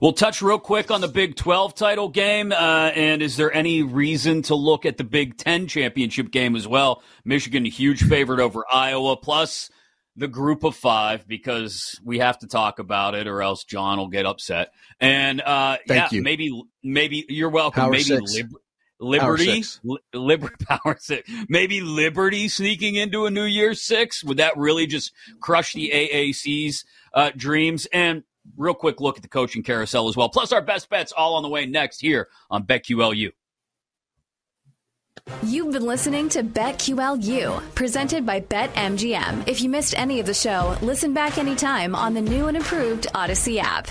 We'll 0.00 0.12
touch 0.12 0.42
real 0.42 0.58
quick 0.58 0.90
on 0.90 1.00
the 1.00 1.08
Big 1.08 1.36
12 1.36 1.74
title 1.74 2.08
game. 2.08 2.52
Uh, 2.52 2.90
and 2.94 3.22
is 3.22 3.36
there 3.36 3.52
any 3.52 3.82
reason 3.82 4.42
to 4.42 4.54
look 4.54 4.84
at 4.84 4.96
the 4.96 5.04
Big 5.04 5.36
10 5.36 5.66
championship 5.68 6.30
game 6.30 6.56
as 6.56 6.66
well? 6.66 7.02
Michigan, 7.24 7.64
a 7.64 7.70
huge 7.70 8.02
favorite 8.02 8.40
over 8.40 8.64
Iowa, 8.70 9.16
plus 9.16 9.70
the 10.16 10.28
group 10.28 10.64
of 10.64 10.76
five, 10.76 11.26
because 11.26 12.00
we 12.04 12.18
have 12.18 12.38
to 12.38 12.46
talk 12.46 12.78
about 12.78 13.14
it 13.14 13.26
or 13.26 13.42
else 13.42 13.64
John 13.64 13.98
will 13.98 14.08
get 14.08 14.26
upset. 14.26 14.70
And 15.00 15.40
uh, 15.40 15.78
Thank 15.88 16.12
yeah, 16.12 16.16
you. 16.16 16.22
maybe, 16.22 16.62
maybe 16.82 17.24
you're 17.28 17.50
welcome. 17.50 17.82
Power 17.82 17.90
maybe. 17.90 18.18
Lib- 18.20 18.52
Liberty. 19.00 19.64
Li- 19.82 19.98
Liberty 20.12 20.64
Power 20.68 20.96
Six, 20.98 21.30
maybe 21.48 21.80
Liberty 21.80 22.48
sneaking 22.48 22.94
into 22.94 23.26
a 23.26 23.30
New 23.30 23.44
Year's 23.44 23.82
Six. 23.82 24.22
Would 24.24 24.36
that 24.38 24.56
really 24.56 24.86
just 24.86 25.12
crush 25.40 25.72
the 25.72 25.90
AAC's 25.92 26.84
uh, 27.12 27.30
dreams? 27.36 27.86
And 27.92 28.22
real 28.56 28.74
quick 28.74 29.00
look 29.00 29.16
at 29.16 29.22
the 29.22 29.28
coaching 29.28 29.62
carousel 29.62 30.08
as 30.08 30.16
well. 30.16 30.28
Plus 30.28 30.52
our 30.52 30.62
best 30.62 30.88
bets 30.88 31.12
all 31.12 31.34
on 31.34 31.42
the 31.42 31.48
way 31.48 31.66
next 31.66 32.00
here 32.00 32.28
on 32.50 32.64
BetQLU. 32.64 33.32
You've 35.42 35.72
been 35.72 35.86
listening 35.86 36.28
to 36.30 36.42
BetQLU, 36.42 37.74
presented 37.74 38.26
by 38.26 38.40
BetMGM. 38.40 39.46
If 39.46 39.60
you 39.60 39.68
missed 39.68 39.98
any 39.98 40.20
of 40.20 40.26
the 40.26 40.34
show, 40.34 40.76
listen 40.82 41.14
back 41.14 41.38
anytime 41.38 41.94
on 41.94 42.14
the 42.14 42.20
new 42.20 42.48
and 42.48 42.56
improved 42.56 43.06
Audacy 43.14 43.58
app. 43.58 43.88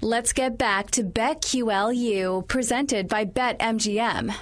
Let's 0.00 0.32
get 0.32 0.56
back 0.56 0.92
to 0.92 1.02
BetQLU, 1.02 2.46
presented 2.46 3.08
by 3.08 3.24
BetMGM. 3.24 4.32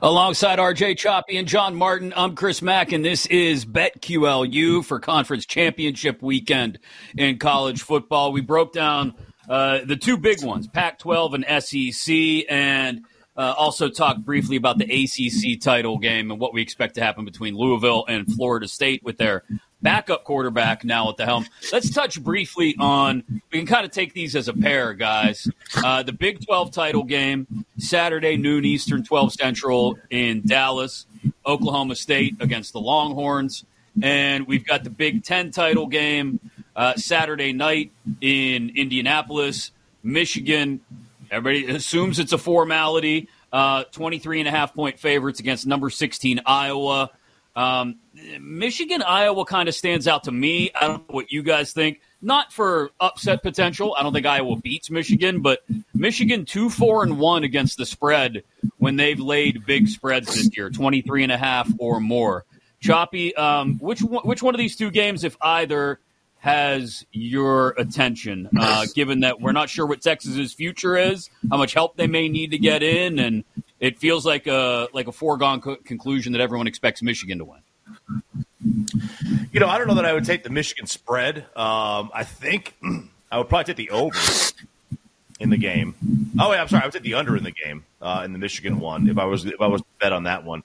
Alongside 0.00 0.60
RJ 0.60 0.96
Choppy 0.96 1.38
and 1.38 1.48
John 1.48 1.74
Martin, 1.74 2.12
I'm 2.14 2.36
Chris 2.36 2.62
Mack, 2.62 2.92
and 2.92 3.04
this 3.04 3.26
is 3.26 3.64
BetQLU 3.64 4.84
for 4.84 5.00
Conference 5.00 5.44
Championship 5.44 6.22
Weekend 6.22 6.78
in 7.16 7.38
college 7.38 7.82
football. 7.82 8.30
We 8.30 8.42
broke 8.42 8.72
down 8.72 9.14
uh, 9.48 9.80
the 9.84 9.96
two 9.96 10.16
big 10.16 10.44
ones, 10.44 10.68
Pac 10.68 11.00
12 11.00 11.34
and 11.34 11.64
SEC, 11.64 12.14
and 12.48 13.00
uh, 13.36 13.54
also 13.58 13.88
talked 13.88 14.24
briefly 14.24 14.54
about 14.54 14.78
the 14.78 14.84
ACC 14.84 15.60
title 15.60 15.98
game 15.98 16.30
and 16.30 16.38
what 16.38 16.54
we 16.54 16.62
expect 16.62 16.94
to 16.94 17.02
happen 17.02 17.24
between 17.24 17.56
Louisville 17.56 18.04
and 18.06 18.32
Florida 18.32 18.68
State 18.68 19.02
with 19.02 19.16
their 19.16 19.42
backup 19.82 20.24
quarterback 20.24 20.84
now 20.84 21.08
at 21.08 21.16
the 21.16 21.26
helm. 21.26 21.46
Let's 21.72 21.90
touch 21.90 22.22
briefly 22.22 22.74
on, 22.78 23.24
we 23.50 23.58
can 23.58 23.66
kind 23.66 23.84
of 23.84 23.90
take 23.90 24.14
these 24.14 24.36
as 24.36 24.48
a 24.48 24.54
pair, 24.54 24.94
guys. 24.94 25.48
Uh, 25.84 26.02
the 26.02 26.12
Big 26.12 26.44
12 26.44 26.70
title 26.70 27.02
game, 27.02 27.64
Saturday, 27.78 28.36
noon 28.36 28.64
Eastern, 28.64 29.04
12 29.04 29.32
Central 29.34 29.98
in 30.10 30.42
Dallas, 30.46 31.06
Oklahoma 31.44 31.96
State 31.96 32.36
against 32.40 32.72
the 32.72 32.80
Longhorns. 32.80 33.64
And 34.00 34.46
we've 34.46 34.64
got 34.64 34.84
the 34.84 34.90
Big 34.90 35.24
10 35.24 35.50
title 35.50 35.86
game, 35.86 36.40
uh, 36.74 36.94
Saturday 36.94 37.52
night 37.52 37.90
in 38.20 38.72
Indianapolis, 38.76 39.72
Michigan. 40.02 40.80
Everybody 41.30 41.66
assumes 41.74 42.18
it's 42.18 42.32
a 42.32 42.38
formality. 42.38 43.28
Uh, 43.52 43.84
23 43.92 44.40
and 44.40 44.48
a 44.48 44.50
half 44.50 44.74
point 44.74 44.98
favorites 44.98 45.38
against 45.38 45.66
number 45.66 45.90
16 45.90 46.40
Iowa. 46.46 47.10
Um, 47.54 47.96
Michigan 48.40 49.02
Iowa 49.02 49.44
kind 49.44 49.68
of 49.68 49.74
stands 49.74 50.08
out 50.08 50.24
to 50.24 50.32
me. 50.32 50.70
I 50.74 50.86
don't 50.86 51.08
know 51.08 51.14
what 51.14 51.32
you 51.32 51.42
guys 51.42 51.72
think. 51.72 52.00
Not 52.20 52.52
for 52.52 52.90
upset 53.00 53.42
potential. 53.42 53.94
I 53.98 54.02
don't 54.02 54.12
think 54.12 54.26
Iowa 54.26 54.56
beats 54.56 54.90
Michigan, 54.90 55.42
but 55.42 55.60
Michigan 55.94 56.44
2 56.44 56.70
4 56.70 57.04
and 57.04 57.18
1 57.18 57.44
against 57.44 57.78
the 57.78 57.86
spread 57.86 58.44
when 58.78 58.96
they've 58.96 59.18
laid 59.18 59.66
big 59.66 59.88
spreads 59.88 60.28
this 60.34 60.56
year, 60.56 60.70
23 60.70 61.24
and 61.24 61.32
a 61.32 61.38
half 61.38 61.70
or 61.78 62.00
more. 62.00 62.44
Choppy, 62.80 63.34
um, 63.36 63.78
which 63.78 64.02
one, 64.02 64.24
which 64.24 64.42
one 64.42 64.54
of 64.54 64.58
these 64.58 64.76
two 64.76 64.90
games, 64.90 65.24
if 65.24 65.36
either, 65.40 66.00
has 66.38 67.06
your 67.12 67.70
attention? 67.78 68.48
Uh, 68.58 68.86
given 68.94 69.20
that 69.20 69.40
we're 69.40 69.52
not 69.52 69.68
sure 69.70 69.86
what 69.86 70.00
Texas's 70.00 70.52
future 70.52 70.96
is, 70.96 71.30
how 71.50 71.56
much 71.56 71.74
help 71.74 71.96
they 71.96 72.08
may 72.08 72.28
need 72.28 72.50
to 72.50 72.58
get 72.58 72.82
in, 72.82 73.18
and 73.20 73.44
it 73.82 73.98
feels 73.98 74.24
like 74.24 74.46
a 74.46 74.88
like 74.94 75.08
a 75.08 75.12
foregone 75.12 75.60
co- 75.60 75.76
conclusion 75.76 76.32
that 76.32 76.40
everyone 76.40 76.68
expects 76.68 77.02
Michigan 77.02 77.38
to 77.38 77.44
win. 77.44 78.22
You 79.52 79.60
know, 79.60 79.66
I 79.66 79.76
don't 79.76 79.88
know 79.88 79.96
that 79.96 80.06
I 80.06 80.12
would 80.12 80.24
take 80.24 80.44
the 80.44 80.50
Michigan 80.50 80.86
spread. 80.86 81.38
Um, 81.56 82.10
I 82.14 82.24
think 82.24 82.76
I 83.30 83.38
would 83.38 83.48
probably 83.48 83.74
take 83.74 83.76
the 83.76 83.90
over 83.90 84.16
in 85.40 85.50
the 85.50 85.56
game. 85.56 85.96
Oh, 86.38 86.50
wait, 86.50 86.58
I'm 86.58 86.68
sorry. 86.68 86.84
I 86.84 86.86
would 86.86 86.92
take 86.92 87.02
the 87.02 87.14
under 87.14 87.36
in 87.36 87.42
the 87.42 87.50
game 87.50 87.84
uh, 88.00 88.22
in 88.24 88.32
the 88.32 88.38
Michigan 88.38 88.78
one 88.78 89.08
if 89.08 89.18
I 89.18 89.24
was 89.24 89.44
if 89.44 89.60
I 89.60 89.66
was 89.66 89.80
to 89.80 89.86
bet 90.00 90.12
on 90.12 90.24
that 90.24 90.44
one. 90.44 90.62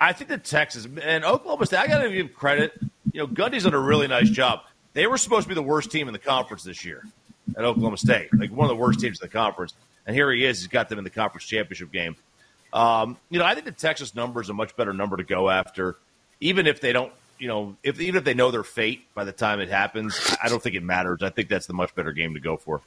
I 0.00 0.14
think 0.14 0.30
that 0.30 0.44
Texas 0.44 0.88
and 1.02 1.24
Oklahoma 1.24 1.66
State. 1.66 1.80
I 1.80 1.86
got 1.86 2.02
to 2.02 2.10
give 2.10 2.34
credit. 2.34 2.72
You 3.12 3.20
know, 3.20 3.26
Gundy's 3.26 3.64
done 3.64 3.74
a 3.74 3.78
really 3.78 4.08
nice 4.08 4.30
job. 4.30 4.60
They 4.94 5.06
were 5.06 5.18
supposed 5.18 5.44
to 5.44 5.48
be 5.48 5.54
the 5.54 5.62
worst 5.62 5.90
team 5.90 6.08
in 6.08 6.14
the 6.14 6.18
conference 6.18 6.62
this 6.62 6.82
year 6.82 7.04
at 7.56 7.64
Oklahoma 7.64 7.98
State, 7.98 8.32
like 8.32 8.50
one 8.50 8.64
of 8.64 8.74
the 8.74 8.80
worst 8.80 9.00
teams 9.00 9.20
in 9.20 9.26
the 9.26 9.32
conference. 9.32 9.74
And 10.06 10.16
here 10.16 10.32
he 10.32 10.46
is. 10.46 10.60
He's 10.60 10.68
got 10.68 10.88
them 10.88 10.96
in 10.98 11.04
the 11.04 11.10
conference 11.10 11.44
championship 11.44 11.92
game. 11.92 12.16
Um, 12.74 13.16
you 13.30 13.38
know, 13.38 13.44
I 13.46 13.54
think 13.54 13.64
the 13.66 13.72
Texas 13.72 14.14
number 14.14 14.42
is 14.42 14.50
a 14.50 14.52
much 14.52 14.76
better 14.76 14.92
number 14.92 15.16
to 15.16 15.24
go 15.24 15.48
after, 15.48 15.96
even 16.40 16.66
if 16.66 16.80
they 16.80 16.92
don't. 16.92 17.12
You 17.38 17.48
know, 17.48 17.76
if 17.82 18.00
even 18.00 18.16
if 18.16 18.24
they 18.24 18.34
know 18.34 18.50
their 18.50 18.62
fate 18.64 19.06
by 19.14 19.24
the 19.24 19.32
time 19.32 19.60
it 19.60 19.68
happens, 19.68 20.36
I 20.42 20.48
don't 20.48 20.62
think 20.62 20.74
it 20.76 20.82
matters. 20.82 21.22
I 21.22 21.30
think 21.30 21.48
that's 21.48 21.66
the 21.66 21.72
much 21.72 21.94
better 21.94 22.12
game 22.12 22.34
to 22.34 22.40
go 22.40 22.56
for. 22.56 22.80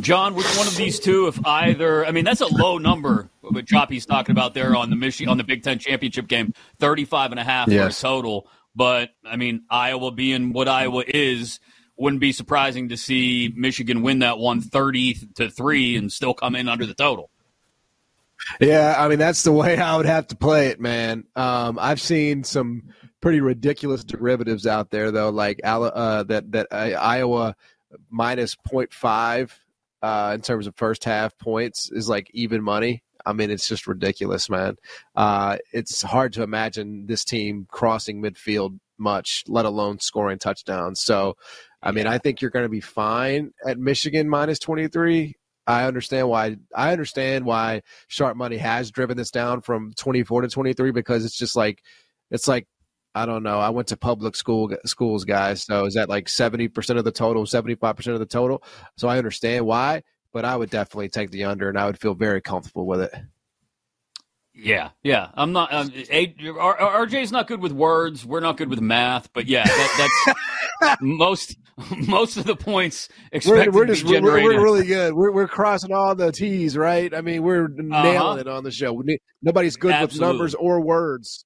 John, 0.00 0.34
which 0.34 0.46
one 0.58 0.66
of 0.66 0.76
these 0.76 1.00
two, 1.00 1.26
if 1.26 1.44
either? 1.46 2.04
I 2.04 2.10
mean, 2.10 2.24
that's 2.24 2.42
a 2.42 2.46
low 2.46 2.76
number. 2.76 3.28
What 3.40 3.66
Choppy's 3.66 4.04
talking 4.04 4.32
about 4.32 4.52
there 4.52 4.76
on 4.76 4.90
the 4.90 4.96
Michigan 4.96 5.30
on 5.30 5.38
the 5.38 5.44
Big 5.44 5.62
Ten 5.62 5.78
championship 5.78 6.28
game, 6.28 6.52
35 6.80 7.30
and 7.30 7.40
a 7.40 7.44
half 7.44 7.68
Yes. 7.68 7.98
for 8.00 8.06
a 8.06 8.10
total. 8.10 8.46
But 8.74 9.10
I 9.24 9.36
mean, 9.36 9.62
Iowa 9.70 10.10
being 10.10 10.52
what 10.52 10.68
Iowa 10.68 11.02
is, 11.06 11.60
wouldn't 11.96 12.20
be 12.20 12.32
surprising 12.32 12.90
to 12.90 12.96
see 12.96 13.52
Michigan 13.54 14.02
win 14.02 14.20
that 14.20 14.38
one 14.38 14.60
30 14.60 15.14
to 15.36 15.50
three 15.50 15.96
and 15.96 16.12
still 16.12 16.34
come 16.34 16.54
in 16.54 16.68
under 16.68 16.86
the 16.86 16.94
total. 16.94 17.30
Yeah, 18.60 18.94
I 18.98 19.08
mean 19.08 19.18
that's 19.18 19.42
the 19.42 19.52
way 19.52 19.78
I 19.78 19.96
would 19.96 20.06
have 20.06 20.26
to 20.28 20.36
play 20.36 20.68
it, 20.68 20.80
man. 20.80 21.24
Um, 21.34 21.78
I've 21.80 22.00
seen 22.00 22.44
some 22.44 22.82
pretty 23.20 23.40
ridiculous 23.40 24.04
derivatives 24.04 24.66
out 24.66 24.90
there, 24.90 25.10
though, 25.10 25.30
like 25.30 25.60
uh, 25.64 26.22
that 26.24 26.52
that 26.52 26.68
uh, 26.70 26.98
Iowa 27.00 27.56
minus 28.10 28.54
0.5 28.54 29.50
uh, 30.02 30.32
in 30.34 30.42
terms 30.42 30.66
of 30.66 30.76
first 30.76 31.04
half 31.04 31.36
points 31.38 31.90
is 31.90 32.08
like 32.08 32.30
even 32.34 32.62
money. 32.62 33.02
I 33.24 33.32
mean, 33.32 33.50
it's 33.50 33.66
just 33.66 33.88
ridiculous, 33.88 34.48
man. 34.48 34.76
Uh, 35.16 35.58
it's 35.72 36.02
hard 36.02 36.34
to 36.34 36.44
imagine 36.44 37.06
this 37.06 37.24
team 37.24 37.66
crossing 37.68 38.22
midfield 38.22 38.78
much, 38.98 39.42
let 39.48 39.64
alone 39.64 39.98
scoring 39.98 40.38
touchdowns. 40.38 41.02
So, 41.02 41.36
I 41.82 41.92
mean, 41.92 42.06
I 42.06 42.18
think 42.18 42.40
you're 42.40 42.50
going 42.50 42.64
to 42.64 42.70
be 42.70 42.80
fine 42.80 43.52
at 43.66 43.78
Michigan 43.78 44.28
minus 44.28 44.58
23. 44.58 45.34
I 45.66 45.84
understand 45.84 46.28
why. 46.28 46.56
I 46.74 46.92
understand 46.92 47.44
why 47.44 47.82
Sharp 48.08 48.36
Money 48.36 48.56
has 48.56 48.90
driven 48.90 49.16
this 49.16 49.30
down 49.30 49.60
from 49.60 49.92
24 49.96 50.42
to 50.42 50.48
23 50.48 50.92
because 50.92 51.24
it's 51.24 51.36
just 51.36 51.56
like, 51.56 51.82
it's 52.30 52.48
like, 52.48 52.66
I 53.14 53.24
don't 53.24 53.42
know. 53.42 53.58
I 53.58 53.70
went 53.70 53.88
to 53.88 53.96
public 53.96 54.36
school 54.36 54.70
schools, 54.84 55.24
guys. 55.24 55.64
So 55.64 55.86
is 55.86 55.94
that 55.94 56.08
like 56.08 56.26
70% 56.26 56.98
of 56.98 57.04
the 57.04 57.12
total, 57.12 57.44
75% 57.44 58.12
of 58.12 58.18
the 58.18 58.26
total? 58.26 58.62
So 58.96 59.08
I 59.08 59.18
understand 59.18 59.64
why, 59.64 60.02
but 60.32 60.44
I 60.44 60.54
would 60.56 60.70
definitely 60.70 61.08
take 61.08 61.30
the 61.30 61.44
under 61.44 61.68
and 61.68 61.78
I 61.78 61.86
would 61.86 61.98
feel 61.98 62.14
very 62.14 62.42
comfortable 62.42 62.86
with 62.86 63.00
it. 63.00 63.14
Yeah, 64.56 64.90
yeah. 65.02 65.28
I'm 65.34 65.52
not. 65.52 65.72
Um, 65.72 65.92
A, 66.10 66.34
R, 66.58 67.06
RJ's 67.06 67.30
not 67.30 67.46
good 67.46 67.60
with 67.60 67.72
words. 67.72 68.24
We're 68.24 68.40
not 68.40 68.56
good 68.56 68.70
with 68.70 68.80
math. 68.80 69.32
But 69.32 69.46
yeah, 69.46 69.64
that, 69.64 70.10
that's 70.78 71.00
most 71.00 71.56
most 72.08 72.36
of 72.36 72.44
the 72.44 72.56
points 72.56 73.08
We're, 73.46 73.70
we're 73.70 73.84
to 73.86 73.94
just 73.94 74.04
we're, 74.06 74.22
we're 74.22 74.62
really 74.62 74.86
good. 74.86 75.12
We're, 75.14 75.30
we're 75.30 75.48
crossing 75.48 75.92
all 75.92 76.14
the 76.14 76.32
T's, 76.32 76.76
right? 76.76 77.12
I 77.14 77.20
mean, 77.20 77.42
we're 77.42 77.68
nailing 77.68 78.40
it 78.40 78.48
on 78.48 78.64
the 78.64 78.70
show. 78.70 79.02
Nobody's 79.42 79.76
good 79.76 80.00
with 80.00 80.18
numbers 80.20 80.54
or 80.54 80.80
words. 80.80 81.45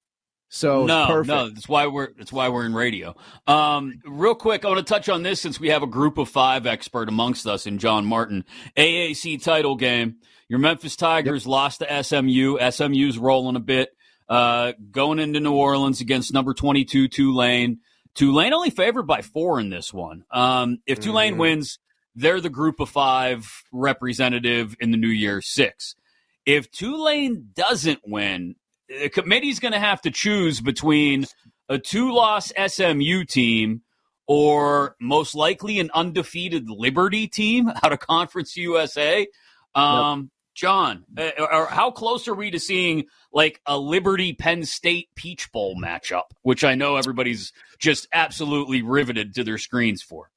So 0.53 0.85
no, 0.85 1.05
perfect. 1.07 1.27
no, 1.29 1.47
that's 1.49 1.69
why 1.69 1.87
we're 1.87 2.09
that's 2.17 2.33
why 2.33 2.49
we're 2.49 2.65
in 2.65 2.73
radio. 2.73 3.15
Um, 3.47 4.01
real 4.05 4.35
quick, 4.35 4.65
I 4.65 4.67
want 4.67 4.85
to 4.85 4.93
touch 4.93 5.07
on 5.07 5.23
this 5.23 5.39
since 5.39 5.61
we 5.61 5.69
have 5.69 5.81
a 5.81 5.87
group 5.87 6.17
of 6.17 6.27
five 6.27 6.67
expert 6.67 7.07
amongst 7.07 7.47
us 7.47 7.65
in 7.65 7.77
John 7.77 8.05
Martin. 8.05 8.43
AAC 8.75 9.41
title 9.41 9.77
game. 9.77 10.17
Your 10.49 10.59
Memphis 10.59 10.97
Tigers 10.97 11.47
lost 11.47 11.79
to 11.79 12.03
SMU. 12.03 12.57
SMU's 12.69 13.17
rolling 13.17 13.55
a 13.55 13.61
bit. 13.61 13.95
Uh, 14.27 14.73
going 14.91 15.19
into 15.19 15.39
New 15.39 15.53
Orleans 15.53 16.01
against 16.01 16.33
number 16.33 16.53
twenty-two 16.53 17.07
Tulane. 17.07 17.79
Tulane 18.13 18.51
only 18.53 18.71
favored 18.71 19.03
by 19.07 19.21
four 19.21 19.57
in 19.61 19.69
this 19.69 19.93
one. 19.93 20.25
Um, 20.31 20.79
if 20.85 20.99
Tulane 20.99 21.35
Mhm. 21.35 21.39
wins, 21.39 21.79
they're 22.13 22.41
the 22.41 22.49
group 22.49 22.81
of 22.81 22.89
five 22.89 23.63
representative 23.71 24.75
in 24.81 24.91
the 24.91 24.97
New 24.97 25.07
Year 25.07 25.41
Six. 25.41 25.95
If 26.45 26.69
Tulane 26.71 27.51
doesn't 27.55 28.01
win, 28.05 28.55
the 28.99 29.09
committee's 29.09 29.59
going 29.59 29.73
to 29.73 29.79
have 29.79 30.01
to 30.01 30.11
choose 30.11 30.61
between 30.61 31.25
a 31.69 31.77
two-loss 31.77 32.51
SMU 32.67 33.23
team 33.25 33.81
or 34.27 34.95
most 34.99 35.35
likely 35.35 35.79
an 35.79 35.89
undefeated 35.93 36.69
Liberty 36.69 37.27
team 37.27 37.69
out 37.83 37.91
of 37.91 37.99
Conference 37.99 38.55
USA. 38.57 39.27
Um, 39.75 40.31
John, 40.53 41.05
uh, 41.17 41.29
or 41.39 41.65
how 41.67 41.91
close 41.91 42.27
are 42.27 42.33
we 42.33 42.51
to 42.51 42.59
seeing 42.59 43.05
like 43.31 43.61
a 43.65 43.77
Liberty 43.77 44.33
Penn 44.33 44.63
State 44.63 45.07
Peach 45.15 45.51
Bowl 45.51 45.75
matchup, 45.75 46.31
which 46.41 46.63
I 46.63 46.75
know 46.75 46.97
everybody's 46.97 47.53
just 47.79 48.07
absolutely 48.11 48.81
riveted 48.81 49.33
to 49.35 49.43
their 49.43 49.57
screens 49.57 50.01
for? 50.01 50.29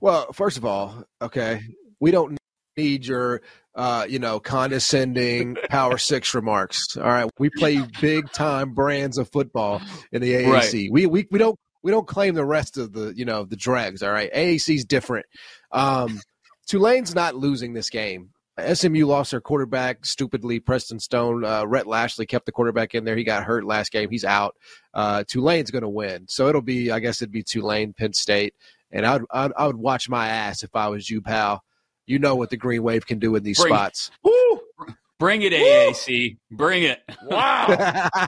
Well, 0.00 0.32
first 0.32 0.58
of 0.58 0.66
all, 0.66 1.04
okay, 1.22 1.62
we 1.98 2.10
don't 2.10 2.36
need 2.76 3.06
your, 3.06 3.40
uh, 3.74 4.06
you 4.08 4.18
know, 4.18 4.40
condescending 4.40 5.56
Power 5.68 5.98
Six 6.04 6.34
remarks. 6.34 6.96
All 6.96 7.04
right, 7.04 7.30
we 7.38 7.50
play 7.50 7.82
big 8.00 8.30
time 8.32 8.74
brands 8.74 9.18
of 9.18 9.30
football 9.30 9.80
in 10.12 10.22
the 10.22 10.32
AAC. 10.32 10.50
Right. 10.50 10.88
We 10.92 11.06
we 11.06 11.26
we 11.30 11.38
don't 11.38 11.58
we 11.82 11.90
don't 11.90 12.06
claim 12.06 12.34
the 12.34 12.44
rest 12.44 12.78
of 12.78 12.92
the 12.92 13.12
you 13.16 13.24
know 13.24 13.44
the 13.44 13.56
dregs. 13.56 14.02
All 14.02 14.12
right, 14.12 14.32
AAC's 14.32 14.84
different. 14.84 15.26
Um, 15.72 16.20
Tulane's 16.66 17.14
not 17.14 17.34
losing 17.34 17.74
this 17.74 17.90
game. 17.90 18.30
SMU 18.72 19.04
lost 19.06 19.32
their 19.32 19.40
quarterback 19.40 20.06
stupidly. 20.06 20.60
Preston 20.60 21.00
Stone, 21.00 21.44
uh, 21.44 21.66
Rhett 21.66 21.88
Lashlee 21.88 22.26
kept 22.26 22.46
the 22.46 22.52
quarterback 22.52 22.94
in 22.94 23.04
there. 23.04 23.16
He 23.16 23.24
got 23.24 23.42
hurt 23.42 23.64
last 23.64 23.90
game. 23.90 24.10
He's 24.10 24.24
out. 24.24 24.54
Uh, 24.94 25.24
Tulane's 25.26 25.72
going 25.72 25.82
to 25.82 25.88
win, 25.88 26.26
so 26.28 26.46
it'll 26.48 26.62
be. 26.62 26.90
I 26.90 27.00
guess 27.00 27.20
it'd 27.20 27.32
be 27.32 27.42
Tulane, 27.42 27.92
Penn 27.92 28.12
State, 28.12 28.54
and 28.92 29.04
I'd, 29.04 29.22
I'd 29.30 29.52
I 29.56 29.66
would 29.66 29.76
watch 29.76 30.08
my 30.08 30.28
ass 30.28 30.62
if 30.62 30.74
I 30.74 30.88
was 30.88 31.10
you, 31.10 31.20
pal. 31.20 31.64
You 32.06 32.18
know 32.18 32.34
what 32.36 32.50
the 32.50 32.56
Green 32.56 32.82
Wave 32.82 33.06
can 33.06 33.18
do 33.18 33.34
in 33.36 33.42
these 33.42 33.58
Bring- 33.60 33.72
spots. 33.74 34.10
Bring 35.18 35.42
it, 35.42 35.52
AAC. 35.52 36.36
Bring 36.50 36.82
it. 36.84 37.00
Wow. 37.24 38.08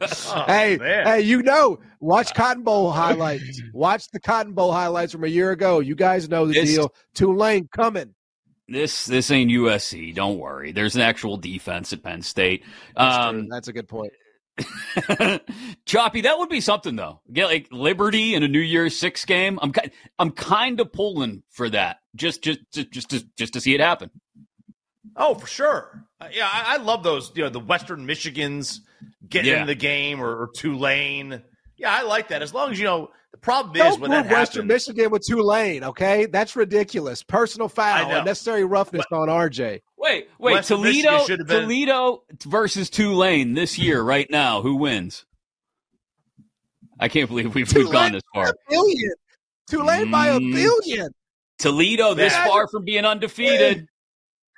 Oh, 0.00 0.44
hey, 0.46 0.78
man. 0.78 1.06
hey, 1.06 1.20
you 1.22 1.42
know, 1.42 1.78
watch 2.00 2.34
Cotton 2.34 2.62
Bowl 2.62 2.90
highlights. 2.90 3.60
watch 3.72 4.08
the 4.10 4.18
Cotton 4.20 4.52
Bowl 4.52 4.72
highlights 4.72 5.12
from 5.12 5.22
a 5.24 5.28
year 5.28 5.50
ago. 5.50 5.80
You 5.80 5.94
guys 5.94 6.28
know 6.28 6.46
the 6.46 6.54
This- 6.54 6.70
deal. 6.74 6.94
Tulane 7.14 7.68
coming. 7.68 8.14
This 8.68 9.06
this 9.06 9.30
ain't 9.30 9.50
USC. 9.50 10.14
Don't 10.14 10.38
worry. 10.38 10.72
There's 10.72 10.94
an 10.94 11.02
actual 11.02 11.36
defense 11.36 11.92
at 11.92 12.02
Penn 12.02 12.22
State. 12.22 12.64
That's, 12.96 13.16
true. 13.16 13.24
Um, 13.40 13.48
That's 13.48 13.68
a 13.68 13.72
good 13.72 13.88
point. 13.88 14.12
Choppy, 15.86 16.20
that 16.22 16.38
would 16.38 16.48
be 16.48 16.60
something 16.60 16.96
though. 16.96 17.20
Get 17.32 17.46
like 17.46 17.68
Liberty 17.70 18.34
in 18.34 18.42
a 18.42 18.48
New 18.48 18.60
Year's 18.60 18.96
Six 18.98 19.24
game. 19.24 19.58
I'm 19.62 19.72
ki- 19.72 19.90
I'm 20.18 20.30
kind 20.30 20.80
of 20.80 20.92
pulling 20.92 21.42
for 21.50 21.68
that. 21.70 21.98
Just 22.14 22.42
just 22.42 22.60
just 22.72 22.90
just 22.90 23.10
to, 23.10 23.24
just 23.36 23.52
to 23.54 23.60
see 23.60 23.74
it 23.74 23.80
happen. 23.80 24.10
Oh, 25.16 25.34
for 25.34 25.46
sure. 25.46 26.04
Uh, 26.20 26.28
yeah, 26.32 26.48
I, 26.50 26.74
I 26.74 26.76
love 26.78 27.02
those. 27.02 27.32
You 27.34 27.44
know, 27.44 27.48
the 27.50 27.60
Western 27.60 28.06
Michigans 28.06 28.78
getting 29.28 29.50
Yeah. 29.52 29.60
in 29.62 29.66
the 29.66 29.74
game 29.74 30.20
or, 30.22 30.28
or 30.42 30.50
Tulane. 30.54 31.42
Yeah, 31.76 31.92
I 31.94 32.02
like 32.02 32.28
that. 32.28 32.42
As 32.42 32.54
long 32.54 32.70
as 32.70 32.78
you 32.78 32.84
know 32.84 33.10
the 33.42 33.44
problem 33.44 33.74
Don't 33.76 34.00
when 34.00 34.10
that 34.12 34.30
Western 34.30 34.68
happens. 34.68 34.86
Michigan 34.88 35.10
with 35.10 35.22
Tulane, 35.26 35.82
okay? 35.84 36.26
That's 36.26 36.54
ridiculous. 36.54 37.22
Personal 37.22 37.66
I 37.66 37.70
foul, 37.70 38.10
unnecessary 38.18 38.64
roughness 38.64 39.04
on 39.12 39.28
RJ. 39.28 39.80
Wait, 39.96 40.28
wait. 40.38 40.52
Western 40.54 40.78
Toledo 40.78 40.92
Michigan 41.10 41.26
should 41.26 41.38
have 41.40 41.48
been- 41.48 41.62
Toledo 41.62 42.22
versus 42.46 42.88
Tulane 42.90 43.54
this 43.54 43.78
year, 43.78 44.00
right 44.02 44.30
now. 44.30 44.62
Who 44.62 44.76
wins? 44.76 45.24
I 47.00 47.08
can't 47.08 47.28
believe 47.28 47.54
we've, 47.54 47.72
we've 47.74 47.90
gone 47.90 48.12
this 48.12 48.22
by 48.32 48.44
far. 48.44 48.50
a 48.50 48.54
billion. 48.70 49.12
Tulane 49.68 50.10
by 50.10 50.28
a 50.28 50.38
Mm. 50.38 50.52
billion. 50.54 51.08
Toledo 51.58 52.14
this 52.14 52.32
Man. 52.32 52.48
far 52.48 52.68
from 52.68 52.84
being 52.84 53.04
undefeated. 53.04 53.86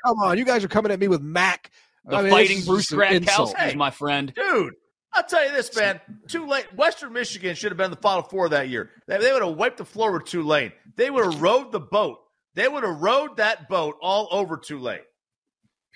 Come 0.05 0.19
on, 0.19 0.37
you 0.37 0.45
guys 0.45 0.63
are 0.63 0.69
coming 0.69 0.93
at 0.93 0.99
me 1.01 1.09
with 1.09 1.23
Mac. 1.23 1.71
The 2.05 2.17
I 2.17 2.23
mean, 2.23 2.31
fighting 2.31 2.63
Bruce 2.65 2.89
just 2.89 3.01
insult. 3.13 3.55
Gradkowski 3.57 3.69
is 3.69 3.77
my 3.77 3.91
friend. 3.91 4.33
Dude, 4.35 4.75
I'll 5.15 5.25
tell 5.25 5.45
you 5.47 5.53
this, 5.53 5.75
man. 5.77 6.01
Tulane, 6.29 6.65
Western 6.75 7.13
Michigan 7.13 7.55
should 7.55 7.71
have 7.71 7.77
been 7.77 7.91
the 7.91 7.97
Final 7.97 8.23
Four 8.23 8.49
that 8.51 8.69
year. 8.69 8.91
They, 9.07 9.19
they 9.19 9.33
would 9.33 9.43
have 9.43 9.57
wiped 9.57 9.79
the 9.79 9.85
floor 9.85 10.13
with 10.13 10.25
Tulane. 10.25 10.73
They 10.97 11.11
would 11.11 11.25
have 11.25 11.41
rowed 11.41 11.71
the 11.73 11.81
boat. 11.81 12.19
They 12.55 12.67
would 12.69 12.83
have 12.85 13.01
rowed 13.01 13.37
that 13.37 13.69
boat 13.69 13.97
all 14.03 14.29
over 14.31 14.57
Tulane. 14.57 15.01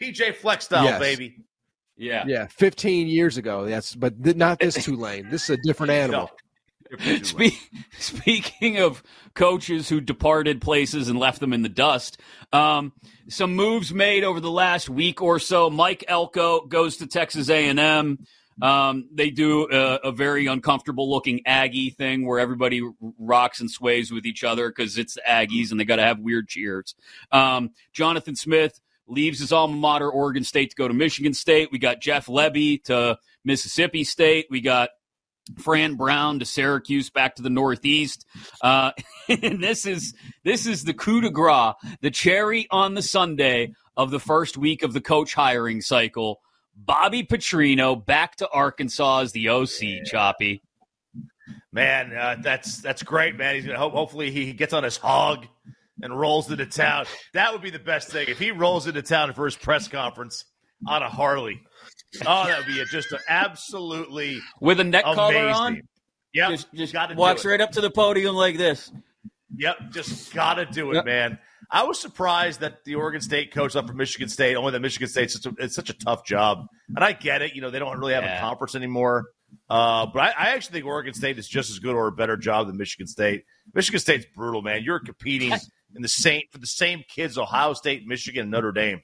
PJ 0.00 0.36
Fleck 0.36 0.62
style, 0.62 0.84
Yes. 0.84 1.00
baby. 1.00 1.36
Yeah. 1.96 2.24
Yeah, 2.28 2.46
15 2.46 3.08
years 3.08 3.36
ago. 3.36 3.64
Yes, 3.64 3.94
but 3.94 4.18
not 4.36 4.60
this 4.60 4.74
Tulane. 4.84 5.28
This 5.30 5.44
is 5.50 5.58
a 5.58 5.62
different 5.64 5.90
animal. 5.92 6.30
No. 6.30 7.18
Spe- 7.22 7.52
speaking 7.98 8.78
of 8.78 9.02
coaches 9.34 9.88
who 9.90 10.00
departed 10.00 10.60
places 10.62 11.08
and 11.08 11.18
left 11.18 11.38
them 11.40 11.52
in 11.52 11.62
the 11.62 11.68
dust, 11.68 12.18
um, 12.52 12.92
some 13.28 13.54
moves 13.54 13.92
made 13.92 14.24
over 14.24 14.40
the 14.40 14.50
last 14.50 14.88
week 14.88 15.20
or 15.20 15.38
so. 15.38 15.68
Mike 15.68 16.04
Elko 16.08 16.60
goes 16.66 16.96
to 16.98 17.06
Texas 17.06 17.50
A&M. 17.50 18.18
Um, 18.60 19.08
they 19.12 19.30
do 19.30 19.68
a, 19.70 20.08
a 20.08 20.12
very 20.12 20.46
uncomfortable 20.46 21.10
looking 21.10 21.42
Aggie 21.46 21.90
thing 21.90 22.26
where 22.26 22.40
everybody 22.40 22.82
rocks 23.18 23.60
and 23.60 23.70
sways 23.70 24.10
with 24.10 24.26
each 24.26 24.44
other 24.44 24.68
because 24.68 24.98
it's 24.98 25.14
the 25.14 25.22
Aggies 25.28 25.70
and 25.70 25.78
they 25.78 25.84
got 25.84 25.96
to 25.96 26.02
have 26.02 26.18
weird 26.18 26.48
cheers. 26.48 26.94
Um, 27.30 27.70
Jonathan 27.92 28.36
Smith 28.36 28.80
leaves 29.06 29.40
his 29.40 29.52
alma 29.52 29.76
mater, 29.76 30.10
Oregon 30.10 30.44
State, 30.44 30.70
to 30.70 30.76
go 30.76 30.88
to 30.88 30.94
Michigan 30.94 31.34
State. 31.34 31.70
We 31.72 31.78
got 31.78 32.00
Jeff 32.00 32.26
Lebby 32.26 32.82
to 32.84 33.18
Mississippi 33.44 34.04
State. 34.04 34.46
We 34.50 34.60
got 34.60 34.90
Fran 35.56 35.94
Brown 35.94 36.40
to 36.40 36.44
Syracuse, 36.44 37.10
back 37.10 37.36
to 37.36 37.42
the 37.42 37.50
Northeast. 37.50 38.26
Uh, 38.60 38.92
and 39.28 39.62
this 39.62 39.86
is 39.86 40.14
this 40.44 40.66
is 40.66 40.84
the 40.84 40.94
coup 40.94 41.20
de 41.20 41.30
grace, 41.30 41.74
the 42.00 42.10
cherry 42.10 42.66
on 42.70 42.94
the 42.94 43.02
sundae 43.02 43.68
of 43.96 44.10
the 44.10 44.20
first 44.20 44.56
week 44.56 44.82
of 44.82 44.92
the 44.92 45.00
coach 45.00 45.34
hiring 45.34 45.80
cycle. 45.80 46.40
Bobby 46.84 47.22
Petrino 47.24 48.04
back 48.04 48.36
to 48.36 48.48
Arkansas 48.50 49.20
as 49.20 49.32
the 49.32 49.48
OC. 49.48 50.04
Choppy. 50.06 50.62
Man, 51.72 52.14
uh, 52.14 52.36
that's 52.42 52.80
that's 52.80 53.02
great, 53.02 53.36
man. 53.36 53.54
He's 53.54 53.66
gonna 53.66 53.78
hope, 53.78 53.92
hopefully 53.92 54.30
he 54.30 54.52
gets 54.52 54.72
on 54.72 54.84
his 54.84 54.96
hog 54.96 55.46
and 56.02 56.18
rolls 56.18 56.50
into 56.50 56.66
town. 56.66 57.06
That 57.34 57.52
would 57.52 57.62
be 57.62 57.70
the 57.70 57.78
best 57.78 58.08
thing 58.10 58.26
if 58.28 58.38
he 58.38 58.50
rolls 58.52 58.86
into 58.86 59.02
town 59.02 59.32
for 59.34 59.44
his 59.44 59.56
press 59.56 59.88
conference 59.88 60.44
on 60.86 61.02
a 61.02 61.08
Harley. 61.08 61.60
Oh, 62.26 62.46
that 62.46 62.58
would 62.58 62.66
be 62.66 62.80
a, 62.80 62.84
just 62.86 63.12
an 63.12 63.18
absolutely 63.28 64.40
with 64.60 64.80
a 64.80 64.84
neck 64.84 65.04
collar 65.04 65.34
amazing. 65.34 65.54
on. 65.54 65.82
Yep, 66.34 66.50
Just, 66.50 66.74
just 66.74 66.92
got 66.92 67.06
to 67.08 67.14
walks 67.16 67.44
right 67.44 67.60
up 67.60 67.72
to 67.72 67.80
the 67.80 67.90
podium 67.90 68.34
like 68.34 68.56
this. 68.58 68.92
Yep, 69.56 69.90
just 69.90 70.32
got 70.34 70.54
to 70.54 70.66
do 70.66 70.90
it, 70.92 70.96
Yep. 70.96 71.04
man. 71.06 71.38
I 71.70 71.84
was 71.84 72.00
surprised 72.00 72.60
that 72.60 72.84
the 72.84 72.94
Oregon 72.94 73.20
State 73.20 73.52
coach 73.52 73.76
up 73.76 73.86
from 73.86 73.96
Michigan 73.96 74.28
State, 74.28 74.54
only 74.56 74.72
that 74.72 74.80
Michigan 74.80 75.08
State's 75.08 75.34
such 75.40 75.52
it's 75.58 75.74
such 75.74 75.90
a 75.90 75.94
tough 75.94 76.24
job. 76.24 76.66
And 76.94 77.04
I 77.04 77.12
get 77.12 77.42
it. 77.42 77.54
You 77.54 77.60
know, 77.60 77.70
they 77.70 77.78
don't 77.78 77.98
really 77.98 78.14
have 78.14 78.24
Yeah. 78.24 78.38
a 78.38 78.40
conference 78.40 78.74
anymore. 78.74 79.26
Uh, 79.70 80.06
but 80.06 80.20
I, 80.20 80.26
I 80.28 80.48
actually 80.50 80.74
think 80.74 80.86
Oregon 80.86 81.14
State 81.14 81.38
is 81.38 81.48
just 81.48 81.70
as 81.70 81.78
good 81.78 81.94
or 81.94 82.06
a 82.08 82.12
better 82.12 82.36
job 82.36 82.66
than 82.66 82.76
Michigan 82.76 83.06
State. 83.06 83.44
Michigan 83.74 84.00
State's 84.00 84.26
brutal, 84.34 84.62
man. 84.62 84.82
You're 84.82 85.00
competing 85.00 85.52
in 85.94 86.02
the 86.02 86.08
same 86.08 86.42
for 86.52 86.58
the 86.58 86.66
same 86.66 87.02
kids, 87.08 87.38
Ohio 87.38 87.72
State, 87.74 88.06
Michigan, 88.06 88.42
and 88.42 88.50
Notre 88.50 88.72
Dame. 88.72 89.02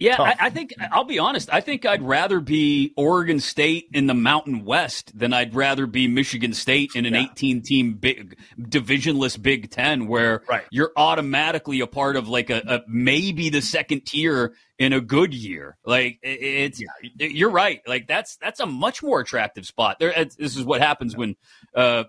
Yeah, 0.00 0.16
I, 0.20 0.34
I 0.40 0.50
think 0.50 0.72
I'll 0.90 1.04
be 1.04 1.18
honest. 1.18 1.50
I 1.52 1.60
think 1.60 1.84
I'd 1.84 2.02
rather 2.02 2.40
be 2.40 2.92
Oregon 2.96 3.38
State 3.38 3.88
in 3.92 4.06
the 4.06 4.14
Mountain 4.14 4.64
West 4.64 5.16
than 5.16 5.32
I'd 5.34 5.54
rather 5.54 5.86
be 5.86 6.08
Michigan 6.08 6.54
State 6.54 6.92
in 6.94 7.04
an 7.06 7.12
Yeah. 7.14 7.26
18 7.32 7.60
team 7.62 7.92
big 7.94 8.36
divisionless 8.58 9.40
Big 9.40 9.70
Ten, 9.70 10.06
where 10.08 10.42
Right. 10.48 10.64
you're 10.70 10.90
automatically 10.96 11.80
a 11.80 11.86
part 11.86 12.16
of 12.16 12.28
like 12.28 12.48
a, 12.50 12.62
a 12.66 12.80
maybe 12.88 13.50
the 13.50 13.60
second 13.60 14.06
tier 14.06 14.54
in 14.78 14.94
a 14.94 15.00
good 15.02 15.34
year. 15.34 15.76
Like 15.84 16.18
it- 16.22 16.80
it's 16.80 16.82
you're 17.18 17.50
right. 17.50 17.82
Like 17.86 18.08
that's 18.08 18.36
that's 18.36 18.60
a 18.60 18.66
much 18.66 19.02
more 19.02 19.20
attractive 19.20 19.66
spot. 19.66 19.98
There, 20.00 20.12
this 20.24 20.56
is 20.56 20.64
what 20.64 20.80
happens 20.80 21.14
when 21.14 21.36
uh, 21.74 22.04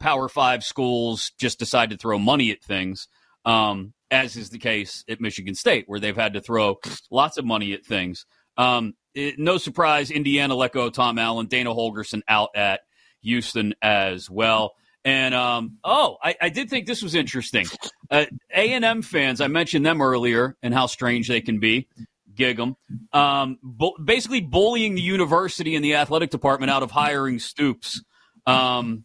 Power 0.00 0.28
Five 0.30 0.64
schools 0.64 1.32
just 1.38 1.58
decide 1.58 1.90
to 1.90 1.98
throw 1.98 2.18
money 2.18 2.50
at 2.50 2.62
things. 2.62 3.08
Um, 3.44 3.92
as 4.10 4.36
is 4.36 4.50
the 4.50 4.58
case 4.58 5.04
at 5.08 5.20
Michigan 5.20 5.54
State, 5.54 5.84
where 5.86 6.00
they've 6.00 6.16
had 6.16 6.34
to 6.34 6.40
throw 6.40 6.78
lots 7.10 7.38
of 7.38 7.44
money 7.44 7.72
at 7.72 7.84
things. 7.84 8.26
Um, 8.56 8.94
it- 9.14 9.38
no 9.38 9.58
surprise, 9.58 10.10
Indiana 10.10 10.54
let 10.54 10.72
go 10.72 10.90
Tom 10.90 11.18
Allen, 11.18 11.46
Dana 11.46 11.74
Holgorsen 11.74 12.22
out 12.28 12.50
at 12.54 12.80
Houston 13.22 13.74
as 13.82 14.30
well. 14.30 14.74
And 15.04 15.34
um, 15.34 15.78
oh, 15.84 16.16
I, 16.22 16.34
I 16.40 16.48
did 16.48 16.68
think 16.68 16.86
this 16.86 17.02
was 17.02 17.14
interesting. 17.14 17.66
Uh, 18.10 18.26
A 18.54 18.72
and 18.72 18.84
M 18.84 19.02
fans, 19.02 19.40
I 19.40 19.46
mentioned 19.46 19.86
them 19.86 20.02
earlier 20.02 20.56
and 20.62 20.74
how 20.74 20.86
strange 20.86 21.28
they 21.28 21.40
can 21.40 21.60
be. 21.60 21.88
Gig 22.34 22.60
'em. 22.60 22.76
Um, 23.12 23.58
basically 24.04 24.40
bullying 24.42 24.94
the 24.94 25.00
university 25.00 25.74
and 25.74 25.84
the 25.84 25.94
athletic 25.94 26.30
department 26.30 26.70
out 26.70 26.82
of 26.82 26.90
hiring 26.90 27.38
Stoops. 27.38 28.02
Um, 28.46 29.04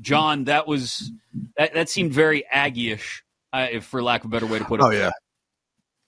John, 0.00 0.44
that 0.44 0.66
was 0.68 1.10
that, 1.56 1.74
that 1.74 1.88
seemed 1.88 2.12
very 2.12 2.46
Aggie-ish, 2.46 3.22
uh, 3.22 3.27
if 3.54 3.84
for 3.84 4.02
lack 4.02 4.24
of 4.24 4.30
a 4.30 4.32
better 4.32 4.46
way 4.46 4.58
to 4.58 4.64
put 4.64 4.80
it. 4.80 4.84
Oh 4.84 4.90
yeah. 4.90 5.10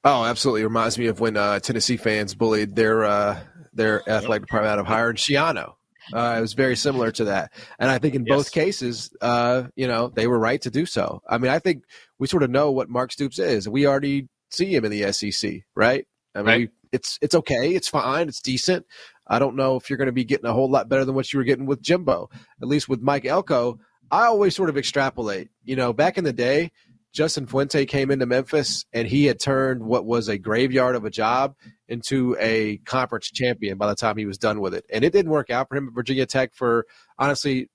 Oh, 0.05 0.25
absolutely. 0.25 0.65
Reminds 0.65 0.99
me 0.99 1.07
of 1.07 1.21
when 1.21 1.37
uh, 1.37 1.59
Tennessee 1.61 1.97
fans 1.99 2.35
bullied 2.35 2.75
their 2.75 3.05
uh, 3.05 3.41
their 3.73 4.09
athletic 4.09 4.47
department 4.47 4.73
out 4.73 4.79
of 4.79 4.87
hiring 4.87 5.17
Schiano. 5.17 5.75
Uh, 6.13 6.35
it 6.39 6.41
was 6.41 6.55
very 6.55 6.75
similar 6.75 7.13
to 7.13 7.27
that, 7.27 7.53
and 7.79 7.89
I 7.91 7.99
think 7.99 8.15
in 8.15 8.25
Yes. 8.27 8.37
both 8.37 8.53
cases, 8.53 9.11
uh, 9.21 9.65
you 9.77 9.87
know, 9.87 10.09
they 10.09 10.27
were 10.27 10.39
right 10.39 10.61
to 10.63 10.71
do 10.71 10.85
so. 10.87 11.23
I 11.29 11.39
mean, 11.39 11.51
I 11.53 11.59
think 11.61 11.85
we 12.19 12.27
sort 12.27 12.43
of 12.43 12.51
know 12.51 12.73
what 12.73 12.89
Mark 12.89 13.13
Stoops 13.13 13.39
is. 13.39 13.69
We 13.69 13.87
already 13.87 14.27
see 14.51 14.75
him 14.75 14.85
in 14.85 14.91
the 14.91 15.13
SEC, 15.13 15.61
right? 15.77 16.07
I 16.35 16.39
mean, 16.39 16.47
Right. 16.47 16.71
it's 16.91 17.19
it's 17.21 17.35
okay, 17.35 17.75
it's 17.75 17.89
fine, 17.89 18.29
it's 18.29 18.41
decent. 18.41 18.87
I 19.29 19.39
don't 19.39 19.55
know 19.55 19.77
if 19.77 19.89
you're 19.89 19.99
going 19.99 20.07
to 20.07 20.13
be 20.13 20.25
getting 20.25 20.47
a 20.47 20.53
whole 20.53 20.69
lot 20.71 20.89
better 20.89 21.05
than 21.05 21.15
what 21.15 21.33
you 21.33 21.39
were 21.39 21.45
getting 21.45 21.67
with 21.67 21.83
Jimbo. 21.83 22.31
At 22.61 22.67
least 22.67 22.89
with 22.89 23.03
Mike 23.03 23.27
Elko, 23.27 23.79
I 24.11 24.25
always 24.25 24.57
sort 24.57 24.71
of 24.71 24.79
extrapolate. 24.79 25.51
You 25.63 25.77
know, 25.77 25.93
back 25.93 26.19
in 26.19 26.25
the 26.25 26.33
day, 26.33 26.73
Justin 27.13 27.47
Fuente 27.47 27.87
came 27.87 28.11
into 28.11 28.27
Memphis 28.27 28.85
and 28.93 29.09
he 29.09 29.25
had 29.25 29.41
turned 29.41 29.83
what 29.83 30.05
was 30.05 30.29
a 30.29 30.39
graveyard 30.39 30.95
of 30.95 31.05
a 31.05 31.11
job 31.11 31.55
into 31.89 32.37
a 32.39 32.79
conference 32.79 33.31
champion 33.31 33.79
by 33.79 33.89
the 33.89 33.97
time 33.97 34.17
he 34.17 34.27
was 34.27 34.39
done 34.39 34.61
with 34.61 34.75
it. 34.75 34.85
And 34.93 35.05
it 35.05 35.13
didn't 35.13 35.33
work 35.33 35.51
out 35.51 35.69
for 35.69 35.77
him 35.77 35.89
at 35.89 35.95
Virginia 35.95 36.27
Tech 36.27 36.55
for 36.55 36.87
honestly 37.19 37.69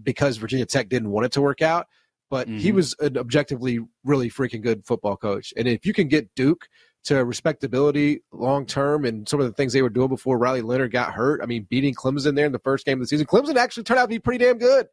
because 0.00 0.36
Virginia 0.36 0.64
Tech 0.66 0.88
didn't 0.88 1.10
want 1.10 1.26
it 1.26 1.32
to 1.32 1.40
work 1.40 1.60
out. 1.60 1.86
But 2.30 2.46
he 2.46 2.70
Mhm. 2.70 2.74
was 2.74 2.94
an 3.00 3.16
objectively 3.16 3.80
really 4.04 4.28
freaking 4.30 4.60
good 4.60 4.84
football 4.84 5.16
coach. 5.16 5.52
And 5.56 5.66
if 5.66 5.86
you 5.86 5.94
can 5.94 6.08
get 6.08 6.34
Duke 6.34 6.68
to 7.04 7.24
respectability 7.24 8.22
long 8.32 8.66
term 8.66 9.06
and 9.06 9.26
some 9.26 9.40
of 9.40 9.46
the 9.46 9.52
things 9.52 9.72
they 9.72 9.80
were 9.80 9.88
doing 9.88 10.08
before 10.08 10.36
Riley 10.36 10.60
Leonard 10.60 10.92
got 10.92 11.14
hurt, 11.14 11.40
I 11.42 11.46
mean, 11.46 11.66
beating 11.70 11.94
Clemson 11.94 12.36
there 12.36 12.44
in 12.44 12.52
the 12.52 12.58
first 12.58 12.84
game 12.84 12.98
of 12.98 13.00
the 13.00 13.06
season, 13.06 13.26
Clemson 13.26 13.56
actually 13.56 13.84
turned 13.84 13.98
out 13.98 14.04
to 14.04 14.08
be 14.08 14.18
pretty 14.18 14.44
damn 14.44 14.58
good. 14.58 14.88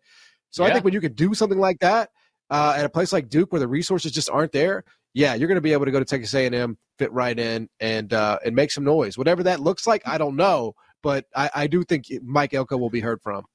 So 0.50 0.64
I 0.64 0.72
think 0.72 0.86
when 0.86 0.94
you 0.94 1.02
can 1.02 1.14
do 1.14 1.34
something 1.34 1.60
like 1.60 1.80
that 1.80 2.10
uh, 2.50 2.74
at 2.78 2.86
a 2.86 2.90
place 2.90 3.12
like 3.14 3.30
Duke 3.30 3.52
where 3.52 3.60
the 3.60 3.68
resources 3.68 4.12
just 4.12 4.30
aren't 4.30 4.52
there, 4.52 4.84
yeah, 5.14 5.34
you're 5.34 5.48
going 5.48 5.56
to 5.56 5.62
be 5.62 5.74
able 5.74 5.86
to 5.86 5.92
go 5.92 6.00
to 6.00 6.06
Texas 6.06 6.34
A&M, 6.34 6.78
fit 7.00 7.12
right 7.12 7.38
in, 7.38 7.70
and 7.80 8.12
uh, 8.14 8.38
and 8.46 8.56
make 8.56 8.72
some 8.72 8.84
noise. 8.84 9.18
Whatever 9.18 9.44
that 9.44 9.60
looks 9.62 9.88
like, 9.88 10.02
I 10.08 10.18
don't 10.18 10.36
know, 10.36 10.74
but 11.02 11.26
I, 11.36 11.50
I 11.56 11.68
do 11.68 11.84
think 11.84 12.06
Mike 12.22 12.54
Elko 12.54 12.78
will 12.78 12.90
be 12.90 13.00
heard 13.00 13.22
from. 13.22 13.46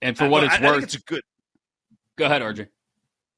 And 0.00 0.16
for 0.16 0.28
what 0.28 0.42
I- 0.44 0.46
it's 0.46 0.54
I, 0.54 0.58
I 0.66 0.70
worth, 0.70 0.84
it's 0.84 0.94
a 0.94 1.00
good. 1.00 1.22
go 2.16 2.26
ahead, 2.26 2.42
RJ. 2.42 2.68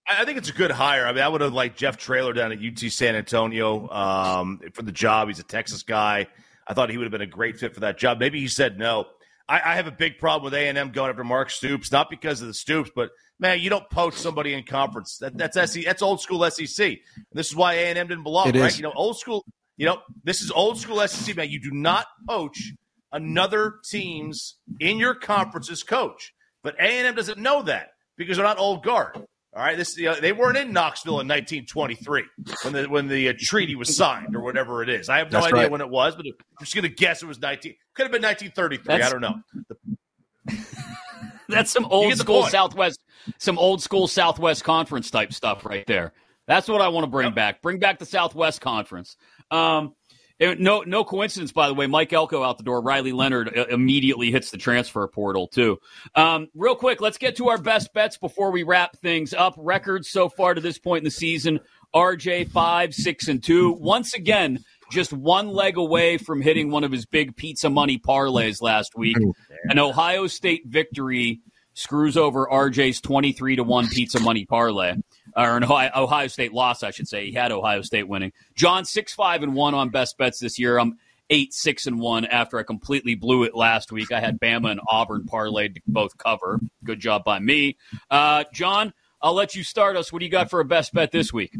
I 0.08 0.22
I 0.22 0.24
think 0.24 0.38
it's 0.38 0.48
a 0.50 0.52
good 0.52 0.70
hire. 0.70 1.06
I 1.06 1.12
mean, 1.12 1.22
I 1.22 1.28
would 1.28 1.40
have 1.40 1.52
liked 1.54 1.78
Jeff 1.78 1.96
Traylor 1.96 2.32
down 2.32 2.52
at 2.52 2.58
UT 2.58 2.78
San 2.90 3.14
Antonio 3.16 3.88
um, 3.88 4.60
for 4.74 4.82
the 4.82 4.92
job. 4.92 5.28
He's 5.28 5.38
a 5.38 5.44
Texas 5.44 5.82
guy. 5.82 6.26
I 6.66 6.74
thought 6.74 6.90
he 6.90 6.98
would 6.98 7.04
have 7.04 7.12
been 7.12 7.20
a 7.22 7.26
great 7.26 7.58
fit 7.58 7.74
for 7.74 7.80
that 7.80 7.98
job. 7.98 8.18
Maybe 8.20 8.40
he 8.40 8.48
said 8.48 8.78
no. 8.78 9.06
I, 9.48 9.60
I 9.72 9.74
have 9.74 9.86
a 9.86 9.92
big 9.92 10.18
problem 10.18 10.44
with 10.44 10.54
A 10.54 10.68
and 10.68 10.78
M 10.78 10.90
going 10.90 11.10
after 11.10 11.24
Mark 11.24 11.50
Stoops, 11.50 11.92
not 11.92 12.10
because 12.10 12.40
of 12.40 12.48
the 12.48 12.54
Stoops, 12.54 12.90
but 12.94 13.10
man, 13.38 13.60
you 13.60 13.70
don't 13.70 13.88
poach 13.90 14.14
somebody 14.14 14.54
in 14.54 14.64
conference. 14.64 15.18
That, 15.18 15.36
that's 15.36 15.72
SEC, 15.72 15.84
that's 15.84 16.02
old 16.02 16.20
school 16.20 16.48
SEC. 16.50 16.86
And 16.86 16.98
this 17.32 17.48
is 17.48 17.56
why 17.56 17.74
A 17.74 17.86
and 17.86 17.98
M 17.98 18.08
didn't 18.08 18.24
belong, 18.24 18.48
It 18.48 18.56
right? 18.56 18.70
is. 18.70 18.78
You 18.78 18.84
know, 18.84 18.92
old 18.94 19.18
school. 19.18 19.44
You 19.76 19.86
know, 19.86 19.98
this 20.22 20.42
is 20.42 20.50
old 20.50 20.78
school 20.78 21.06
SEC, 21.06 21.36
man. 21.36 21.50
You 21.50 21.60
do 21.60 21.70
not 21.72 22.06
poach 22.28 22.72
another 23.10 23.74
team's 23.84 24.56
in 24.80 24.98
your 24.98 25.14
conference's 25.14 25.82
coach. 25.82 26.34
But 26.62 26.76
A 26.76 26.82
and 26.82 27.06
M 27.06 27.14
doesn't 27.14 27.38
know 27.38 27.62
that 27.62 27.90
because 28.16 28.36
they're 28.36 28.46
not 28.46 28.58
old 28.58 28.84
guard. 28.84 29.26
All 29.54 29.62
right, 29.62 29.76
this 29.76 29.98
you 29.98 30.06
know, 30.06 30.14
they 30.14 30.32
weren't 30.32 30.56
in 30.56 30.72
Knoxville 30.72 31.20
in 31.20 31.28
1923 31.28 32.24
when 32.62 32.72
the 32.72 32.88
when 32.88 33.08
the 33.08 33.28
uh, 33.28 33.34
treaty 33.38 33.74
was 33.74 33.94
signed 33.94 34.34
or 34.34 34.40
whatever 34.40 34.82
it 34.82 34.88
is. 34.88 35.10
I 35.10 35.18
have 35.18 35.30
no 35.30 35.40
That's 35.40 35.52
idea 35.52 35.62
right. 35.64 35.70
when 35.70 35.82
it 35.82 35.90
was, 35.90 36.16
but 36.16 36.24
I'm 36.24 36.32
just 36.60 36.74
going 36.74 36.84
to 36.84 36.88
guess 36.88 37.22
it 37.22 37.26
was 37.26 37.38
19. 37.38 37.74
Could 37.94 38.04
have 38.04 38.12
been 38.12 38.22
1933. 38.22 38.84
That's- 38.86 39.08
I 39.08 39.12
don't 39.12 39.20
know. 39.20 40.56
That's 41.48 41.70
some 41.70 41.84
old 41.84 42.16
school. 42.16 42.46
Southwest, 42.46 42.98
some 43.38 43.58
old 43.58 43.82
school 43.82 44.08
Southwest 44.08 44.64
Conference 44.64 45.10
type 45.10 45.34
stuff 45.34 45.66
right 45.66 45.86
there. 45.86 46.14
That's 46.46 46.66
what 46.66 46.80
I 46.80 46.88
want 46.88 47.04
to 47.04 47.10
bring 47.10 47.32
back. 47.34 47.60
Bring 47.60 47.78
back 47.78 47.98
the 47.98 48.06
Southwest 48.06 48.62
Conference. 48.62 49.16
Um, 49.50 49.94
no, 50.58 50.80
no 50.80 51.04
coincidence, 51.04 51.52
by 51.52 51.68
the 51.68 51.74
way. 51.74 51.86
Mike 51.86 52.12
Elko 52.12 52.42
out 52.42 52.58
the 52.58 52.64
door. 52.64 52.82
Riley 52.82 53.12
Leonard 53.12 53.56
uh, 53.56 53.66
immediately 53.66 54.30
hits 54.30 54.50
the 54.50 54.58
transfer 54.58 55.06
portal 55.08 55.46
too. 55.48 55.78
Um, 56.14 56.48
real 56.54 56.74
quick, 56.74 57.00
let's 57.00 57.18
get 57.18 57.36
to 57.36 57.48
our 57.48 57.58
best 57.58 57.92
bets 57.92 58.16
before 58.18 58.50
we 58.50 58.62
wrap 58.62 58.96
things 58.98 59.32
up. 59.32 59.54
Records 59.56 60.10
so 60.10 60.28
far 60.28 60.54
to 60.54 60.60
this 60.60 60.78
point 60.78 60.98
in 60.98 61.04
the 61.04 61.10
season: 61.10 61.60
RJ 61.94 62.50
five, 62.50 62.94
six, 62.94 63.28
and 63.28 63.42
two. 63.42 63.72
Once 63.72 64.14
again, 64.14 64.64
just 64.90 65.12
one 65.12 65.48
leg 65.48 65.76
away 65.76 66.18
from 66.18 66.40
hitting 66.42 66.70
one 66.70 66.84
of 66.84 66.92
his 66.92 67.06
big 67.06 67.36
pizza 67.36 67.70
money 67.70 67.98
parlays 67.98 68.60
last 68.60 68.96
week. 68.96 69.16
An 69.64 69.78
Ohio 69.78 70.26
State 70.26 70.66
victory 70.66 71.40
screws 71.74 72.16
over 72.16 72.46
RJ's 72.46 73.00
23 73.00 73.56
to 73.56 73.64
1 73.64 73.88
pizza 73.88 74.20
money 74.20 74.44
parlay. 74.44 74.94
Or 75.36 75.56
an 75.56 75.64
Ohio, 75.64 75.90
Ohio 75.94 76.26
State 76.26 76.52
loss, 76.52 76.82
I 76.82 76.90
should 76.90 77.08
say. 77.08 77.26
He 77.26 77.32
had 77.32 77.52
Ohio 77.52 77.82
State 77.82 78.08
winning. 78.08 78.32
John 78.54 78.84
6 78.84 79.14
5 79.14 79.42
and 79.42 79.54
1 79.54 79.74
on 79.74 79.88
best 79.90 80.18
bets 80.18 80.40
this 80.40 80.58
year. 80.58 80.78
I'm 80.78 80.98
8 81.30 81.52
6 81.52 81.86
and 81.86 82.00
1 82.00 82.24
after 82.26 82.58
I 82.58 82.62
completely 82.62 83.14
blew 83.14 83.44
it 83.44 83.54
last 83.54 83.92
week. 83.92 84.12
I 84.12 84.20
had 84.20 84.40
Bama 84.40 84.70
and 84.70 84.80
Auburn 84.88 85.24
parlayed 85.24 85.74
to 85.76 85.80
both 85.86 86.18
cover. 86.18 86.60
Good 86.84 87.00
job 87.00 87.24
by 87.24 87.38
me. 87.38 87.76
Uh, 88.10 88.44
John, 88.52 88.92
I'll 89.20 89.34
let 89.34 89.54
you 89.54 89.64
start 89.64 89.96
us. 89.96 90.12
What 90.12 90.18
do 90.18 90.26
you 90.26 90.30
got 90.30 90.50
for 90.50 90.60
a 90.60 90.64
best 90.64 90.92
bet 90.92 91.12
this 91.12 91.32
week? 91.32 91.56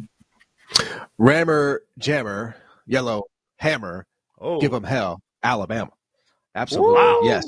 Rammer, 1.19 1.83
jammer, 1.99 2.57
yellow 2.87 3.25
hammer, 3.57 4.07
Oh, 4.41 4.61
give 4.61 4.73
them 4.73 4.83
hell, 4.83 5.23
Alabama. 5.43 5.93
Absolutely, 6.55 6.95
Wow. 6.95 7.21
yes, 7.25 7.47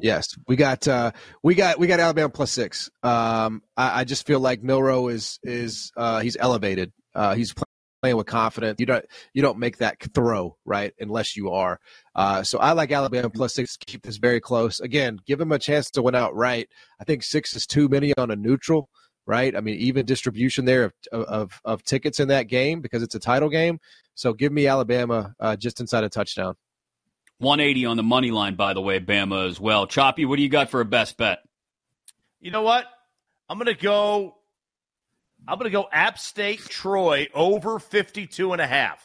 yes. 0.00 0.28
We 0.46 0.56
got 0.56 0.88
uh, 0.88 1.12
we 1.42 1.54
got 1.54 1.78
we 1.78 1.86
got 1.86 2.00
Alabama 2.00 2.30
plus 2.30 2.50
six. 2.50 2.90
Um, 3.02 3.62
I, 3.76 4.00
I 4.00 4.04
just 4.04 4.26
feel 4.26 4.40
like 4.40 4.62
Milroe 4.62 5.08
is 5.08 5.38
is 5.42 5.92
uh, 5.96 6.20
he's 6.20 6.36
elevated. 6.38 6.92
Uh, 7.14 7.34
he's 7.34 7.52
pl- 7.52 7.64
playing 8.00 8.16
with 8.16 8.26
confidence. 8.26 8.76
You 8.80 8.86
don't 8.86 9.04
you 9.34 9.42
don't 9.42 9.58
make 9.58 9.78
that 9.78 9.96
throw 10.14 10.56
right 10.64 10.94
unless 10.98 11.36
you 11.36 11.50
are. 11.50 11.78
Uh, 12.14 12.42
so 12.42 12.58
I 12.58 12.72
like 12.72 12.90
Alabama 12.90 13.28
plus 13.28 13.54
six. 13.54 13.76
Keep 13.86 14.02
this 14.02 14.16
very 14.16 14.40
close. 14.40 14.80
Again, 14.80 15.18
give 15.26 15.40
him 15.40 15.52
a 15.52 15.58
chance 15.58 15.90
to 15.90 16.02
win 16.02 16.14
outright. 16.14 16.68
I 17.00 17.04
think 17.04 17.22
six 17.24 17.54
is 17.54 17.66
too 17.66 17.88
many 17.88 18.14
on 18.16 18.30
a 18.30 18.36
neutral. 18.36 18.88
Right. 19.26 19.54
I 19.54 19.60
mean, 19.60 19.74
even 19.78 20.06
distribution 20.06 20.64
there 20.64 20.84
of, 20.84 20.92
of 21.12 21.60
of 21.66 21.82
tickets 21.82 22.18
in 22.18 22.28
that 22.28 22.44
game 22.44 22.80
because 22.80 23.02
it's 23.02 23.14
a 23.14 23.18
title 23.20 23.50
game. 23.50 23.78
So 24.14 24.32
give 24.32 24.52
me 24.52 24.66
Alabama 24.66 25.34
uh, 25.38 25.54
just 25.56 25.80
inside 25.80 26.04
a 26.04 26.08
touchdown. 26.08 26.54
180 27.38 27.86
on 27.86 27.96
the 27.96 28.02
money 28.02 28.30
line, 28.30 28.54
by 28.54 28.74
the 28.74 28.80
way, 28.80 29.00
Bama 29.00 29.48
as 29.48 29.60
well. 29.60 29.86
Choppy, 29.86 30.24
what 30.24 30.36
do 30.36 30.42
you 30.42 30.48
got 30.48 30.70
for 30.70 30.80
a 30.80 30.84
best 30.84 31.16
bet? 31.16 31.38
You 32.40 32.50
know 32.50 32.62
what? 32.62 32.86
I'm 33.48 33.58
going 33.58 33.74
to 33.74 33.80
go. 33.80 34.34
I'm 35.46 35.58
going 35.58 35.70
to 35.70 35.76
go 35.76 35.88
App 35.92 36.18
State 36.18 36.60
Troy 36.60 37.28
over 37.32 37.78
52 37.78 38.52
and 38.52 38.60
a 38.60 38.66
half. 38.66 39.04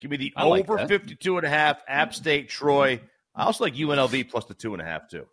Give 0.00 0.10
me 0.10 0.16
the 0.16 0.32
I 0.36 0.44
over 0.44 0.76
that. 0.76 0.88
52 0.88 1.38
and 1.38 1.46
a 1.46 1.50
half 1.50 1.82
App 1.88 2.14
State 2.14 2.48
Troy. 2.48 3.00
I 3.34 3.44
also 3.44 3.64
like 3.64 3.74
UNLV 3.74 4.30
plus 4.30 4.44
the 4.44 4.54
two 4.54 4.72
and 4.72 4.80
a 4.80 4.84
half 4.84 5.08
too. 5.08 5.26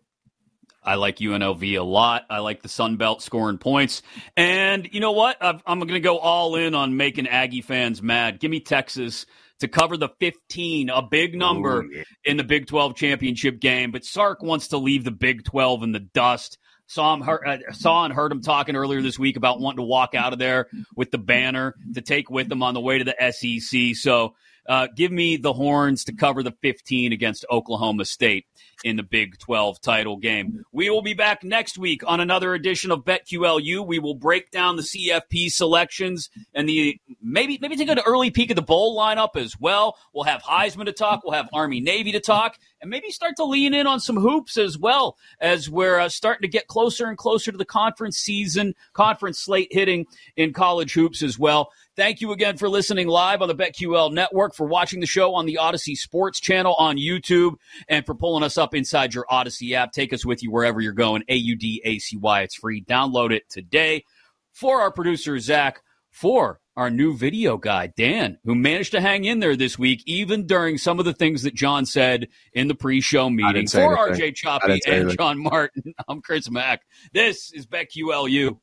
I 0.84 0.96
like 0.96 1.18
UNLV 1.18 1.78
a 1.78 1.84
lot. 1.84 2.26
I 2.30 2.40
like 2.40 2.64
the 2.64 2.70
Sun 2.70 2.98
Belt 2.98 3.22
scoring 3.22 3.60
points. 3.60 4.02
And 4.36 4.90
you 4.92 5.00
know 5.00 5.12
what? 5.12 5.38
I've, 5.40 5.62
I'm 5.68 5.78
going 5.80 5.90
to 5.90 6.00
go 6.00 6.18
all 6.18 6.56
in 6.56 6.74
on 6.74 6.98
making 6.98 7.28
Aggie 7.28 7.62
fans 7.62 8.02
mad. 8.02 8.40
Give 8.40 8.50
me 8.50 8.60
Texas 8.60 9.28
to 9.62 9.68
cover 9.68 9.96
the 9.98 10.10
15, 10.20 10.90
a 10.90 11.02
big 11.02 11.36
number 11.36 11.84
Ooh, 11.84 11.90
yeah. 11.92 12.04
in 12.26 12.38
the 12.38 12.44
Big 12.44 12.68
12 12.68 12.96
championship 12.96 13.60
game. 13.60 13.92
But 13.92 14.04
Sark 14.04 14.44
wants 14.44 14.70
to 14.70 14.78
leave 14.78 15.04
the 15.04 15.12
Big 15.12 15.44
12 15.44 15.84
in 15.84 15.92
the 15.92 16.00
dust. 16.00 16.58
Saw 16.88 17.14
him, 17.14 17.22
heard, 17.22 17.44
uh, 17.48 17.72
saw 17.72 18.04
and 18.04 18.14
heard 18.14 18.32
him 18.32 18.42
talking 18.42 18.76
earlier 18.76 19.02
this 19.02 19.18
week 19.18 19.38
about 19.38 19.62
wanting 19.62 19.78
to 19.78 19.84
walk 19.84 20.14
out 20.14 20.34
of 20.34 20.40
there 20.40 20.68
with 20.96 21.10
the 21.10 21.18
banner 21.18 21.76
to 21.94 22.02
take 22.02 22.30
with 22.30 22.52
him 22.52 22.64
on 22.64 22.74
the 22.74 22.82
way 22.82 22.98
to 22.98 23.06
the 23.06 23.32
SEC. 23.32 23.96
So 23.96 24.36
uh, 24.68 24.88
give 24.96 25.12
me 25.12 25.38
the 25.38 25.54
horns 25.54 26.04
to 26.06 26.14
cover 26.14 26.44
the 26.44 26.54
15 26.62 27.12
against 27.12 27.46
Oklahoma 27.50 28.06
State 28.06 28.46
in 28.84 28.96
the 28.96 29.04
Big 29.04 29.38
12 29.40 29.82
title 29.82 30.18
game. 30.18 30.64
We 30.72 30.90
will 30.90 31.02
be 31.02 31.14
back 31.14 31.44
next 31.44 31.78
week 31.78 32.02
on 32.06 32.20
another 32.20 32.54
edition 32.54 32.92
of 32.92 33.04
BetQLU. 33.04 33.86
We 33.86 34.00
will 34.00 34.16
break 34.16 34.52
down 34.52 34.76
the 34.76 34.82
CFP 34.82 35.52
selections 35.52 36.30
and 36.54 36.68
the 36.68 37.00
maybe 37.22 37.58
maybe 37.62 37.76
take 37.76 37.90
an 37.90 38.00
early 38.06 38.32
peek 38.32 38.50
at 38.50 38.56
the 38.56 38.62
bowl 38.62 38.98
lineup 38.98 39.36
as 39.36 39.60
well. 39.60 39.98
We'll 40.14 40.24
have 40.26 40.42
Heisman 40.44 40.86
to 40.86 40.94
talk. 40.94 41.22
We'll 41.24 41.34
have 41.34 41.50
Army 41.54 41.80
Navy 41.80 42.12
to 42.14 42.20
talk, 42.20 42.58
and 42.82 42.90
maybe 42.90 43.12
start 43.12 43.36
to 43.38 43.46
lean 43.46 43.74
in 43.74 43.88
on 43.88 44.00
some 44.00 44.18
hoops 44.18 44.58
as 44.58 44.78
well 44.78 45.18
as 45.40 45.70
we're 45.70 46.00
uh, 46.00 46.10
starting 46.10 46.42
to 46.44 46.48
get 46.48 46.68
closer 46.68 47.08
and 47.08 47.18
closer 47.18 47.52
to 47.52 47.58
the 47.58 47.66
conference 47.66 48.18
season, 48.18 48.74
conference 48.94 49.40
slate 49.40 49.70
hitting 49.72 50.06
in 50.36 50.54
college 50.54 50.94
hoops 50.94 51.22
as 51.22 51.38
well. 51.38 51.72
Thank 52.02 52.20
you 52.20 52.32
again 52.32 52.58
for 52.58 52.68
listening 52.68 53.08
live 53.08 53.44
on 53.44 53.48
the 53.48 53.54
BetQL 53.54 54.12
network, 54.12 54.56
for 54.56 54.66
watching 54.66 55.02
the 55.02 55.06
show 55.06 55.36
on 55.36 55.46
the 55.46 55.60
Audacy 55.62 55.96
Sports 55.96 56.40
channel 56.40 56.74
on 56.80 56.98
YouTube, 56.98 57.58
and 57.88 58.04
for 58.08 58.16
pulling 58.16 58.42
us 58.42 58.58
up 58.58 58.74
inside 58.74 59.14
your 59.14 59.28
Audacy 59.30 59.74
app. 59.74 59.92
Take 59.92 60.12
us 60.12 60.26
with 60.26 60.42
you 60.42 60.50
wherever 60.50 60.82
you're 60.82 60.94
going. 60.94 61.24
A 61.28 61.36
U 61.36 61.56
D 61.56 61.80
A 61.86 62.00
C 62.00 62.18
Y. 62.18 62.42
It's 62.42 62.56
free. 62.56 62.84
Download 62.84 63.32
it 63.32 63.48
today. 63.52 64.04
For 64.52 64.82
our 64.82 64.92
producer, 64.92 65.38
Zach, 65.38 65.84
for 66.10 66.60
our 66.76 66.90
new 66.90 67.16
video 67.16 67.58
guy, 67.58 67.94
Dan, 67.96 68.40
who 68.46 68.56
managed 68.56 68.94
to 68.94 69.02
hang 69.02 69.26
in 69.26 69.40
there 69.40 69.56
this 69.56 69.78
week, 69.78 70.02
even 70.08 70.48
during 70.48 70.80
some 70.80 70.98
of 70.98 71.06
the 71.06 71.14
things 71.14 71.44
that 71.44 71.54
John 71.54 71.86
said 71.86 72.30
in 72.52 72.68
the 72.68 72.74
pre 72.74 73.00
show 73.02 73.30
meeting. 73.30 73.68
For 73.68 73.78
anything. 74.10 74.32
RJ 74.32 74.36
Choppy 74.38 74.82
and. 74.88 75.16
John 75.16 75.38
Martin, 75.38 75.94
I'm 76.08 76.24
Chris 76.24 76.50
Mack. 76.50 76.82
This 77.14 77.54
is 77.54 77.68
BetQLU. 77.68 78.58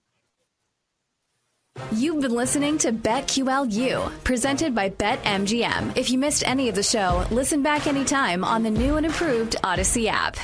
You've 1.93 2.21
been 2.21 2.35
listening 2.35 2.77
to 2.79 2.93
BetQLU, 2.93 4.11
presented 4.25 4.75
by 4.75 4.91
BetMGM. 4.91 5.97
If 5.97 6.11
you 6.11 6.19
missed 6.19 6.47
any 6.47 6.69
of 6.69 6.75
the 6.75 6.83
show, 6.83 7.25
listen 7.31 7.63
back 7.63 7.87
anytime 7.87 8.45
on 8.45 8.63
the 8.63 8.71
new 8.71 8.97
and 8.97 9.07
improved 9.07 9.57
Audacy 9.63 10.07
app. 10.07 10.37